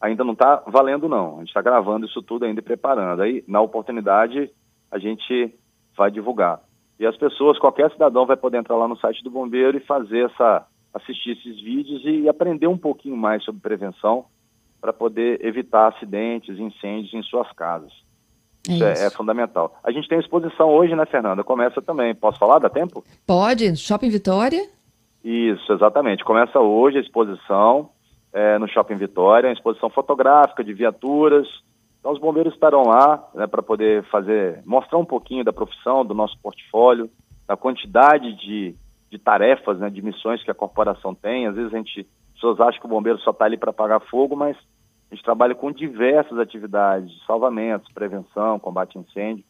Ainda 0.00 0.24
não 0.24 0.32
está 0.32 0.62
valendo, 0.66 1.08
não. 1.08 1.36
A 1.36 1.38
gente 1.38 1.48
está 1.48 1.62
gravando 1.62 2.06
isso 2.06 2.22
tudo 2.22 2.44
ainda 2.44 2.60
e 2.60 2.64
preparando. 2.64 3.22
Aí, 3.22 3.44
na 3.46 3.60
oportunidade, 3.60 4.50
a 4.90 4.98
gente 4.98 5.54
vai 5.96 6.10
divulgar. 6.10 6.60
E 6.98 7.06
as 7.06 7.16
pessoas, 7.16 7.58
qualquer 7.58 7.90
cidadão 7.90 8.26
vai 8.26 8.36
poder 8.36 8.58
entrar 8.58 8.76
lá 8.76 8.88
no 8.88 8.96
site 8.96 9.22
do 9.22 9.30
Bombeiro 9.30 9.76
e 9.76 9.86
fazer 9.86 10.26
essa, 10.30 10.66
assistir 10.94 11.32
esses 11.32 11.60
vídeos 11.60 12.02
e 12.04 12.28
aprender 12.28 12.66
um 12.66 12.78
pouquinho 12.78 13.16
mais 13.16 13.44
sobre 13.44 13.60
prevenção 13.60 14.26
para 14.80 14.92
poder 14.92 15.44
evitar 15.44 15.88
acidentes, 15.88 16.58
incêndios 16.58 17.14
em 17.14 17.22
suas 17.22 17.50
casas. 17.52 17.92
É 18.68 18.72
isso, 18.72 18.84
é, 18.84 19.06
é, 19.06 19.10
fundamental. 19.10 19.74
A 19.82 19.90
gente 19.90 20.08
tem 20.08 20.18
exposição 20.18 20.68
hoje, 20.68 20.94
né, 20.94 21.04
Fernanda? 21.06 21.42
Começa 21.42 21.82
também. 21.82 22.14
Posso 22.14 22.38
falar? 22.38 22.58
Dá 22.58 22.70
tempo? 22.70 23.04
Pode. 23.26 23.76
Shopping 23.76 24.08
Vitória? 24.08 24.68
Isso, 25.24 25.72
exatamente. 25.72 26.24
Começa 26.24 26.58
hoje 26.60 26.98
a 26.98 27.00
exposição 27.00 27.90
é, 28.32 28.58
no 28.58 28.68
Shopping 28.68 28.96
Vitória, 28.96 29.48
uma 29.48 29.54
exposição 29.54 29.90
fotográfica 29.90 30.62
de 30.62 30.72
viaturas. 30.72 31.46
Então, 31.98 32.12
os 32.12 32.20
bombeiros 32.20 32.54
estarão 32.54 32.82
lá 32.84 33.28
né, 33.34 33.46
para 33.46 33.62
poder 33.62 34.04
fazer, 34.04 34.62
mostrar 34.64 34.98
um 34.98 35.04
pouquinho 35.04 35.44
da 35.44 35.52
profissão, 35.52 36.04
do 36.04 36.14
nosso 36.14 36.36
portfólio, 36.40 37.10
da 37.46 37.56
quantidade 37.56 38.34
de, 38.36 38.74
de 39.10 39.18
tarefas, 39.18 39.78
né, 39.78 39.90
de 39.90 40.02
missões 40.02 40.42
que 40.42 40.50
a 40.50 40.54
corporação 40.54 41.14
tem. 41.14 41.46
Às 41.46 41.54
vezes 41.54 41.72
a 41.72 41.76
gente, 41.76 42.00
as 42.00 42.34
pessoas 42.34 42.60
acham 42.60 42.80
que 42.80 42.86
o 42.86 42.90
bombeiro 42.90 43.18
só 43.20 43.30
está 43.30 43.44
ali 43.44 43.56
para 43.56 43.70
apagar 43.70 44.00
fogo, 44.00 44.36
mas 44.36 44.56
a 45.12 45.14
gente 45.14 45.24
trabalha 45.24 45.54
com 45.54 45.70
diversas 45.70 46.38
atividades, 46.38 47.12
salvamentos, 47.26 47.92
prevenção, 47.92 48.58
combate 48.58 48.96
a 48.96 49.00
incêndio. 49.02 49.44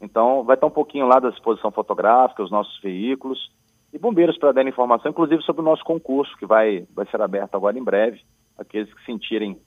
Então, 0.00 0.42
vai 0.44 0.54
estar 0.54 0.66
um 0.66 0.70
pouquinho 0.70 1.06
lá 1.06 1.20
da 1.20 1.28
exposição 1.28 1.70
fotográfica, 1.70 2.42
os 2.42 2.50
nossos 2.50 2.80
veículos, 2.80 3.52
e 3.92 3.98
bombeiros 3.98 4.38
para 4.38 4.52
dar 4.52 4.66
informação, 4.66 5.10
inclusive 5.10 5.42
sobre 5.42 5.60
o 5.60 5.64
nosso 5.64 5.84
concurso, 5.84 6.34
que 6.38 6.46
vai, 6.46 6.86
vai 6.96 7.04
ser 7.10 7.20
aberto 7.20 7.54
agora 7.54 7.78
em 7.78 7.84
breve. 7.84 8.22
Aqueles 8.56 8.92
que 8.94 9.04
sentirem 9.04 9.58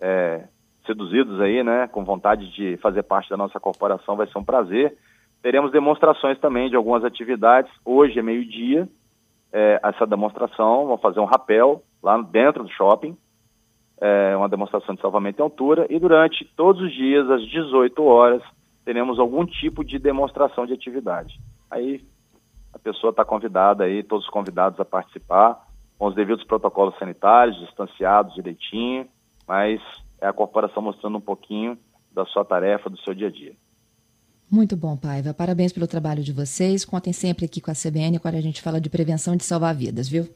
é, 0.00 0.48
seduzidos 0.86 1.38
aí, 1.38 1.62
né, 1.62 1.86
com 1.88 2.02
vontade 2.02 2.50
de 2.54 2.78
fazer 2.78 3.02
parte 3.02 3.28
da 3.28 3.36
nossa 3.36 3.60
corporação, 3.60 4.16
vai 4.16 4.26
ser 4.26 4.38
um 4.38 4.44
prazer. 4.44 4.96
Teremos 5.42 5.70
demonstrações 5.70 6.40
também 6.40 6.70
de 6.70 6.76
algumas 6.76 7.04
atividades. 7.04 7.70
Hoje 7.84 8.18
é 8.18 8.22
meio-dia, 8.22 8.88
é, 9.52 9.80
essa 9.82 10.06
demonstração, 10.06 10.86
vamos 10.86 11.02
fazer 11.02 11.20
um 11.20 11.26
rapel 11.26 11.82
lá 12.02 12.16
dentro 12.22 12.64
do 12.64 12.70
shopping, 12.70 13.14
é, 14.00 14.36
uma 14.36 14.48
demonstração 14.48 14.94
de 14.94 15.00
salvamento 15.00 15.40
em 15.40 15.42
altura, 15.42 15.86
e 15.90 15.98
durante 15.98 16.44
todos 16.56 16.82
os 16.82 16.92
dias, 16.92 17.28
às 17.30 17.42
18 17.42 18.02
horas, 18.04 18.42
teremos 18.84 19.18
algum 19.18 19.44
tipo 19.44 19.84
de 19.84 19.98
demonstração 19.98 20.66
de 20.66 20.72
atividade. 20.72 21.38
Aí 21.70 22.04
a 22.72 22.78
pessoa 22.78 23.10
está 23.10 23.24
convidada 23.24 23.84
aí, 23.84 24.02
todos 24.02 24.24
os 24.24 24.30
convidados 24.30 24.78
a 24.80 24.84
participar, 24.84 25.66
com 25.98 26.06
os 26.06 26.14
devidos 26.14 26.44
protocolos 26.44 26.96
sanitários, 26.98 27.58
distanciados 27.58 28.34
direitinho, 28.34 29.06
mas 29.46 29.80
é 30.20 30.26
a 30.26 30.32
corporação 30.32 30.82
mostrando 30.82 31.18
um 31.18 31.20
pouquinho 31.20 31.76
da 32.12 32.24
sua 32.26 32.44
tarefa, 32.44 32.88
do 32.88 32.98
seu 33.00 33.14
dia 33.14 33.28
a 33.28 33.30
dia. 33.30 33.52
Muito 34.50 34.76
bom, 34.76 34.96
Paiva. 34.96 35.34
Parabéns 35.34 35.72
pelo 35.72 35.86
trabalho 35.86 36.22
de 36.22 36.32
vocês. 36.32 36.84
Contem 36.84 37.12
sempre 37.12 37.44
aqui 37.44 37.60
com 37.60 37.70
a 37.70 37.74
CBN 37.74 38.18
quando 38.18 38.36
a 38.36 38.40
gente 38.40 38.62
fala 38.62 38.80
de 38.80 38.88
prevenção 38.88 39.36
de 39.36 39.44
salvar 39.44 39.74
vidas, 39.74 40.08
viu? 40.08 40.26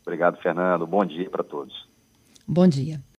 Obrigado, 0.00 0.40
Fernando. 0.40 0.86
Bom 0.86 1.04
dia 1.04 1.28
para 1.28 1.44
todos. 1.44 1.91
Bom 2.46 2.68
dia. 2.68 3.02